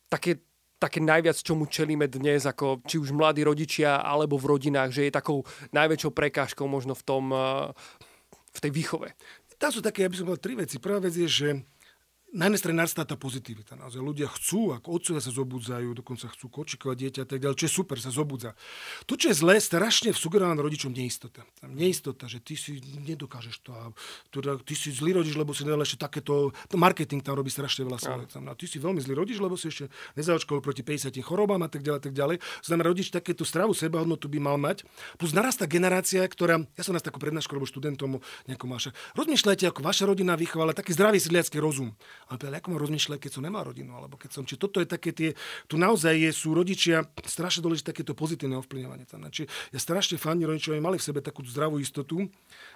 také, 0.09 0.41
také 0.81 0.97
najviac, 0.97 1.37
čomu 1.37 1.69
čelíme 1.69 2.09
dnes, 2.09 2.49
ako 2.49 2.81
či 2.89 2.97
už 2.97 3.13
mladí 3.13 3.45
rodičia 3.45 4.01
alebo 4.01 4.41
v 4.41 4.57
rodinách, 4.57 4.89
že 4.89 5.05
je 5.05 5.13
takou 5.13 5.45
najväčšou 5.77 6.09
prekážkou 6.09 6.65
možno 6.65 6.97
v 6.97 7.03
tom, 7.05 7.29
uh, 7.29 7.69
v 8.49 8.59
tej 8.65 8.71
výchove? 8.73 9.13
Tam 9.55 9.71
sú 9.71 9.79
také, 9.79 10.03
ja 10.03 10.11
by 10.11 10.15
som 10.17 10.25
povedal, 10.27 10.43
tri 10.43 10.53
veci. 10.55 10.75
Prvá 10.77 10.99
vec 10.99 11.15
je, 11.15 11.27
že 11.27 11.49
na 12.35 12.51
jednej 12.51 12.59
strane 12.59 12.77
narastá 12.83 13.07
tá 13.07 13.15
pozitivita. 13.15 13.79
Naozaj 13.79 14.01
ľudia 14.03 14.27
chcú, 14.27 14.75
ako 14.75 14.99
otcovia 14.99 15.23
sa 15.23 15.31
zobudzajú, 15.31 15.95
dokonca 15.95 16.27
chcú 16.27 16.51
kočikovať 16.51 16.97
dieťa 16.99 17.21
a 17.23 17.27
tak 17.31 17.39
ďalej, 17.39 17.55
čo 17.55 17.65
je 17.65 17.73
super, 17.79 17.95
sa 17.95 18.11
zobudza. 18.11 18.51
To, 19.07 19.15
čo 19.15 19.31
je 19.31 19.39
zlé, 19.39 19.55
strašne 19.63 20.11
sugerované 20.11 20.59
rodičom 20.59 20.91
neistota. 20.91 21.47
Tam 21.63 21.71
neistota, 21.71 22.27
že 22.27 22.43
ty 22.43 22.59
si 22.59 22.83
nedokážeš 22.83 23.55
to 23.63 23.71
a 23.71 23.87
teda, 24.35 24.59
ty 24.67 24.75
si 24.75 24.91
zlý 24.91 25.15
rodič, 25.15 25.39
lebo 25.39 25.55
si 25.55 25.63
nedal 25.63 25.79
ešte 25.87 26.03
takéto, 26.03 26.51
to 26.67 26.75
marketing 26.75 27.23
tam 27.23 27.39
robí 27.39 27.47
strašne 27.47 27.87
veľa 27.87 27.99
svojho. 28.03 28.27
No. 28.43 28.51
Ty 28.51 28.65
si 28.67 28.77
veľmi 28.83 28.99
zlý 28.99 29.15
rodič, 29.15 29.39
lebo 29.39 29.55
si 29.55 29.71
ešte 29.71 29.87
nezaočkoval 30.19 30.59
proti 30.59 30.83
50 30.83 31.15
chorobám 31.23 31.63
a 31.63 31.71
tak 31.71 31.87
ďalej, 31.87 32.01
tak 32.03 32.13
ďalej. 32.13 32.43
Znamená, 32.67 32.91
rodič 32.91 33.15
takéto 33.15 33.47
stravú 33.47 33.71
sebahodnotu 33.71 34.27
by 34.27 34.39
mal 34.43 34.59
mať. 34.59 34.83
Plus 35.15 35.31
narastá 35.31 35.63
generácia, 35.63 36.19
ktorá, 36.27 36.59
ja 36.75 36.83
som 36.83 36.91
nás 36.91 37.01
takú 37.01 37.23
prednášku 37.23 37.55
robil 37.55 37.71
študentom 37.71 38.19
nejakom 38.51 38.67
máša. 38.67 38.91
Rozmýšľajte, 39.15 39.71
ako 39.71 39.79
vaša 39.79 40.03
rodina 40.11 40.35
vychovala 40.35 40.75
taký 40.75 40.91
zdravý 40.91 41.23
sedliacký 41.23 41.63
rozum. 41.63 41.95
Ale 42.25 42.41
povedal, 42.41 42.57
ako 42.57 42.67
mám 42.73 42.81
rozmýšľať, 42.81 43.19
keď 43.21 43.31
som 43.31 43.43
nemal 43.45 43.61
rodinu, 43.61 43.93
alebo 43.93 44.17
keď 44.17 44.29
som... 44.33 44.43
Či 44.43 44.57
toto 44.57 44.81
je 44.81 44.87
také 44.89 45.13
tie... 45.13 45.37
Tu 45.69 45.75
naozaj 45.77 46.17
je, 46.17 46.29
sú 46.33 46.57
rodičia 46.57 47.05
strašne 47.21 47.61
dôležité 47.61 47.93
takéto 47.93 48.17
pozitívne 48.17 48.57
ovplyvňovanie. 48.59 49.05
Či 49.29 49.45
ja 49.45 49.79
strašne 49.79 50.17
fani 50.17 50.49
rodičovia 50.49 50.81
mali 50.81 50.97
v 50.97 51.05
sebe 51.05 51.21
takú 51.21 51.45
zdravú 51.45 51.77
istotu, 51.77 52.25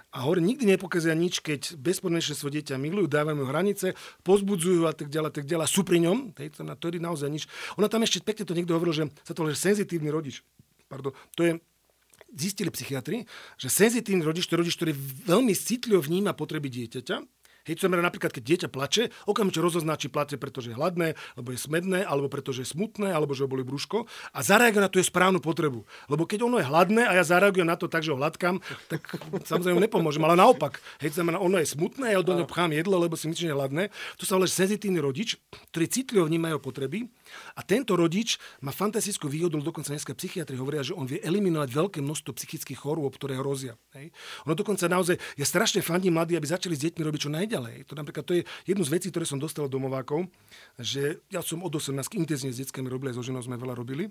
a 0.10 0.26
hovorí, 0.26 0.42
nikdy 0.42 0.66
nepokazia 0.66 1.14
nič, 1.14 1.38
keď 1.38 1.78
bezpodmienečne 1.78 2.34
svoje 2.34 2.62
dieťa 2.62 2.82
milujú, 2.82 3.06
dávajú 3.06 3.46
hranice, 3.46 3.94
pozbudzujú 4.26 4.90
a 4.90 4.94
tak 4.98 5.14
ďalej, 5.14 5.32
tak 5.38 5.46
ďalej, 5.46 5.70
sú 5.70 5.86
pri 5.86 6.02
ňom, 6.02 6.34
hej, 6.42 6.50
to, 6.50 6.66
to 6.66 6.90
je 6.90 6.98
naozaj 6.98 7.30
nič. 7.30 7.46
Ona 7.78 7.86
tam 7.94 8.02
ešte 8.02 8.26
pekne 8.26 8.42
to 8.42 8.58
niekto 8.58 8.74
hovoril, 8.74 8.90
že 8.90 9.06
sa 9.22 9.38
to 9.38 9.46
volá 9.46 9.54
senzitívny 9.54 10.10
rodič. 10.10 10.42
Pardon, 10.90 11.14
to 11.38 11.46
je, 11.46 11.52
zistili 12.34 12.74
psychiatri, 12.74 13.30
že 13.62 13.70
senzitívny 13.70 14.26
rodič, 14.26 14.50
to 14.50 14.58
je 14.58 14.62
rodič, 14.66 14.76
ktorý 14.82 14.98
veľmi 15.30 15.54
citlivo 15.54 16.02
vníma 16.02 16.34
potreby 16.34 16.74
dieťaťa, 16.74 17.39
Hej, 17.70 17.78
to 17.78 17.86
znamená 17.86 18.10
napríklad, 18.10 18.34
keď 18.34 18.44
dieťa 18.50 18.68
plače, 18.74 19.14
okamžite 19.30 19.62
rozozná, 19.62 19.94
či 19.94 20.10
plače, 20.10 20.42
pretože 20.42 20.74
je 20.74 20.76
hladné, 20.76 21.14
alebo 21.38 21.54
je 21.54 21.60
smedné, 21.62 22.02
alebo 22.02 22.26
pretože 22.26 22.66
je 22.66 22.74
smutné, 22.74 23.14
alebo 23.14 23.38
že 23.38 23.46
ho 23.46 23.50
boli 23.50 23.62
brúško 23.62 24.10
a 24.34 24.40
zareaguje 24.42 24.82
na 24.82 24.90
tú 24.90 24.98
správnu 24.98 25.38
potrebu. 25.38 25.86
Lebo 26.10 26.26
keď 26.26 26.50
ono 26.50 26.58
je 26.58 26.66
hladné 26.66 27.06
a 27.06 27.14
ja 27.14 27.22
zareagujem 27.22 27.70
na 27.70 27.78
to 27.78 27.86
tak, 27.86 28.02
že 28.02 28.10
ho 28.10 28.18
hladkám, 28.18 28.58
tak 28.90 29.06
samozrejme 29.46 29.86
nepomôžem. 29.86 30.26
Ale 30.26 30.34
naopak, 30.34 30.82
hej, 30.98 31.14
to 31.14 31.22
znamená, 31.22 31.38
ono 31.38 31.62
je 31.62 31.70
smutné, 31.70 32.18
ja 32.18 32.26
do 32.26 32.34
neho 32.34 32.50
pchám 32.50 32.74
jedlo, 32.74 32.98
lebo 32.98 33.14
si 33.14 33.30
myslím, 33.30 33.46
že 33.46 33.52
je 33.54 33.58
hladné. 33.62 33.84
To 34.18 34.26
sa 34.26 34.34
volá 34.34 34.50
senzitívny 34.50 34.98
rodič, 34.98 35.38
ktorý 35.70 35.86
citlivo 35.86 36.26
vníma 36.26 36.50
jeho 36.50 36.62
potreby 36.64 37.06
a 37.54 37.62
tento 37.62 37.94
rodič 37.94 38.42
má 38.66 38.74
fantastickú 38.74 39.30
výhodu, 39.30 39.62
dokonca 39.62 39.94
dneska 39.94 40.18
psychiatri 40.18 40.58
hovoria, 40.58 40.82
že 40.82 40.98
on 40.98 41.06
vie 41.06 41.22
eliminovať 41.22 41.70
veľké 41.70 42.00
množstvo 42.02 42.34
psychických 42.34 42.82
chorôb, 42.82 43.14
ktoré 43.14 43.38
hrozia. 43.38 43.78
Hej. 43.94 44.10
Ono 44.50 44.58
dokonca 44.58 44.90
naozaj, 44.90 45.22
je 45.38 45.46
strašne 45.46 45.86
fandí 45.86 46.10
mladí, 46.10 46.34
aby 46.34 46.48
začali 46.50 46.74
s 46.74 46.82
deťmi 46.90 47.02
robiť 47.06 47.20
čo 47.20 47.30
najďalej. 47.30 47.59
To 47.60 47.94
napríklad 47.98 48.24
to 48.24 48.34
je 48.40 48.44
jednu 48.64 48.84
z 48.88 48.94
vecí, 48.94 49.08
ktoré 49.12 49.28
som 49.28 49.42
dostal 49.42 49.68
od 49.68 49.74
domovákov, 49.74 50.28
že 50.80 51.20
ja 51.28 51.44
som 51.44 51.60
od 51.62 51.74
18 51.74 52.00
intenzívne 52.16 52.56
s 52.56 52.62
deckami 52.64 52.88
robil, 52.88 53.12
aj 53.12 53.20
so 53.20 53.26
ženou 53.26 53.44
sme 53.44 53.60
veľa 53.60 53.76
robili. 53.76 54.08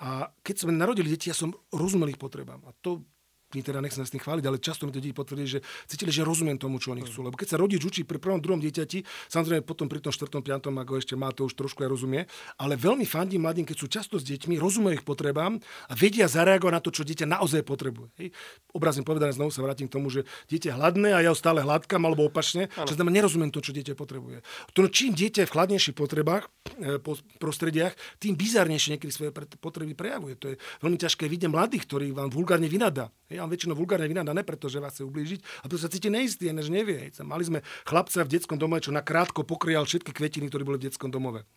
A 0.00 0.32
keď 0.40 0.64
sme 0.64 0.72
narodili 0.72 1.12
deti, 1.12 1.28
ja 1.28 1.36
som 1.36 1.52
rozumel 1.74 2.14
ich 2.14 2.20
potrebám. 2.20 2.64
A 2.64 2.72
to 2.80 3.04
my 3.50 3.60
teda 3.66 3.82
nechcem 3.82 4.06
s 4.06 4.14
tým 4.14 4.22
chváliť, 4.22 4.44
ale 4.46 4.62
často 4.62 4.86
mi 4.86 4.94
to 4.94 5.02
deti 5.02 5.10
potvrdili, 5.10 5.48
že 5.48 5.60
cítili, 5.90 6.14
že 6.14 6.22
rozumiem 6.22 6.54
tomu, 6.54 6.78
čo 6.78 6.94
oni 6.94 7.02
chcú. 7.02 7.26
Lebo 7.26 7.34
keď 7.34 7.54
sa 7.54 7.56
rodič 7.58 7.82
učí 7.82 8.02
pri 8.06 8.22
prvom, 8.22 8.38
druhom 8.38 8.62
dieťati, 8.62 9.02
samozrejme 9.26 9.66
potom 9.66 9.90
pri 9.90 9.98
tom 9.98 10.14
štvrtom, 10.14 10.42
piatom, 10.46 10.74
ako 10.78 11.02
ešte 11.02 11.18
má, 11.18 11.34
to 11.34 11.50
už 11.50 11.58
trošku 11.58 11.82
aj 11.82 11.90
rozumie, 11.90 12.30
ale 12.56 12.78
veľmi 12.78 13.02
fandím 13.02 13.42
mladým, 13.42 13.66
keď 13.66 13.76
sú 13.76 13.86
často 13.90 14.16
s 14.20 14.24
deťmi, 14.26 14.54
rozumejú 14.60 15.00
ich 15.00 15.06
potrebám 15.06 15.58
a 15.88 15.92
vedia 15.96 16.28
zareagovať 16.28 16.72
na 16.74 16.82
to, 16.82 16.90
čo 16.92 17.02
dieťa 17.02 17.26
naozaj 17.26 17.62
potrebuje. 17.66 18.08
Hej. 18.20 18.28
Obrazne 18.70 19.02
povedané, 19.02 19.34
znovu 19.34 19.50
sa 19.50 19.64
vrátim 19.64 19.90
k 19.90 19.94
tomu, 19.98 20.12
že 20.12 20.28
dieťa 20.52 20.70
je 20.70 20.74
hladné 20.76 21.08
a 21.16 21.18
ja 21.24 21.30
ho 21.32 21.38
stále 21.38 21.64
hladkám, 21.64 22.02
alebo 22.04 22.28
opačne, 22.28 22.68
ano. 22.76 22.86
čo 22.86 22.94
znamená, 22.94 23.22
nerozumiem 23.22 23.50
to, 23.50 23.64
čo 23.64 23.74
dieťa 23.74 23.96
potrebuje. 23.96 24.44
To, 24.76 24.86
čím 24.86 25.16
dieťa 25.16 25.46
je 25.46 25.48
v 25.48 25.54
chladnejších 25.54 25.96
potrebách, 25.96 26.46
e, 26.78 27.00
po 27.02 27.16
prostrediach, 27.40 27.96
tým 28.20 28.36
bizarnejšie 28.36 28.96
niekedy 28.98 29.10
svoje 29.10 29.30
potreby 29.58 29.96
prejavuje. 29.96 30.36
To 30.38 30.46
je 30.52 30.56
veľmi 30.84 30.98
ťažké 31.00 31.26
vidieť 31.26 31.50
mladých, 31.50 31.88
ktorí 31.88 32.12
vám 32.12 32.30
vulgárne 32.30 32.68
vynadá. 32.70 33.10
Ja 33.40 33.48
vám 33.48 33.56
väčšinou 33.56 33.72
vulgárne 33.72 34.04
vynáda, 34.04 34.36
ne 34.36 34.44
preto, 34.44 34.68
že 34.68 34.84
vás 34.84 35.00
chce 35.00 35.08
ublížiť, 35.08 35.64
a 35.64 35.72
to 35.72 35.80
sa 35.80 35.88
cíti 35.88 36.12
neistý, 36.12 36.52
než 36.52 36.68
nevie. 36.68 37.08
Mali 37.24 37.48
sme 37.48 37.64
chlapca 37.88 38.20
v 38.20 38.36
detskom 38.36 38.60
domove, 38.60 38.84
čo 38.84 38.92
nakrátko 38.92 39.48
pokryjal 39.48 39.88
všetky 39.88 40.12
kvetiny, 40.12 40.52
ktoré 40.52 40.68
boli 40.68 40.76
v 40.76 40.92
detskom 40.92 41.08
domove 41.08 41.48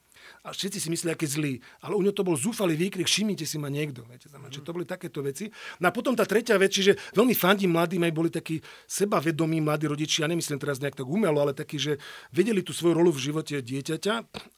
a 0.44 0.52
všetci 0.52 0.78
si 0.80 0.88
mysleli, 0.92 1.12
aký 1.16 1.28
zlý. 1.28 1.54
Ale 1.84 1.96
u 1.96 2.02
ňo 2.04 2.12
to 2.12 2.26
bol 2.26 2.36
zúfalý 2.36 2.76
výkrik, 2.76 3.08
všimnite 3.08 3.48
si 3.48 3.58
ma 3.62 3.72
niekto. 3.72 4.04
Viete, 4.08 4.28
znamená, 4.28 4.52
mm. 4.52 4.64
to 4.64 4.76
boli 4.76 4.86
takéto 4.86 5.24
veci. 5.24 5.48
No 5.80 5.88
a 5.88 5.92
potom 5.96 6.14
tá 6.14 6.28
tretia 6.28 6.60
vec, 6.60 6.74
že 6.74 6.96
veľmi 7.16 7.36
fandím 7.36 7.76
mladým, 7.76 8.04
aj 8.04 8.14
boli 8.14 8.30
takí 8.32 8.60
sebavedomí 8.88 9.64
mladí 9.64 9.88
rodičia, 9.88 10.26
ja 10.26 10.32
nemyslím 10.32 10.60
teraz 10.60 10.84
nejak 10.84 11.00
tak 11.00 11.08
umelo, 11.08 11.40
ale 11.40 11.56
takí, 11.56 11.80
že 11.80 12.00
vedeli 12.32 12.64
tú 12.64 12.76
svoju 12.76 12.98
rolu 12.98 13.12
v 13.14 13.32
živote 13.32 13.60
dieťaťa 13.60 14.14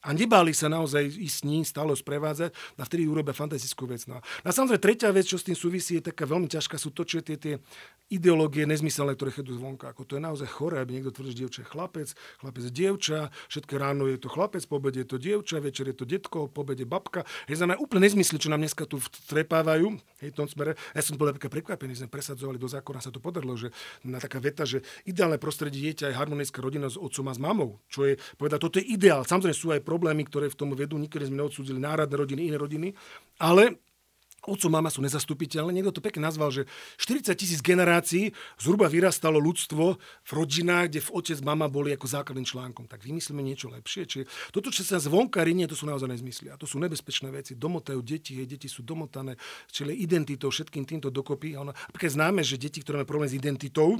a 0.06 0.10
nebáli 0.14 0.54
sa 0.54 0.70
naozaj 0.72 1.06
ísť 1.06 1.36
s 1.36 1.46
ním, 1.46 1.62
stále 1.68 1.94
sprevádzať 1.94 2.54
a 2.80 2.84
vtedy 2.86 3.10
urobia 3.10 3.36
fantastickú 3.36 3.90
vec. 3.90 4.06
No. 4.06 4.22
a 4.22 4.50
samozrejme 4.50 4.82
tretia 4.82 5.10
vec, 5.12 5.26
čo 5.26 5.42
s 5.42 5.46
tým 5.46 5.58
súvisí, 5.58 5.98
je 5.98 6.10
taká 6.12 6.30
veľmi 6.30 6.48
ťažká, 6.48 6.78
sú 6.80 6.94
to, 6.94 7.04
čo 7.04 7.20
tie, 7.26 7.36
tie 7.36 7.58
ideológie 8.14 8.70
nezmyselné, 8.70 9.18
ktoré 9.18 9.34
chodú 9.34 9.58
zvonka. 9.58 9.90
Ako 9.90 10.06
to 10.06 10.18
je 10.18 10.22
naozaj 10.22 10.46
choré, 10.46 10.78
aby 10.78 11.02
niekto 11.02 11.10
tvrdí, 11.10 11.34
že 11.34 11.40
dievča 11.42 11.60
je 11.66 11.72
chlapec, 11.74 12.08
chlapec 12.38 12.64
je 12.70 12.74
dievča, 12.74 13.20
všetko 13.50 13.74
ráno 13.82 14.06
je 14.06 14.18
to 14.22 14.30
chlapec, 14.30 14.62
po 14.70 14.78
obede 14.78 15.02
je 15.02 15.10
to 15.10 15.18
dievča, 15.18 15.55
večer 15.60 15.92
je 15.92 15.96
to 15.96 16.06
detko, 16.08 16.48
po 16.50 16.64
obede 16.64 16.88
babka. 16.88 17.28
Je 17.46 17.56
znamená 17.56 17.78
úplne 17.78 18.08
nezmysly, 18.08 18.40
čo 18.40 18.50
nám 18.50 18.64
dneska 18.64 18.88
tu 18.88 18.98
trepávajú. 19.30 19.96
Hej, 20.24 20.34
tom 20.36 20.50
smere. 20.50 20.76
Ja 20.96 21.02
som 21.04 21.16
bol 21.16 21.30
napríklad 21.30 21.52
prekvapený, 21.52 22.00
sme 22.00 22.10
presadzovali 22.10 22.58
do 22.58 22.66
zákona, 22.66 23.04
sa 23.04 23.14
to 23.14 23.22
podarilo, 23.22 23.54
že 23.60 23.70
na 24.02 24.18
taká 24.18 24.42
veta, 24.42 24.64
že 24.64 24.82
ideálne 25.06 25.38
prostredie 25.38 25.92
dieťa 25.92 26.12
je 26.12 26.20
harmonická 26.20 26.60
rodina 26.60 26.90
s 26.90 26.98
otcom 26.98 27.30
a 27.30 27.34
s 27.36 27.40
mamou. 27.40 27.80
Čo 27.92 28.10
je, 28.10 28.14
povedať, 28.40 28.60
toto 28.60 28.78
je 28.82 28.86
ideál. 28.90 29.28
Samozrejme 29.28 29.56
sú 29.56 29.70
aj 29.72 29.86
problémy, 29.86 30.26
ktoré 30.26 30.50
v 30.50 30.58
tom 30.58 30.74
vedú. 30.74 30.98
Nikdy 30.98 31.30
sme 31.30 31.44
neodsúdili 31.44 31.80
národné 31.80 32.16
rodiny, 32.16 32.42
iné 32.50 32.58
rodiny. 32.58 32.88
Ale 33.38 33.85
Otco, 34.46 34.68
mama 34.70 34.94
sú 34.94 35.02
nezastupiteľné. 35.02 35.72
Niekto 35.76 36.00
to 36.00 36.06
pekne 36.06 36.30
nazval, 36.30 36.54
že 36.54 36.70
40 37.02 37.34
tisíc 37.34 37.60
generácií 37.62 38.32
zhruba 38.62 38.88
vyrastalo 38.88 39.42
ľudstvo 39.42 39.98
v 40.00 40.32
rodinách, 40.32 40.94
kde 40.94 41.02
v 41.02 41.14
otec, 41.14 41.40
mama 41.42 41.66
boli 41.66 41.94
ako 41.94 42.06
základným 42.06 42.46
článkom. 42.46 42.86
Tak 42.86 43.02
vymyslíme 43.02 43.42
niečo 43.42 43.68
lepšie. 43.74 44.06
Čiže 44.06 44.24
toto, 44.54 44.70
čo 44.70 44.86
sa 44.86 45.02
zvonka 45.02 45.42
rinie, 45.42 45.66
to 45.66 45.74
sú 45.74 45.90
naozaj 45.90 46.10
nezmysly. 46.10 46.54
A 46.54 46.60
to 46.60 46.70
sú 46.70 46.78
nebezpečné 46.78 47.34
veci. 47.34 47.58
Domotajú 47.58 48.00
deti, 48.06 48.38
hej, 48.38 48.46
deti 48.46 48.70
sú 48.70 48.86
domotané, 48.86 49.36
čiže 49.70 49.92
identitou, 49.92 50.54
všetkým 50.54 50.86
týmto 50.86 51.10
dokopy. 51.10 51.58
A 51.58 51.66
ono, 51.66 51.74
napríklad 51.74 52.14
známe, 52.14 52.42
že 52.46 52.62
deti, 52.62 52.86
ktoré 52.86 53.02
majú 53.02 53.18
problém 53.18 53.30
s 53.32 53.36
identitou, 53.36 53.98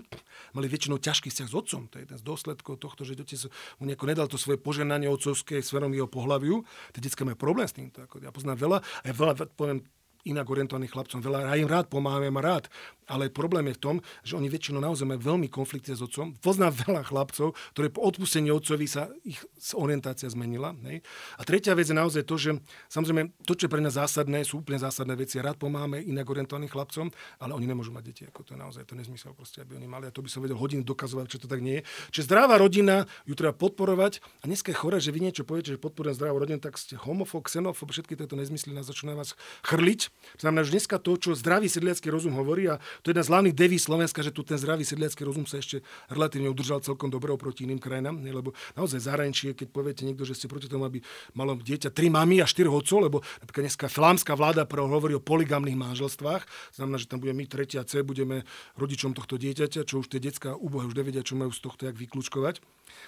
mali 0.54 0.68
väčšinou 0.70 1.02
ťažký 1.02 1.34
vzťah 1.34 1.48
s 1.50 1.56
otcom. 1.56 1.82
To 1.90 1.96
je 2.00 2.02
jeden 2.06 2.18
z 2.18 2.24
dôsledkov 2.24 2.78
tohto, 2.80 3.02
že 3.04 3.18
otec 3.18 3.50
mu 3.82 3.90
nejako 3.90 4.06
nedal 4.06 4.28
to 4.30 4.38
svoje 4.38 4.62
poženanie 4.62 5.10
otcovské 5.10 5.60
smerom 5.60 5.92
jeho 5.92 6.08
pohľaviu. 6.08 6.62
Tie 6.94 7.02
detská 7.02 7.26
majú 7.26 7.38
problém 7.40 7.68
s 7.68 7.74
týmto. 7.74 8.06
Ja 8.22 8.32
poznám 8.32 8.58
veľa, 8.62 8.78
a 8.82 9.06
ja 9.10 9.14
veľa, 9.14 9.34
poviem, 9.58 9.82
inak 10.26 10.50
orientovaných 10.50 10.92
chlapcom. 10.92 11.22
Veľa, 11.22 11.54
ja 11.54 11.62
im 11.62 11.70
rád 11.70 11.88
pomáham, 11.88 12.26
a 12.26 12.42
rád, 12.42 12.66
ale 13.06 13.30
problém 13.30 13.70
je 13.70 13.78
v 13.78 13.82
tom, 13.82 13.96
že 14.26 14.34
oni 14.34 14.50
väčšinou 14.50 14.82
naozaj 14.82 15.06
majú 15.06 15.22
veľmi 15.22 15.48
konflikty 15.50 15.94
s 15.94 16.02
otcom. 16.02 16.34
Poznám 16.42 16.74
veľa 16.90 17.02
chlapcov, 17.06 17.54
ktoré 17.78 17.88
po 17.94 18.02
odpustení 18.02 18.50
otcovi 18.50 18.90
sa 18.90 19.10
ich 19.22 19.40
orientácia 19.78 20.28
zmenila. 20.30 20.74
Ne? 20.82 21.06
A 21.38 21.42
tretia 21.46 21.78
vec 21.78 21.88
je 21.88 21.96
naozaj 21.96 22.26
to, 22.26 22.36
že 22.36 22.58
samozrejme 22.90 23.32
to, 23.46 23.54
čo 23.54 23.70
je 23.70 23.72
pre 23.72 23.82
nás 23.82 23.96
zásadné, 23.96 24.42
sú 24.42 24.66
úplne 24.66 24.82
zásadné 24.82 25.14
veci. 25.14 25.38
Rád 25.38 25.62
pomáhame 25.62 26.02
inak 26.02 26.26
orientovaným 26.26 26.70
chlapcom, 26.70 27.14
ale 27.38 27.52
oni 27.54 27.70
nemôžu 27.70 27.94
mať 27.94 28.04
deti. 28.10 28.24
Ako 28.26 28.42
to 28.42 28.58
je 28.58 28.60
naozaj 28.60 28.84
to 28.90 28.98
nezmysel, 28.98 29.38
proste, 29.38 29.62
aby 29.62 29.78
oni 29.78 29.86
mali. 29.86 30.10
A 30.10 30.12
to 30.14 30.26
by 30.26 30.30
som 30.30 30.42
vedel 30.42 30.58
hodiny 30.58 30.82
dokazovať, 30.82 31.26
čo 31.30 31.40
to 31.46 31.48
tak 31.48 31.62
nie 31.62 31.82
je. 31.82 31.84
Čiže 32.18 32.34
zdravá 32.34 32.58
rodina 32.58 33.06
ju 33.30 33.38
treba 33.38 33.54
podporovať. 33.54 34.20
A 34.42 34.50
dneska 34.50 34.74
je 34.74 34.78
chore, 34.78 34.98
že 34.98 35.14
vy 35.14 35.22
niečo 35.22 35.46
poviete, 35.46 35.78
že 35.78 35.80
podporujem 35.80 36.18
zdravú 36.18 36.42
rodinu, 36.42 36.58
tak 36.58 36.82
ste 36.82 36.98
homofób, 36.98 37.46
xenofób, 37.46 37.94
všetky 37.94 38.18
tieto 38.18 38.34
nezmysly 38.34 38.74
nás 38.74 38.90
začínajú 38.90 39.18
vás 39.22 39.38
chrliť. 39.62 40.15
Znamená, 40.36 40.68
že 40.68 40.76
dneska 40.76 41.00
to, 41.00 41.16
čo 41.16 41.38
zdravý 41.38 41.72
sedliacký 41.72 42.12
rozum 42.12 42.36
hovorí, 42.36 42.68
a 42.68 42.82
to 43.02 43.10
je 43.10 43.12
jedna 43.16 43.24
z 43.24 43.32
hlavných 43.32 43.56
deví 43.56 43.78
Slovenska, 43.80 44.20
že 44.20 44.36
tu 44.36 44.44
ten 44.44 44.60
zdravý 44.60 44.84
sedliacký 44.84 45.24
rozum 45.24 45.48
sa 45.48 45.62
ešte 45.62 45.80
relatívne 46.12 46.52
udržal 46.52 46.84
celkom 46.84 47.08
dobre 47.08 47.32
oproti 47.32 47.64
iným 47.64 47.80
krajinám, 47.80 48.20
ne? 48.20 48.32
lebo 48.36 48.52
naozaj 48.76 49.06
zahraničie, 49.06 49.56
keď 49.56 49.68
poviete 49.72 50.04
niekto, 50.04 50.28
že 50.28 50.36
ste 50.36 50.52
proti 50.52 50.68
tomu, 50.68 50.84
aby 50.90 51.00
malo 51.38 51.56
dieťa 51.56 51.94
tri 51.94 52.12
mami 52.12 52.44
a 52.44 52.50
štyri 52.50 52.68
otcov, 52.68 53.00
lebo 53.00 53.18
napríklad 53.40 53.70
dneska 53.72 53.88
flámska 53.88 54.36
vláda 54.36 54.68
hovorí 54.68 55.16
o 55.16 55.24
poligamných 55.24 55.80
manželstvách, 55.80 56.44
znamená, 56.76 57.00
že 57.00 57.08
tam 57.08 57.24
budeme 57.24 57.42
my 57.42 57.46
tretia 57.48 57.88
C, 57.88 58.04
budeme 58.04 58.44
rodičom 58.76 59.16
tohto 59.16 59.40
dieťaťa, 59.40 59.88
čo 59.88 60.04
už 60.04 60.12
tie 60.12 60.20
detská 60.20 60.54
úbohe 60.58 60.86
už 60.86 61.00
nevedia, 61.00 61.24
čo 61.24 61.40
majú 61.40 61.56
z 61.56 61.64
tohto 61.64 61.88
jak 61.88 61.96
vyklúčkovať 61.96 62.60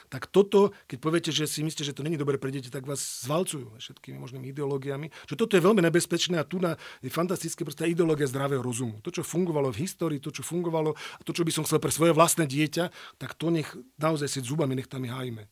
tak 0.07 0.29
toto, 0.31 0.71
keď 0.87 0.97
poviete, 0.99 1.29
že 1.33 1.49
si 1.49 1.61
myslíte, 1.65 1.83
že 1.83 1.95
to 1.95 2.05
není 2.05 2.15
dobre 2.15 2.39
pre 2.39 2.53
deti, 2.53 2.71
tak 2.71 2.87
vás 2.87 3.25
zvalcujú 3.27 3.75
všetkými 3.77 4.17
možnými 4.17 4.49
ideológiami. 4.55 5.11
Že 5.27 5.35
toto 5.35 5.53
je 5.57 5.65
veľmi 5.65 5.81
nebezpečné 5.83 6.39
a 6.39 6.47
tu 6.47 6.63
na, 6.63 6.79
je 7.03 7.11
fantastické 7.11 7.67
proste 7.67 7.89
ideológia 7.89 8.29
zdravého 8.29 8.63
rozumu. 8.63 8.99
To, 9.03 9.11
čo 9.11 9.25
fungovalo 9.25 9.73
v 9.73 9.83
histórii, 9.83 10.19
to, 10.23 10.31
čo 10.31 10.45
fungovalo 10.45 10.95
a 10.95 11.21
to, 11.25 11.35
čo 11.35 11.43
by 11.43 11.51
som 11.51 11.63
chcel 11.65 11.81
pre 11.81 11.91
svoje 11.91 12.15
vlastné 12.15 12.47
dieťa, 12.47 13.17
tak 13.19 13.35
to 13.35 13.51
nech 13.51 13.69
naozaj 13.99 14.29
si 14.31 14.39
zubami 14.45 14.77
nech 14.77 14.87
tam 14.87 15.03
hájime. 15.03 15.49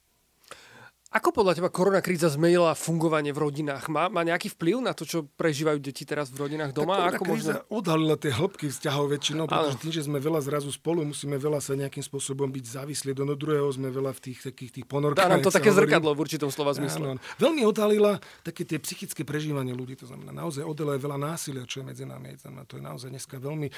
Ako 1.16 1.32
podľa 1.32 1.56
teba 1.56 1.72
korona 1.72 2.04
kríza 2.04 2.28
zmenila 2.28 2.76
fungovanie 2.76 3.32
v 3.32 3.48
rodinách? 3.48 3.88
Má, 3.88 4.12
má 4.12 4.28
nejaký 4.28 4.52
vplyv 4.52 4.84
na 4.84 4.92
to, 4.92 5.08
čo 5.08 5.24
prežívajú 5.24 5.80
deti 5.80 6.04
teraz 6.04 6.28
v 6.28 6.44
rodinách 6.44 6.76
doma? 6.76 7.08
Tak 7.08 7.24
Ako 7.24 7.24
kríza 7.32 7.64
možno... 7.64 7.72
odhalila 7.72 8.16
tie 8.20 8.36
hĺbky 8.36 8.68
vzťahov 8.68 9.16
väčšinou, 9.16 9.48
pretože 9.48 9.80
tým, 9.80 9.94
že 9.96 10.04
sme 10.04 10.20
veľa 10.20 10.44
zrazu 10.44 10.76
spolu, 10.76 11.08
musíme 11.08 11.40
veľa 11.40 11.64
sa 11.64 11.72
nejakým 11.80 12.04
spôsobom 12.04 12.52
byť 12.52 12.66
závislí 12.68 13.16
do 13.16 13.32
druhého, 13.32 13.64
sme 13.72 13.96
veľa 13.96 14.12
v 14.12 14.20
tých 14.28 14.52
takých 14.52 14.72
tých 14.76 14.86
ponorkách. 14.92 15.24
Dá 15.24 15.32
nám 15.32 15.40
to 15.40 15.56
také 15.56 15.72
hovorí. 15.72 15.88
zrkadlo 15.88 16.12
v 16.12 16.20
určitom 16.20 16.52
slova 16.52 16.76
zmysle. 16.76 17.08
Áno, 17.08 17.12
áno. 17.16 17.22
Veľmi 17.40 17.64
odhalila 17.64 18.20
také 18.44 18.68
tie 18.68 18.76
psychické 18.84 19.24
prežívanie 19.24 19.72
ľudí, 19.72 19.96
to 19.96 20.12
znamená 20.12 20.36
naozaj 20.36 20.68
odhalila 20.68 21.00
veľa 21.00 21.18
násilia, 21.32 21.64
čo 21.64 21.80
je 21.80 21.96
medzi 21.96 22.04
nami. 22.04 22.36
To 22.44 22.76
je 22.76 22.84
naozaj 22.84 23.08
dneska 23.08 23.40
veľmi 23.40 23.72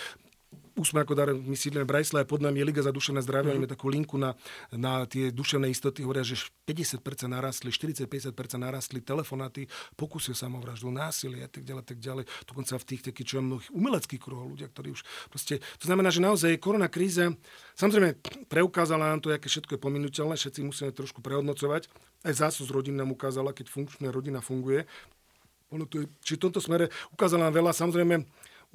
Úsme 0.78 1.02
ako 1.02 1.18
dar, 1.18 1.34
my 1.34 1.58
sídlime 1.58 1.90
v 1.90 1.98
Brajsle, 1.98 2.22
pod 2.30 2.38
nami 2.38 2.62
je 2.62 2.70
Liga 2.70 2.86
za 2.86 2.94
duševné 2.94 3.26
zdravie, 3.26 3.50
mm. 3.50 3.56
máme 3.58 3.66
takú 3.68 3.90
linku 3.90 4.14
na, 4.22 4.38
na 4.70 5.10
tie 5.10 5.34
duševné 5.34 5.74
istoty, 5.74 6.06
hovoria, 6.06 6.22
že 6.22 6.38
50% 6.70 7.02
narastli, 7.26 7.74
40-50% 7.74 8.38
narastli 8.62 9.02
telefonáty, 9.02 9.66
pokusy 9.98 10.32
o 10.32 10.38
samovraždu, 10.38 10.94
násilie 10.94 11.44
a 11.44 11.50
tak 11.50 11.66
ďalej, 11.66 11.82
tak 11.82 11.98
ďalej. 11.98 12.30
Dokonca 12.46 12.78
v 12.78 12.86
tých 12.94 13.02
takých, 13.10 13.26
čo 13.26 13.36
mnohých 13.42 13.74
umeleckých 13.74 14.22
kruhov 14.22 14.54
ľudia, 14.54 14.70
ktorí 14.70 14.94
už 14.94 15.02
proste, 15.34 15.58
to 15.82 15.90
znamená, 15.90 16.14
že 16.14 16.22
naozaj 16.22 16.62
korona 16.62 16.94
kríza, 16.94 17.34
samozrejme 17.74 18.22
preukázala 18.46 19.10
nám 19.10 19.26
to, 19.26 19.34
aké 19.34 19.50
všetko 19.50 19.76
je 19.76 19.82
pominuteľné, 19.82 20.38
všetci 20.38 20.62
musíme 20.62 20.94
trošku 20.94 21.26
prehodnocovať. 21.26 21.90
Aj 22.22 22.34
zásus 22.38 22.70
rodín 22.70 23.02
nám 23.02 23.10
ukázala, 23.10 23.50
keď 23.50 23.74
funkčná 23.74 24.14
rodina 24.14 24.46
funguje. 24.46 24.86
Ono 25.74 25.90
to 25.90 26.06
je, 26.06 26.08
či 26.22 26.38
v 26.38 26.48
tomto 26.48 26.62
smere 26.62 26.94
ukázala 27.12 27.50
nám 27.50 27.58
veľa, 27.60 27.72
samozrejme, 27.74 28.24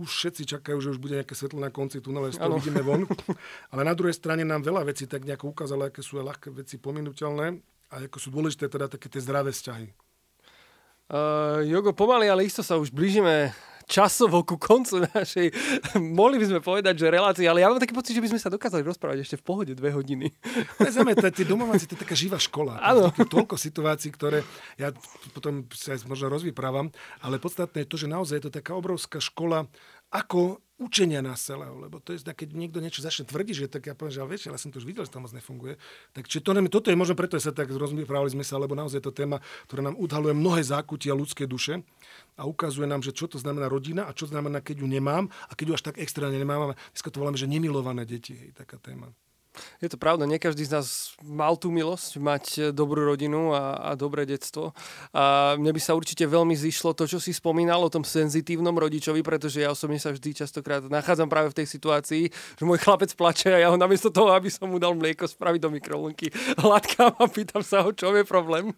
už 0.01 0.09
všetci 0.09 0.49
čakajú, 0.57 0.78
že 0.80 0.93
už 0.97 0.99
bude 0.99 1.20
nejaké 1.20 1.36
svetlo 1.36 1.61
na 1.61 1.68
konci 1.68 2.01
tunele, 2.01 2.32
z 2.32 2.40
toho 2.40 2.57
vidíme 2.57 2.80
von. 2.80 3.05
Ale 3.72 3.82
na 3.84 3.93
druhej 3.93 4.16
strane 4.16 4.43
nám 4.43 4.64
veľa 4.64 4.88
vecí 4.88 5.05
tak 5.05 5.28
nejako 5.28 5.53
ukázalo, 5.53 5.88
aké 5.88 6.01
sú 6.01 6.20
ľahké 6.20 6.49
veci 6.53 6.80
pominuteľné 6.80 7.47
a 7.93 7.95
ako 8.09 8.16
sú 8.16 8.28
dôležité 8.32 8.72
teda 8.72 8.88
také 8.88 9.12
tie 9.12 9.20
zdravé 9.20 9.53
vzťahy. 9.53 9.93
Uh, 11.12 11.61
Jogo, 11.68 11.93
pomaly, 11.93 12.32
ale 12.32 12.49
isto 12.49 12.64
sa 12.64 12.80
už 12.80 12.88
blížime 12.88 13.53
časovo 13.93 14.40
ku 14.40 14.57
koncu 14.57 15.05
našej, 15.12 15.53
mohli 16.01 16.40
by 16.40 16.47
sme 16.49 16.61
povedať, 16.64 16.97
že 16.97 17.12
relácie, 17.12 17.45
ale 17.45 17.61
ja 17.61 17.68
mám 17.68 17.76
taký 17.76 17.93
pocit, 17.93 18.16
že 18.16 18.24
by 18.24 18.32
sme 18.32 18.40
sa 18.40 18.49
dokázali 18.49 18.80
rozprávať 18.80 19.20
ešte 19.20 19.36
v 19.36 19.45
pohode 19.45 19.72
dve 19.76 19.93
hodiny. 19.93 20.32
Nezame, 20.80 21.12
tie 21.12 21.45
domováci, 21.45 21.84
to 21.84 21.93
je 21.93 22.03
taká 22.09 22.16
živá 22.16 22.40
škola. 22.40 22.80
Áno. 22.80 23.12
Toľko 23.12 23.61
situácií, 23.61 24.09
ktoré 24.16 24.40
ja 24.80 24.97
potom 25.36 25.68
sa 25.76 25.93
možno 26.09 26.32
rozvyprávam, 26.32 26.88
ale 27.20 27.36
podstatné 27.36 27.84
je 27.84 27.90
to, 27.93 28.01
že 28.01 28.09
naozaj 28.09 28.40
je 28.40 28.45
to 28.49 28.53
taká 28.57 28.72
obrovská 28.72 29.20
škola, 29.20 29.68
ako 30.13 30.61
učenia 30.83 31.23
nás 31.23 31.39
celého, 31.39 31.79
lebo 31.79 32.03
to 32.03 32.11
je, 32.11 32.21
keď 32.21 32.59
niekto 32.59 32.83
niečo 32.83 33.01
začne 33.07 33.23
tvrdiť, 33.25 33.55
že 33.55 33.67
tak 33.71 33.87
ja 33.87 33.95
poviem, 33.95 34.13
že 34.13 34.21
ale 34.21 34.31
vieš, 34.35 34.51
ale 34.51 34.59
som 34.59 34.75
to 34.75 34.83
už 34.83 34.87
videl, 34.87 35.07
že 35.07 35.15
to 35.15 35.23
moc 35.23 35.31
nefunguje. 35.31 35.79
Tak 36.11 36.27
či 36.27 36.43
to, 36.43 36.51
toto 36.67 36.91
je 36.91 36.99
možno 36.99 37.15
preto, 37.15 37.39
že 37.39 37.49
sa 37.49 37.53
tak 37.55 37.71
rozprávali 37.71 38.35
sme 38.35 38.43
sa, 38.43 38.59
lebo 38.59 38.75
naozaj 38.75 38.99
je 38.99 39.07
to 39.07 39.15
téma, 39.15 39.39
ktorá 39.71 39.87
nám 39.87 39.97
odhaluje 39.97 40.35
mnohé 40.35 40.61
zákutia 40.67 41.15
ľudskej 41.15 41.47
duše 41.47 41.87
a 42.35 42.45
ukazuje 42.45 42.91
nám, 42.91 43.01
že 43.07 43.15
čo 43.15 43.31
to 43.31 43.39
znamená 43.39 43.71
rodina 43.71 44.11
a 44.11 44.13
čo 44.13 44.27
znamená, 44.27 44.59
keď 44.59 44.83
ju 44.83 44.89
nemám 44.91 45.31
a 45.49 45.53
keď 45.55 45.65
ju 45.71 45.75
až 45.79 45.83
tak 45.87 45.97
extrémne 46.03 46.37
nemám. 46.37 46.75
Dneska 46.75 47.09
to 47.15 47.23
voláme, 47.23 47.39
že 47.39 47.47
nemilované 47.47 48.03
deti, 48.03 48.35
hej, 48.35 48.51
taká 48.53 48.77
téma. 48.83 49.15
Je 49.81 49.89
to 49.89 49.99
pravda, 49.99 50.29
nie 50.29 50.39
každý 50.39 50.65
z 50.69 50.79
nás 50.79 50.87
mal 51.25 51.59
tú 51.59 51.73
milosť 51.73 52.11
mať 52.21 52.45
e, 52.57 52.61
dobrú 52.71 53.05
rodinu 53.09 53.53
a, 53.53 53.81
a 53.81 53.91
dobré 53.99 54.25
detstvo. 54.25 54.77
A 55.11 55.55
mne 55.59 55.75
by 55.75 55.81
sa 55.83 55.97
určite 55.97 56.25
veľmi 56.29 56.55
zišlo 56.55 56.95
to, 56.95 57.09
čo 57.09 57.19
si 57.19 57.35
spomínal 57.35 57.81
o 57.83 57.93
tom 57.93 58.05
senzitívnom 58.05 58.77
rodičovi, 58.77 59.25
pretože 59.25 59.65
ja 59.65 59.73
osobne 59.73 59.97
sa 59.97 60.15
vždy 60.15 60.45
častokrát 60.45 60.85
nachádzam 60.87 61.27
práve 61.27 61.51
v 61.51 61.65
tej 61.65 61.67
situácii, 61.69 62.25
že 62.31 62.65
môj 62.65 62.81
chlapec 62.81 63.13
plače 63.17 63.53
a 63.53 63.59
ja 63.61 63.69
ho 63.73 63.77
namiesto 63.81 64.13
toho, 64.13 64.33
aby 64.33 64.53
som 64.53 64.69
mu 64.69 64.77
dal 64.77 64.93
mlieko, 64.97 65.25
spraviť 65.29 65.61
do 65.61 65.71
mikrovlnky, 65.73 66.33
hladkám 66.65 67.17
a 67.17 67.25
pýtam 67.29 67.65
sa 67.65 67.85
ho, 67.85 67.93
čo 67.93 68.13
je 68.13 68.25
problém. 68.25 68.73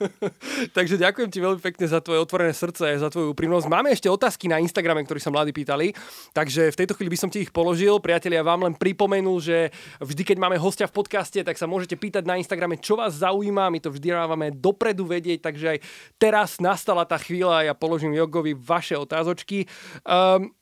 Takže 0.76 0.98
ďakujem 0.98 1.30
ti 1.30 1.38
veľmi 1.42 1.60
pekne 1.62 1.86
za 1.86 1.98
tvoje 1.98 2.22
otvorené 2.22 2.54
srdce 2.54 2.98
za 2.98 3.08
tvoju 3.10 3.34
úprimnosť. 3.34 3.66
Máme 3.66 3.90
ešte 3.90 4.06
otázky 4.06 4.46
na 4.46 4.62
Instagrame, 4.62 5.02
ktoré 5.02 5.18
sa 5.18 5.34
mladí 5.34 5.50
pýtali, 5.50 5.92
takže 6.32 6.72
v 6.72 6.78
tejto 6.78 6.94
chvíli 6.94 7.12
by 7.12 7.18
som 7.18 7.30
ti 7.32 7.42
ich 7.44 7.52
položil. 7.52 7.98
Priatelia, 7.98 8.46
vám 8.46 8.66
len 8.68 8.74
pripomenul, 8.74 9.38
že 9.42 9.74
Vždy, 10.00 10.22
keď 10.22 10.36
máme 10.40 10.60
hostia 10.60 10.88
v 10.88 10.96
podcaste, 10.96 11.40
tak 11.40 11.56
sa 11.56 11.68
môžete 11.68 11.96
pýtať 11.96 12.24
na 12.28 12.36
Instagrame, 12.36 12.76
čo 12.80 12.96
vás 12.96 13.16
zaujíma. 13.20 13.72
My 13.72 13.80
to 13.80 13.92
vždy 13.92 14.12
dávame 14.12 14.52
dopredu 14.52 15.08
vedieť, 15.08 15.44
takže 15.44 15.66
aj 15.76 15.78
teraz 16.20 16.50
nastala 16.60 17.08
tá 17.08 17.16
chvíľa 17.16 17.64
a 17.64 17.66
ja 17.72 17.74
položím 17.74 18.16
Jogovi 18.16 18.52
vaše 18.56 18.96
otázočky. 18.96 19.64
Um, 20.04 20.52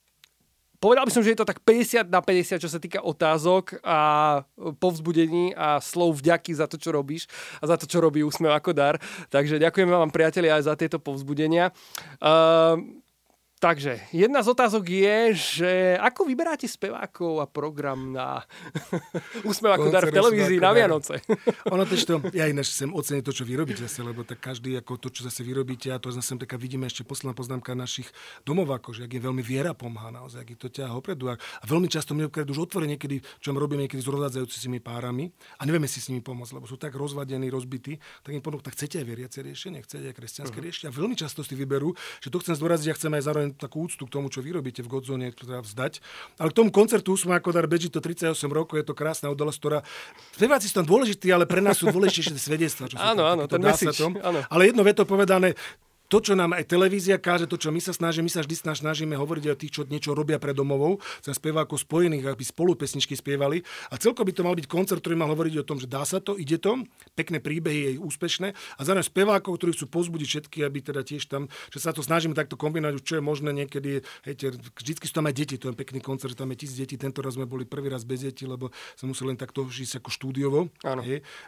Povedal 0.85 1.09
by 1.09 1.17
som, 1.17 1.25
že 1.25 1.33
je 1.33 1.41
to 1.41 1.49
tak 1.49 1.65
50 1.65 2.13
na 2.13 2.21
50, 2.21 2.61
čo 2.61 2.69
sa 2.69 2.77
týka 2.77 3.01
otázok 3.01 3.81
a 3.81 3.99
povzbudení 4.77 5.57
a 5.57 5.81
slov 5.81 6.21
vďaky 6.21 6.53
za 6.53 6.69
to, 6.69 6.77
čo 6.77 6.93
robíš 6.93 7.25
a 7.65 7.73
za 7.73 7.81
to, 7.81 7.89
čo 7.89 8.05
robí 8.05 8.21
Úsmev 8.21 8.53
ako 8.53 8.77
dar. 8.77 9.01
Takže 9.33 9.57
ďakujeme 9.57 9.89
vám, 9.89 10.13
priatelia, 10.13 10.61
aj 10.61 10.69
za 10.69 10.75
tieto 10.77 11.01
povzbudenia. 11.01 11.73
Um, 12.21 13.01
Takže, 13.63 13.97
jedna 14.13 14.43
z 14.43 14.49
otázok 14.51 14.85
je, 14.85 15.19
že 15.33 15.73
ako 15.97 16.27
vyberáte 16.29 16.69
spevákov 16.69 17.41
a 17.41 17.47
program 17.49 18.13
na 18.13 18.43
Úsmev 19.49 19.79
ako 19.79 19.89
dar 19.89 20.05
v 20.05 20.13
televízii 20.13 20.61
na 20.61 20.75
Vianoce? 20.75 21.23
ono 21.73 21.89
to, 21.89 22.21
ja 22.35 22.51
ináč 22.51 22.75
chcem 22.77 22.93
oceniť 22.93 23.23
to, 23.25 23.33
čo 23.33 23.45
vy 23.47 23.55
robíte 23.57 23.87
zase, 23.87 24.05
lebo 24.05 24.21
tak 24.27 24.43
každý 24.43 24.77
ako 24.83 25.01
to, 25.01 25.09
čo 25.09 25.25
zase 25.25 25.47
vy 25.47 25.57
robíte, 25.57 25.89
a 25.89 26.03
to 26.03 26.13
zase 26.13 26.37
taká 26.37 26.61
vidíme 26.61 26.91
ešte 26.91 27.07
posledná 27.07 27.33
poznámka 27.33 27.73
našich 27.73 28.11
domovákov, 28.45 29.01
že 29.01 29.09
ak 29.09 29.17
je 29.17 29.23
veľmi 29.23 29.41
viera 29.41 29.73
pomáha 29.73 30.13
naozaj, 30.13 30.45
ak 30.45 30.49
je 30.53 30.59
to 30.59 30.69
ťaha 30.69 30.93
opredu. 30.93 31.33
A, 31.33 31.41
veľmi 31.65 31.89
často 31.89 32.13
my 32.13 32.29
už 32.29 32.59
otvorene 32.59 32.99
niekedy, 32.99 33.25
čo 33.41 33.57
robíme 33.57 33.87
niekedy 33.89 34.03
s 34.03 34.09
rozvádzajúcimi 34.11 34.83
párami 34.85 35.33
a 35.57 35.65
nevieme 35.65 35.89
si 35.89 36.05
s 36.05 36.13
nimi 36.13 36.21
pomôcť, 36.21 36.61
lebo 36.61 36.69
sú 36.69 36.77
tak 36.77 36.93
rozvadení, 36.93 37.49
rozbití, 37.49 37.97
tak 38.21 38.37
im 38.37 38.45
ponúk, 38.45 38.61
tak 38.61 38.77
chcete 38.77 39.01
aj 39.01 39.07
veriace 39.09 39.39
riešenie, 39.41 39.81
chcete 39.81 40.13
aj 40.13 40.15
kresťanské 40.17 40.59
uh-huh. 40.59 40.67
riešenie. 40.69 40.89
A 40.91 40.95
veľmi 40.95 41.17
často 41.17 41.41
si 41.41 41.57
vyberú, 41.57 41.97
že 42.21 42.29
to 42.29 42.43
chcem 42.45 42.55
zdôraziť, 42.59 42.87
ja 42.93 42.97
chcem 42.97 43.13
aj 43.17 43.23
zároveň 43.25 43.44
takú 43.53 43.85
úctu 43.85 44.09
k 44.09 44.15
tomu, 44.15 44.33
čo 44.33 44.41
vy 44.41 44.57
robíte 44.57 44.81
v 44.81 44.89
Godzone, 44.89 45.29
teda 45.35 45.61
vzdať. 45.61 46.01
Ale 46.41 46.49
k 46.49 46.57
tomu 46.57 46.73
koncertu 46.73 47.13
sme 47.19 47.37
ako 47.37 47.53
dar 47.53 47.69
beží 47.69 47.93
to 47.93 48.01
38 48.01 48.33
rokov, 48.49 48.81
je 48.81 48.87
to 48.89 48.97
krásna 48.97 49.29
udalosť, 49.29 49.59
ktorá... 49.61 49.79
Speváci 50.33 50.73
sú 50.73 50.81
tam 50.81 50.89
dôležití, 50.89 51.29
ale 51.29 51.45
pre 51.45 51.61
nás 51.61 51.77
sú 51.77 51.93
dôležitejšie 51.93 52.41
svedectvá. 52.49 52.89
Čo 52.89 52.97
áno, 52.97 53.29
áno, 53.29 53.45
ten 53.45 53.61
message. 53.61 54.01
Áno. 54.01 54.41
Ale 54.49 54.63
jedno 54.73 54.81
veto 54.81 55.05
povedané, 55.05 55.53
to, 56.09 56.21
čo 56.21 56.37
nám 56.37 56.53
aj 56.53 56.69
televízia 56.69 57.17
káže, 57.17 57.49
to, 57.49 57.57
čo 57.57 57.73
my 57.73 57.81
sa 57.81 57.97
snažíme, 57.97 58.29
my 58.29 58.33
sa 58.33 58.45
vždy 58.45 58.57
snažíme 58.77 59.17
hovoriť 59.17 59.45
o 59.51 59.57
tých, 59.57 59.73
čo 59.81 59.83
niečo 59.89 60.13
robia 60.13 60.37
pre 60.37 60.53
domovou, 60.53 61.01
za 61.25 61.33
spevákov 61.33 61.81
spojených, 61.81 62.29
aby 62.29 62.45
spolu 62.45 62.77
pesničky 62.77 63.17
spievali. 63.17 63.65
A 63.89 63.97
celko 63.97 64.21
by 64.23 64.33
to 64.37 64.45
mal 64.45 64.53
byť 64.53 64.69
koncert, 64.69 65.01
ktorý 65.01 65.17
mal 65.17 65.33
hovoriť 65.33 65.65
o 65.65 65.67
tom, 65.67 65.81
že 65.81 65.89
dá 65.89 66.05
sa 66.05 66.21
to, 66.21 66.37
ide 66.37 66.61
to, 66.61 66.85
pekné 67.17 67.41
príbehy, 67.41 67.97
je 67.97 68.03
úspešné. 68.05 68.53
A 68.53 68.81
zároveň 68.85 69.09
spevákov, 69.09 69.57
ktorí 69.57 69.73
chcú 69.73 69.87
pozbudiť 69.89 70.29
všetky, 70.29 70.59
aby 70.61 70.79
teda 70.85 71.01
tiež 71.01 71.25
tam, 71.25 71.49
že 71.73 71.81
sa 71.81 71.97
to 71.97 72.05
snažíme 72.05 72.37
takto 72.37 72.61
kombinovať, 72.61 73.01
čo 73.01 73.15
je 73.19 73.23
možné 73.25 73.57
niekedy. 73.57 74.05
Hejte, 74.29 74.53
vždycky 74.77 75.09
sú 75.09 75.17
tam 75.17 75.27
aj 75.27 75.35
deti, 75.41 75.57
to 75.57 75.73
je 75.73 75.75
pekný 75.75 76.05
koncert, 76.05 76.37
tam 76.37 76.53
je 76.53 76.61
tisíc 76.61 76.77
detí. 76.77 77.01
Tento 77.01 77.25
raz 77.25 77.41
sme 77.41 77.49
boli 77.49 77.65
prvý 77.65 77.89
raz 77.89 78.05
bez 78.05 78.21
detí, 78.23 78.45
lebo 78.45 78.69
sa 78.93 79.09
museli 79.09 79.33
len 79.33 79.41
takto 79.41 79.65
žiť 79.65 80.05
ako 80.05 80.11
štúdiovo. 80.13 80.69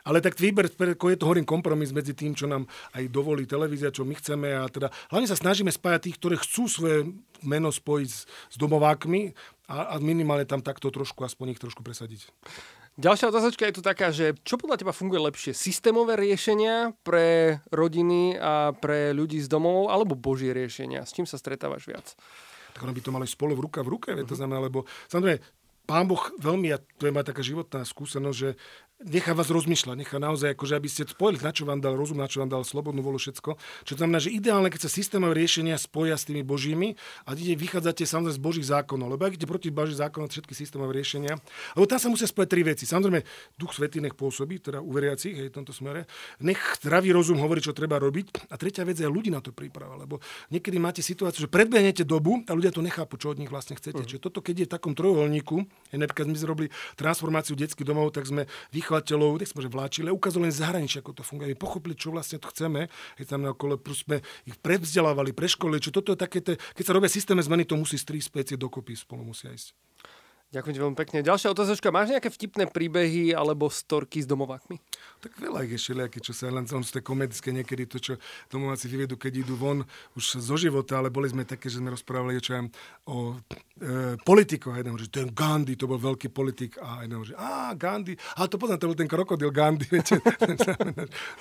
Ale 0.09 0.19
tak 0.25 0.41
výber, 0.41 0.73
je 0.73 1.19
to 1.21 1.29
horým 1.29 1.45
kompromis 1.45 1.93
medzi 1.93 2.17
tým, 2.17 2.33
čo 2.33 2.49
nám 2.49 2.65
aj 2.97 3.05
dovolí 3.13 3.45
televízia, 3.45 3.93
čo 3.93 4.03
my 4.09 4.17
chceme 4.17 4.46
a 4.55 4.71
teda 4.71 4.93
hlavne 5.11 5.27
sa 5.27 5.39
snažíme 5.39 5.73
spájať 5.73 6.11
tých, 6.11 6.19
ktorí 6.21 6.35
chcú 6.39 6.71
svoje 6.71 6.99
meno 7.43 7.75
spojiť 7.75 8.09
s, 8.09 8.25
s 8.27 8.57
domovákmi 8.61 9.35
a, 9.67 9.95
a 9.95 10.03
minimálne 10.03 10.47
tam 10.47 10.63
takto 10.63 10.93
trošku, 10.95 11.27
aspoň 11.27 11.57
ich 11.57 11.63
trošku 11.63 11.83
presadiť. 11.83 12.31
Ďalšia 12.97 13.29
otázočka 13.29 13.69
je 13.69 13.77
tu 13.77 13.83
taká, 13.85 14.09
že 14.09 14.33
čo 14.41 14.57
podľa 14.57 14.81
teba 14.81 14.97
funguje 14.97 15.21
lepšie? 15.21 15.53
Systémové 15.53 16.17
riešenia 16.17 16.97
pre 17.05 17.61
rodiny 17.69 18.41
a 18.41 18.73
pre 18.73 19.13
ľudí 19.13 19.37
z 19.37 19.53
domov 19.53 19.93
alebo 19.93 20.17
božie 20.17 20.57
riešenia? 20.57 21.05
S 21.05 21.13
čím 21.13 21.29
sa 21.29 21.37
stretávaš 21.37 21.85
viac? 21.85 22.17
Tak 22.73 22.81
ono 22.81 22.97
by 22.97 23.03
to 23.05 23.13
mali 23.13 23.29
spolu 23.29 23.53
v 23.53 23.69
ruka 23.69 23.85
v 23.85 23.93
ruke, 23.93 24.17
uh-huh. 24.17 24.25
to 24.25 24.33
znamená, 24.33 24.65
lebo 24.65 24.89
samozrejme, 25.13 25.45
Pán 25.87 26.11
Boh 26.11 26.19
veľmi, 26.43 26.75
a 26.75 26.83
to 26.83 27.07
je 27.07 27.15
moja 27.15 27.31
taká 27.31 27.47
životná 27.47 27.87
skúsenosť, 27.87 28.35
že 28.37 28.59
nechá 29.05 29.37
vás 29.37 29.53
rozmýšľať, 29.53 29.97
nechá 30.01 30.17
naozaj, 30.17 30.57
akože 30.57 30.75
aby 30.81 30.89
ste 30.89 31.05
spojili, 31.05 31.37
na 31.45 31.53
čo 31.53 31.69
vám 31.69 31.85
dal 31.85 31.93
rozum, 32.01 32.17
na 32.17 32.25
čo 32.25 32.41
vám 32.41 32.49
dal 32.49 32.65
slobodnú 32.65 33.05
volu, 33.05 33.21
všetko. 33.21 33.61
Čo 33.85 33.95
znamená, 34.01 34.25
že 34.25 34.33
ideálne, 34.33 34.73
keď 34.73 34.89
sa 34.89 34.91
systémové 34.91 35.37
riešenia 35.37 35.77
spoja 35.77 36.17
s 36.17 36.25
tými 36.25 36.41
božími 36.41 36.97
a 37.29 37.37
ide, 37.37 37.61
vychádzate 37.61 38.09
samozrejme 38.09 38.37
z 38.37 38.41
božích 38.41 38.67
zákonov, 38.73 39.13
lebo 39.13 39.29
ak 39.29 39.37
idete 39.37 39.45
proti 39.45 39.69
božích 39.69 40.01
zákonov, 40.01 40.33
všetky 40.33 40.57
systémové 40.57 40.97
riešenia, 40.97 41.37
lebo 41.77 41.85
tam 41.85 42.01
sa 42.01 42.09
musia 42.09 42.25
spojiť 42.25 42.49
tri 42.49 42.63
veci. 42.65 42.89
Samozrejme, 42.89 43.21
duch 43.61 43.77
svetý 43.77 44.01
nech 44.01 44.17
pôsobí, 44.17 44.65
teda 44.65 44.81
u 44.81 44.91
veriacich, 44.97 45.37
hej, 45.37 45.53
v 45.53 45.55
tomto 45.61 45.77
smere. 45.77 46.09
Nech 46.41 46.59
zdravý 46.81 47.13
rozum 47.13 47.37
hovorí, 47.37 47.61
čo 47.61 47.77
treba 47.77 48.01
robiť. 48.01 48.49
A 48.49 48.57
tretia 48.57 48.89
vec 48.89 48.97
je 48.97 49.05
ľudí 49.05 49.29
na 49.29 49.45
to 49.45 49.53
príprava, 49.53 50.01
lebo 50.01 50.25
niekedy 50.49 50.81
máte 50.81 51.05
situáciu, 51.05 51.45
že 51.45 51.51
predbehnete 51.53 52.09
dobu 52.09 52.41
a 52.49 52.53
ľudia 52.57 52.73
to 52.73 52.81
nechápu, 52.81 53.21
čo 53.21 53.37
od 53.37 53.39
nich 53.39 53.53
vlastne 53.53 53.77
chcete. 53.77 54.01
Uh-huh. 54.01 54.09
Čiže 54.09 54.23
toto, 54.25 54.41
keď 54.41 54.65
je 54.65 54.67
v 54.67 54.73
takom 54.73 54.93
trojuholníku, 54.97 55.57
napríklad 55.93 56.27
my 56.33 56.37
sme 56.39 56.49
robili 56.49 56.69
transformáciu 56.97 57.59
detských 57.59 57.85
domov, 57.85 58.15
tak 58.15 58.25
sme 58.25 58.49
vychovateľov, 58.87 59.43
nech 59.43 59.51
sme 59.51 59.66
vláčili, 59.66 60.14
ukázali 60.14 60.47
len 60.47 60.55
zahraničie, 60.55 61.03
ako 61.03 61.18
to 61.18 61.26
funguje. 61.26 61.51
My 61.51 61.59
pochopili, 61.59 61.99
čo 61.99 62.14
vlastne 62.14 62.39
to 62.39 62.47
chceme. 62.55 62.87
Keď 63.18 63.26
tam 63.26 63.51
okolo 63.51 63.82
sme 63.91 64.22
ich 64.47 64.55
prevzdelávali, 64.62 65.34
preškolili, 65.34 65.82
čo 65.82 65.91
toto 65.91 66.14
je 66.14 66.22
také, 66.22 66.39
keď 66.55 66.84
sa 66.87 66.95
robia 66.95 67.11
systéme 67.11 67.43
zmeny, 67.43 67.66
to 67.66 67.74
musí 67.74 67.99
strí 67.99 68.22
specie 68.22 68.55
dokopy, 68.55 68.95
spolu 68.95 69.26
musia 69.26 69.51
ísť. 69.51 69.74
Ďakujem 70.47 70.75
ti 70.79 70.83
veľmi 70.83 70.99
pekne. 71.03 71.19
Ďalšia 71.27 71.51
otázočka. 71.51 71.91
Máš 71.91 72.15
nejaké 72.15 72.31
vtipné 72.31 72.71
príbehy 72.71 73.35
alebo 73.35 73.67
storky 73.67 74.23
s 74.23 74.31
domovákmi? 74.31 74.79
Tak 75.19 75.43
veľa 75.43 75.67
ich 75.67 75.75
je 75.75 75.83
všelijaké, 75.83 76.23
čo 76.23 76.31
sa 76.31 76.55
len 76.55 76.63
sú 76.71 76.79
tie 76.87 77.03
komedické 77.03 77.51
niekedy, 77.51 77.83
to, 77.91 77.99
čo 77.99 78.15
domováci 78.47 78.87
vyvedú, 78.87 79.19
keď 79.19 79.43
idú 79.43 79.59
von 79.59 79.83
už 80.15 80.39
zo 80.39 80.55
života, 80.55 81.03
ale 81.03 81.11
boli 81.11 81.27
sme 81.27 81.43
také, 81.43 81.67
že 81.67 81.83
sme 81.83 81.91
rozprávali 81.91 82.39
čo 82.39 82.55
aj 82.55 82.63
o 83.11 83.35
e, 83.35 84.15
politikoch. 84.23 84.79
Jeden 84.79 84.95
že 85.03 85.11
ten 85.11 85.35
Gandhi, 85.35 85.75
to 85.75 85.91
bol 85.91 85.99
veľký 85.99 86.31
politik. 86.31 86.79
A 86.79 87.03
jeden 87.03 87.27
že 87.27 87.35
a 87.35 87.75
Gandhi, 87.75 88.15
ale 88.39 88.47
to 88.47 88.55
poznám, 88.55 88.79
to 88.79 88.91
bol 88.95 88.99
ten 89.03 89.11
krokodil 89.11 89.51
Gandhi. 89.51 89.91
Viete, 89.99 90.23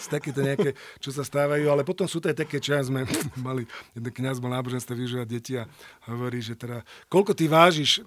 sú 0.02 0.08
takéto 0.10 0.42
nejaké, 0.42 0.74
čo 0.98 1.14
sa 1.14 1.22
stávajú, 1.22 1.70
ale 1.70 1.86
potom 1.86 2.10
sú 2.10 2.18
to 2.18 2.34
aj 2.34 2.42
také, 2.42 2.58
čo 2.58 2.74
sme 2.82 3.06
mali, 3.46 3.70
jeden 3.94 4.10
kniaz 4.10 4.42
bol 4.42 4.50
náboženstvo 4.50 4.98
využívať 4.98 5.28
deti 5.30 5.54
a 5.62 5.70
hovorí, 6.10 6.42
že 6.42 6.58
teda, 6.58 6.82
koľko 7.06 7.38
ty 7.38 7.46
vážiš? 7.46 8.02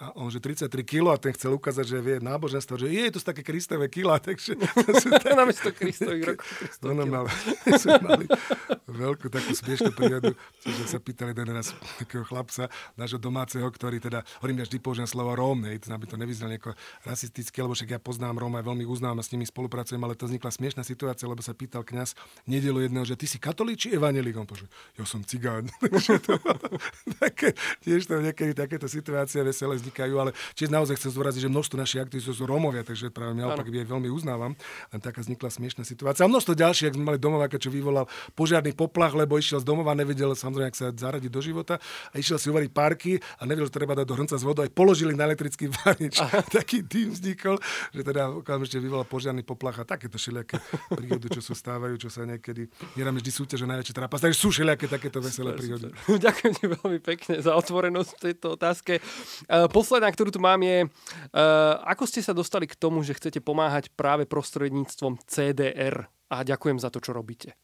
A 0.00 0.16
on, 0.16 0.32
že 0.32 0.40
33 0.40 0.80
kg 0.80 1.12
a 1.12 1.20
ten 1.20 1.36
chcel 1.36 1.52
ukázať, 1.52 1.84
že 1.84 1.98
vie 2.00 2.16
náboženstvo, 2.24 2.80
že 2.80 2.88
je 2.88 3.12
to 3.12 3.20
také 3.20 3.44
kristové 3.44 3.84
kila, 3.92 4.16
takže... 4.16 4.56
Sú 5.04 5.12
Namiesto 5.12 5.68
kristových 5.76 6.24
rokov. 6.32 6.48
Ono 6.88 7.04
mal, 7.04 7.28
mali 8.08 8.24
veľkú 8.88 9.28
takú 9.28 9.52
smiešnú 9.52 9.92
prírodu, 9.92 10.32
že 10.64 10.84
sa 10.88 10.96
pýtali 10.96 11.36
jeden 11.36 11.52
raz 11.52 11.76
takého 12.00 12.24
chlapca, 12.24 12.72
nášho 12.96 13.20
domáceho, 13.20 13.68
ktorý 13.68 14.00
teda, 14.00 14.24
hovorím, 14.40 14.64
ja 14.64 14.72
vždy 14.72 14.78
použijem 14.80 15.04
slovo 15.04 15.36
Róm, 15.36 15.68
hej, 15.68 15.84
aby 15.84 16.06
to 16.08 16.16
nevyznal 16.16 16.48
nejako 16.48 16.72
rasisticky, 17.04 17.60
lebo 17.60 17.76
však 17.76 17.92
ja 17.92 18.00
poznám 18.00 18.40
Róm 18.40 18.56
aj 18.56 18.64
veľmi 18.64 18.88
uznám 18.88 19.20
a 19.20 19.22
s 19.22 19.28
nimi 19.36 19.44
spolupracujem, 19.44 20.00
ale 20.00 20.16
to 20.16 20.24
vznikla 20.24 20.48
smiešná 20.48 20.80
situácia, 20.80 21.28
lebo 21.28 21.44
sa 21.44 21.52
pýtal 21.52 21.84
kňaz 21.84 22.16
nedelu 22.48 22.88
jedného, 22.88 23.04
že 23.04 23.20
ty 23.20 23.28
si 23.28 23.36
katolík 23.36 23.76
či 23.76 23.92
evangelík? 23.92 24.32
On 24.40 24.48
povedal, 24.48 24.72
ja 24.96 25.04
som 25.04 25.20
cigán. 25.28 25.68
to, 26.24 26.34
také, 27.20 27.52
tiež 27.84 28.08
to 28.08 28.16
niekedy 28.24 28.56
takéto 28.56 28.88
situácie 28.88 29.44
veselé 29.44 29.76
vznikajú, 29.90 30.14
ale 30.22 30.30
tiež 30.54 30.70
naozaj 30.70 30.94
chcem 31.02 31.10
zdôraziť, 31.10 31.40
že 31.44 31.50
množstvo 31.50 31.76
našich 31.76 32.00
aktivistov 32.00 32.38
sú 32.38 32.46
Rómovia, 32.46 32.86
takže 32.86 33.10
práve 33.10 33.34
naopak 33.34 33.66
aj 33.66 33.86
veľmi 33.90 34.06
uznávam. 34.06 34.54
Len 34.94 35.00
taká 35.02 35.26
vznikla 35.26 35.50
smiešná 35.50 35.82
situácia. 35.82 36.22
A 36.22 36.30
množstvo 36.30 36.54
ďalších, 36.54 36.94
ak 36.94 36.96
sme 36.96 37.04
mali 37.10 37.18
domováka, 37.18 37.58
čo 37.58 37.74
vyvolal 37.74 38.06
požiarný 38.38 38.70
poplach, 38.78 39.12
lebo 39.18 39.34
išiel 39.34 39.58
z 39.58 39.66
domova, 39.66 39.98
nevedel 39.98 40.32
samozrejme, 40.38 40.70
ak 40.70 40.78
sa 40.78 40.94
zaradiť 40.94 41.30
do 41.30 41.42
života 41.42 41.82
a 41.82 42.14
išiel 42.14 42.38
si 42.38 42.46
uvariť 42.48 42.70
párky 42.70 43.18
a 43.18 43.42
nevedel, 43.42 43.66
že 43.66 43.74
treba 43.74 43.98
dať 43.98 44.06
do 44.06 44.14
hrnca 44.14 44.36
s 44.38 44.44
vodou, 44.46 44.62
aj 44.62 44.70
položili 44.70 45.12
na 45.18 45.26
elektrický 45.26 45.66
varič. 45.82 46.22
Taký 46.56 46.86
tým 46.86 47.10
vznikol, 47.10 47.58
že 47.90 48.06
teda 48.06 48.30
okamžite 48.30 48.78
vyvolal 48.78 49.04
požiarný 49.10 49.42
poplach 49.42 49.82
a 49.82 49.84
takéto 49.84 50.14
všelijaké 50.20 50.62
príhody, 50.94 51.26
čo 51.34 51.42
sú 51.42 51.58
stávajú, 51.58 51.98
čo 51.98 52.08
sa 52.12 52.22
niekedy 52.22 52.70
neráme 52.94 53.18
vždy 53.18 53.32
súťaž 53.32 53.66
najväčšie 53.66 53.94
trápas. 53.96 54.22
Takže 54.22 54.38
sú 54.38 54.54
všelijaké 54.54 54.86
takéto 54.86 55.18
veselé 55.18 55.56
príhody. 55.58 55.90
Ďakujem 56.26 56.52
ti 56.54 56.64
veľmi 56.70 57.00
pekne 57.02 57.34
za 57.40 57.52
otvorenosť 57.56 58.10
v 58.16 58.20
tejto 58.30 58.46
otázke. 58.60 58.92
Uh, 59.48 59.66
posledná, 59.80 60.12
ktorú 60.12 60.28
tu 60.28 60.40
mám, 60.44 60.60
je, 60.60 60.84
uh, 60.84 61.80
ako 61.88 62.04
ste 62.04 62.20
sa 62.20 62.36
dostali 62.36 62.68
k 62.68 62.76
tomu, 62.76 63.00
že 63.00 63.16
chcete 63.16 63.40
pomáhať 63.40 63.88
práve 63.96 64.28
prostredníctvom 64.28 65.16
CDR 65.24 66.04
a 66.28 66.36
ďakujem 66.44 66.76
za 66.76 66.92
to, 66.92 67.00
čo 67.00 67.16
robíte. 67.16 67.56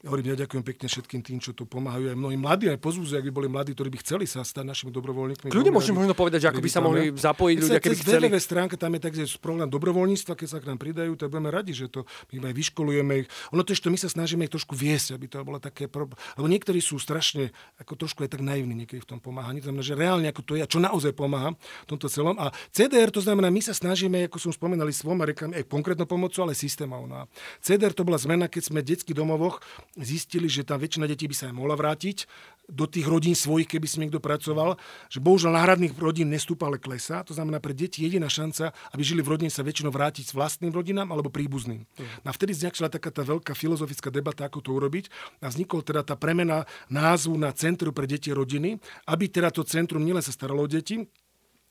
Ja 0.00 0.08
hovorím, 0.08 0.32
ja 0.32 0.48
ďakujem 0.48 0.64
pekne 0.64 0.88
všetkým 0.88 1.20
tým, 1.20 1.38
čo 1.44 1.52
tu 1.52 1.68
pomáhajú. 1.68 2.08
Aj 2.08 2.16
mnohí 2.16 2.32
mladí, 2.40 2.72
aj 2.72 2.80
pozúzi, 2.80 3.20
ak 3.20 3.24
by 3.28 3.32
boli 3.36 3.48
mladí, 3.52 3.76
ktorí 3.76 3.92
by 3.92 4.00
chceli 4.00 4.24
sa 4.24 4.40
stať 4.40 4.64
našimi 4.64 4.88
dobrovoľníkmi. 4.96 5.52
Kľudne 5.52 5.76
môžem 5.76 5.92
možno 5.92 6.16
povedať, 6.16 6.48
že 6.48 6.48
ako 6.48 6.60
by 6.64 6.70
sa 6.72 6.80
mohli 6.80 7.12
zapojiť 7.12 7.56
ľudia, 7.60 7.80
keby 7.84 7.96
chceli. 8.00 8.32
www 8.32 8.40
stránka, 8.40 8.80
tam 8.80 8.96
je 8.96 9.00
tak, 9.04 9.12
že 9.12 9.36
program 9.36 9.68
dobrovoľníctva, 9.68 10.40
keď 10.40 10.48
sa 10.48 10.56
k 10.56 10.72
nám 10.72 10.80
pridajú, 10.80 11.20
tak 11.20 11.28
budeme 11.28 11.52
radi, 11.52 11.76
že 11.76 11.92
to 11.92 12.08
my 12.32 12.48
aj 12.48 12.54
vyškolujeme 12.56 13.12
ich. 13.20 13.26
Ono 13.52 13.60
to 13.60 13.76
ešte 13.76 13.92
my 13.92 14.00
sa 14.00 14.08
snažíme 14.08 14.48
ich 14.48 14.52
trošku 14.56 14.72
viesť, 14.72 15.20
aby 15.20 15.28
to 15.28 15.44
bolo 15.44 15.60
také, 15.60 15.84
lebo 15.84 16.46
niektorí 16.48 16.80
sú 16.80 16.96
strašne 16.96 17.52
ako 17.76 18.00
trošku 18.00 18.24
aj 18.24 18.32
tak 18.32 18.40
naivní 18.40 18.72
niekedy 18.72 19.04
v 19.04 19.08
tom 19.16 19.20
pomáhaní. 19.20 19.60
To 19.60 19.68
znamená, 19.68 19.84
že 19.84 20.00
reálne 20.00 20.32
ako 20.32 20.42
to 20.48 20.52
je, 20.56 20.64
čo 20.64 20.80
naozaj 20.80 21.12
pomáha 21.12 21.52
v 21.84 21.86
tomto 21.92 22.08
celom. 22.08 22.40
A 22.40 22.48
CDR 22.72 23.12
to 23.12 23.20
znamená, 23.20 23.52
my 23.52 23.60
sa 23.60 23.76
snažíme, 23.76 24.32
ako 24.32 24.48
som 24.48 24.52
spomínali, 24.56 24.96
s 24.96 25.04
dvoma 25.04 25.28
rekami, 25.28 25.60
aj 25.60 25.68
konkrétnou 25.68 26.08
pomocou, 26.08 26.48
ale 26.48 26.56
systémov. 26.56 27.04
No 27.04 27.28
CDR 27.60 27.92
to 27.92 28.08
bola 28.08 28.16
zmena, 28.16 28.48
keď 28.48 28.72
sme 28.72 28.80
v 28.80 28.96
detských 28.96 29.12
domovoch 29.12 29.60
zistili, 29.98 30.46
že 30.46 30.62
tá 30.62 30.78
väčšina 30.78 31.10
detí 31.10 31.26
by 31.26 31.34
sa 31.34 31.44
aj 31.50 31.54
mohla 31.54 31.74
vrátiť 31.74 32.28
do 32.70 32.86
tých 32.86 33.02
rodín 33.10 33.34
svojich, 33.34 33.66
keby 33.66 33.86
si 33.90 33.98
niekto 33.98 34.22
pracoval, 34.22 34.78
že 35.10 35.18
bohužiaľ 35.18 35.58
náhradných 35.58 35.98
rodín 35.98 36.30
nestúpa, 36.30 36.70
ale 36.70 36.78
klesá. 36.78 37.26
To 37.26 37.34
znamená, 37.34 37.58
pre 37.58 37.74
deti 37.74 38.06
jediná 38.06 38.30
šanca, 38.30 38.70
aby 38.94 39.02
žili 39.02 39.26
v 39.26 39.34
rodine, 39.34 39.50
sa 39.50 39.66
väčšinou 39.66 39.90
vrátiť 39.90 40.30
s 40.30 40.32
vlastným 40.32 40.70
rodinám 40.70 41.10
alebo 41.10 41.34
príbuzným. 41.34 41.82
Mm. 41.82 42.22
A 42.22 42.30
vtedy 42.30 42.54
začala 42.54 42.86
taká 42.86 43.10
tá 43.10 43.26
veľká 43.26 43.58
filozofická 43.58 44.14
debata, 44.14 44.46
ako 44.46 44.62
to 44.62 44.70
urobiť. 44.70 45.10
A 45.42 45.50
vznikol 45.50 45.82
teda 45.82 46.06
tá 46.06 46.14
premena 46.14 46.62
názvu 46.86 47.34
na 47.34 47.50
Centrum 47.50 47.90
pre 47.90 48.06
deti 48.06 48.30
rodiny, 48.30 48.78
aby 49.10 49.26
teda 49.26 49.50
to 49.50 49.66
centrum 49.66 50.06
nielen 50.06 50.22
sa 50.22 50.30
staralo 50.30 50.64
o 50.64 50.70
deti, 50.70 51.02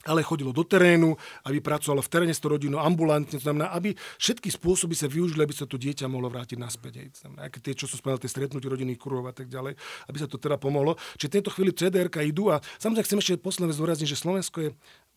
ale 0.07 0.23
chodilo 0.23 0.55
do 0.55 0.63
terénu, 0.63 1.19
aby 1.43 1.59
pracovalo 1.59 1.99
v 1.99 2.07
teréne 2.07 2.31
s 2.31 2.39
tou 2.39 2.55
rodinou 2.55 2.79
ambulantne, 2.79 3.35
to 3.35 3.43
znamená, 3.43 3.75
aby 3.75 3.91
všetky 4.15 4.47
spôsoby 4.47 4.95
sa 4.95 5.11
využili, 5.11 5.43
aby 5.43 5.51
sa 5.51 5.67
to 5.67 5.75
dieťa 5.75 6.07
mohlo 6.07 6.31
vrátiť 6.31 6.55
naspäť. 6.55 7.11
To 7.19 7.27
znamená, 7.27 7.51
tie, 7.51 7.75
čo 7.75 7.83
som 7.83 7.99
spomenul, 7.99 8.23
tie 8.23 8.31
stretnutie 8.31 8.71
rodinných 8.71 8.95
kruhov 8.95 9.27
a 9.27 9.35
tak 9.35 9.51
ďalej, 9.51 9.75
aby 10.07 10.17
sa 10.17 10.31
to 10.31 10.39
teda 10.39 10.55
pomohlo. 10.55 10.95
Čiže 11.19 11.27
v 11.27 11.35
tejto 11.35 11.49
chvíli 11.51 11.71
CDR 11.75 12.07
idú 12.23 12.47
a 12.47 12.63
samozrejme 12.79 13.03
chcem 13.03 13.19
ešte 13.19 13.43
posledné 13.43 13.75
zdôrazniť, 13.75 14.07
že 14.07 14.17
Slovensko 14.17 14.57
je 14.63 14.69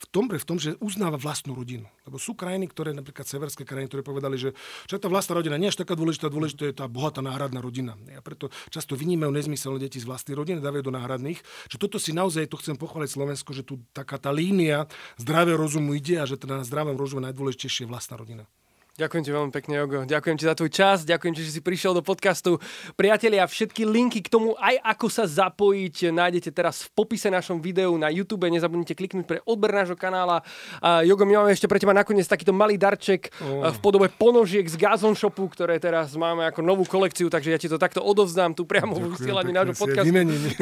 v 0.02 0.06
tom, 0.10 0.26
v 0.26 0.46
tom, 0.46 0.58
že 0.58 0.74
uznáva 0.82 1.14
vlastnú 1.14 1.54
rodinu. 1.54 1.86
Lebo 2.02 2.18
sú 2.18 2.34
krajiny, 2.34 2.66
ktoré, 2.66 2.90
napríklad 2.90 3.22
severské 3.22 3.62
krajiny, 3.62 3.86
ktoré 3.86 4.02
povedali, 4.02 4.34
že 4.34 4.50
čo 4.90 4.98
tá 4.98 5.06
vlastná 5.06 5.38
rodina 5.38 5.54
nie 5.54 5.70
je 5.70 5.78
až 5.78 5.86
taká 5.86 5.94
dôležitá, 5.94 6.26
dôležitá 6.26 6.62
je 6.66 6.74
tá 6.74 6.90
bohatá 6.90 7.22
náhradná 7.22 7.62
rodina. 7.62 7.94
A 8.10 8.18
preto 8.18 8.50
často 8.74 8.98
vynímajú 8.98 9.30
nezmyselné 9.30 9.78
deti 9.78 10.02
z 10.02 10.08
vlastnej 10.10 10.34
rodiny, 10.34 10.58
dávajú 10.58 10.90
do 10.90 10.96
náhradných. 10.98 11.38
Čo 11.70 11.78
toto 11.78 12.02
si 12.02 12.10
naozaj, 12.10 12.50
to 12.50 12.58
chcem 12.58 12.74
pochváliť 12.74 13.10
Slovensko, 13.14 13.54
že 13.54 13.62
tu 13.62 13.78
taká 13.94 14.18
tá 14.18 14.34
línia 14.34 14.90
zdravého 15.22 15.54
rozumu 15.54 15.94
ide 15.94 16.18
a 16.18 16.26
že 16.26 16.34
teda 16.34 16.58
na 16.58 16.66
zdravom 16.66 16.98
rozumu 16.98 17.22
najdôležitejšie 17.22 17.86
je 17.86 17.90
vlastná 17.90 18.18
rodina. 18.18 18.44
Ďakujem 18.92 19.24
ti 19.24 19.32
veľmi 19.32 19.52
pekne, 19.56 19.74
Jogo. 19.80 20.04
Ďakujem 20.04 20.36
ti 20.36 20.44
za 20.44 20.52
tvoj 20.52 20.68
čas, 20.68 21.08
ďakujem 21.08 21.32
ti, 21.32 21.40
že 21.40 21.56
si 21.56 21.64
prišiel 21.64 21.96
do 21.96 22.04
podcastu. 22.04 22.60
Priatelia, 22.92 23.48
všetky 23.48 23.88
linky 23.88 24.20
k 24.20 24.28
tomu, 24.28 24.52
aj 24.60 24.84
ako 24.84 25.08
sa 25.08 25.24
zapojiť, 25.24 26.12
nájdete 26.12 26.52
teraz 26.52 26.84
v 26.84 27.00
popise 27.00 27.32
našom 27.32 27.56
videu 27.64 27.88
na 27.96 28.12
YouTube. 28.12 28.44
Nezabudnite 28.52 28.92
kliknúť 28.92 29.24
pre 29.24 29.38
odber 29.48 29.72
nášho 29.72 29.96
kanála. 29.96 30.44
A 30.84 31.00
Jogo, 31.08 31.24
my 31.24 31.40
máme 31.40 31.56
ešte 31.56 31.64
pre 31.72 31.80
teba 31.80 31.96
nakoniec 31.96 32.28
takýto 32.28 32.52
malý 32.52 32.76
darček 32.76 33.32
oh. 33.40 33.72
v 33.72 33.78
podobe 33.80 34.12
ponožiek 34.12 34.68
z 34.68 34.76
Gazon 34.76 35.16
Shopu, 35.16 35.48
ktoré 35.48 35.80
teraz 35.80 36.12
máme 36.12 36.44
ako 36.52 36.60
novú 36.60 36.84
kolekciu, 36.84 37.32
takže 37.32 37.48
ja 37.48 37.56
ti 37.56 37.72
to 37.72 37.80
takto 37.80 38.04
odovzdám 38.04 38.52
tu 38.52 38.68
priamo 38.68 38.92
vo 38.92 39.08
vysielaní 39.16 39.56
nášho 39.56 39.72
podcastu. 39.72 40.12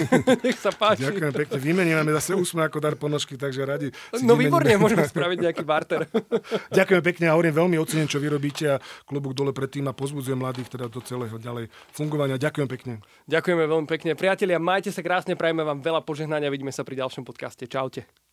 Nech 0.46 0.58
sa 0.62 0.70
páči. 0.70 1.02
Ďakujem 1.02 1.34
pekne. 1.34 1.58
Vymeníme 1.58 2.14
zase 2.22 2.38
úsme 2.38 2.62
ako 2.62 2.78
dar 2.78 2.94
ponožky, 2.94 3.34
takže 3.34 3.66
radi. 3.66 3.90
No 4.22 4.38
výborne, 4.38 4.70
môžeme 4.78 5.02
spraviť 5.02 5.50
nejaký 5.50 5.66
barter. 5.66 6.06
ďakujem 6.78 7.02
pekne 7.02 7.26
a 7.26 7.34
hovorím 7.34 7.58
veľmi 7.58 7.74
ocením, 7.82 8.06
čo 8.06 8.19
vy 8.20 8.28
robíte 8.30 8.64
a 8.68 8.76
klobúk 9.08 9.34
dole 9.34 9.50
pred 9.50 9.72
tým 9.72 9.90
a 9.90 9.96
pozbudzujem 9.96 10.38
mladých 10.38 10.70
teda 10.70 10.86
do 10.86 11.00
celého 11.02 11.34
ďalej 11.40 11.72
fungovania. 11.90 12.38
Ďakujem 12.38 12.68
pekne. 12.68 12.92
Ďakujeme 13.26 13.64
veľmi 13.66 13.88
pekne. 13.88 14.14
Priatelia, 14.14 14.62
majte 14.62 14.94
sa 14.94 15.02
krásne, 15.02 15.34
prajeme 15.34 15.66
vám 15.66 15.82
veľa 15.82 16.04
požehnania, 16.06 16.52
vidíme 16.52 16.70
sa 16.70 16.86
pri 16.86 17.00
ďalšom 17.02 17.26
podcaste. 17.26 17.66
Čaute. 17.66 18.29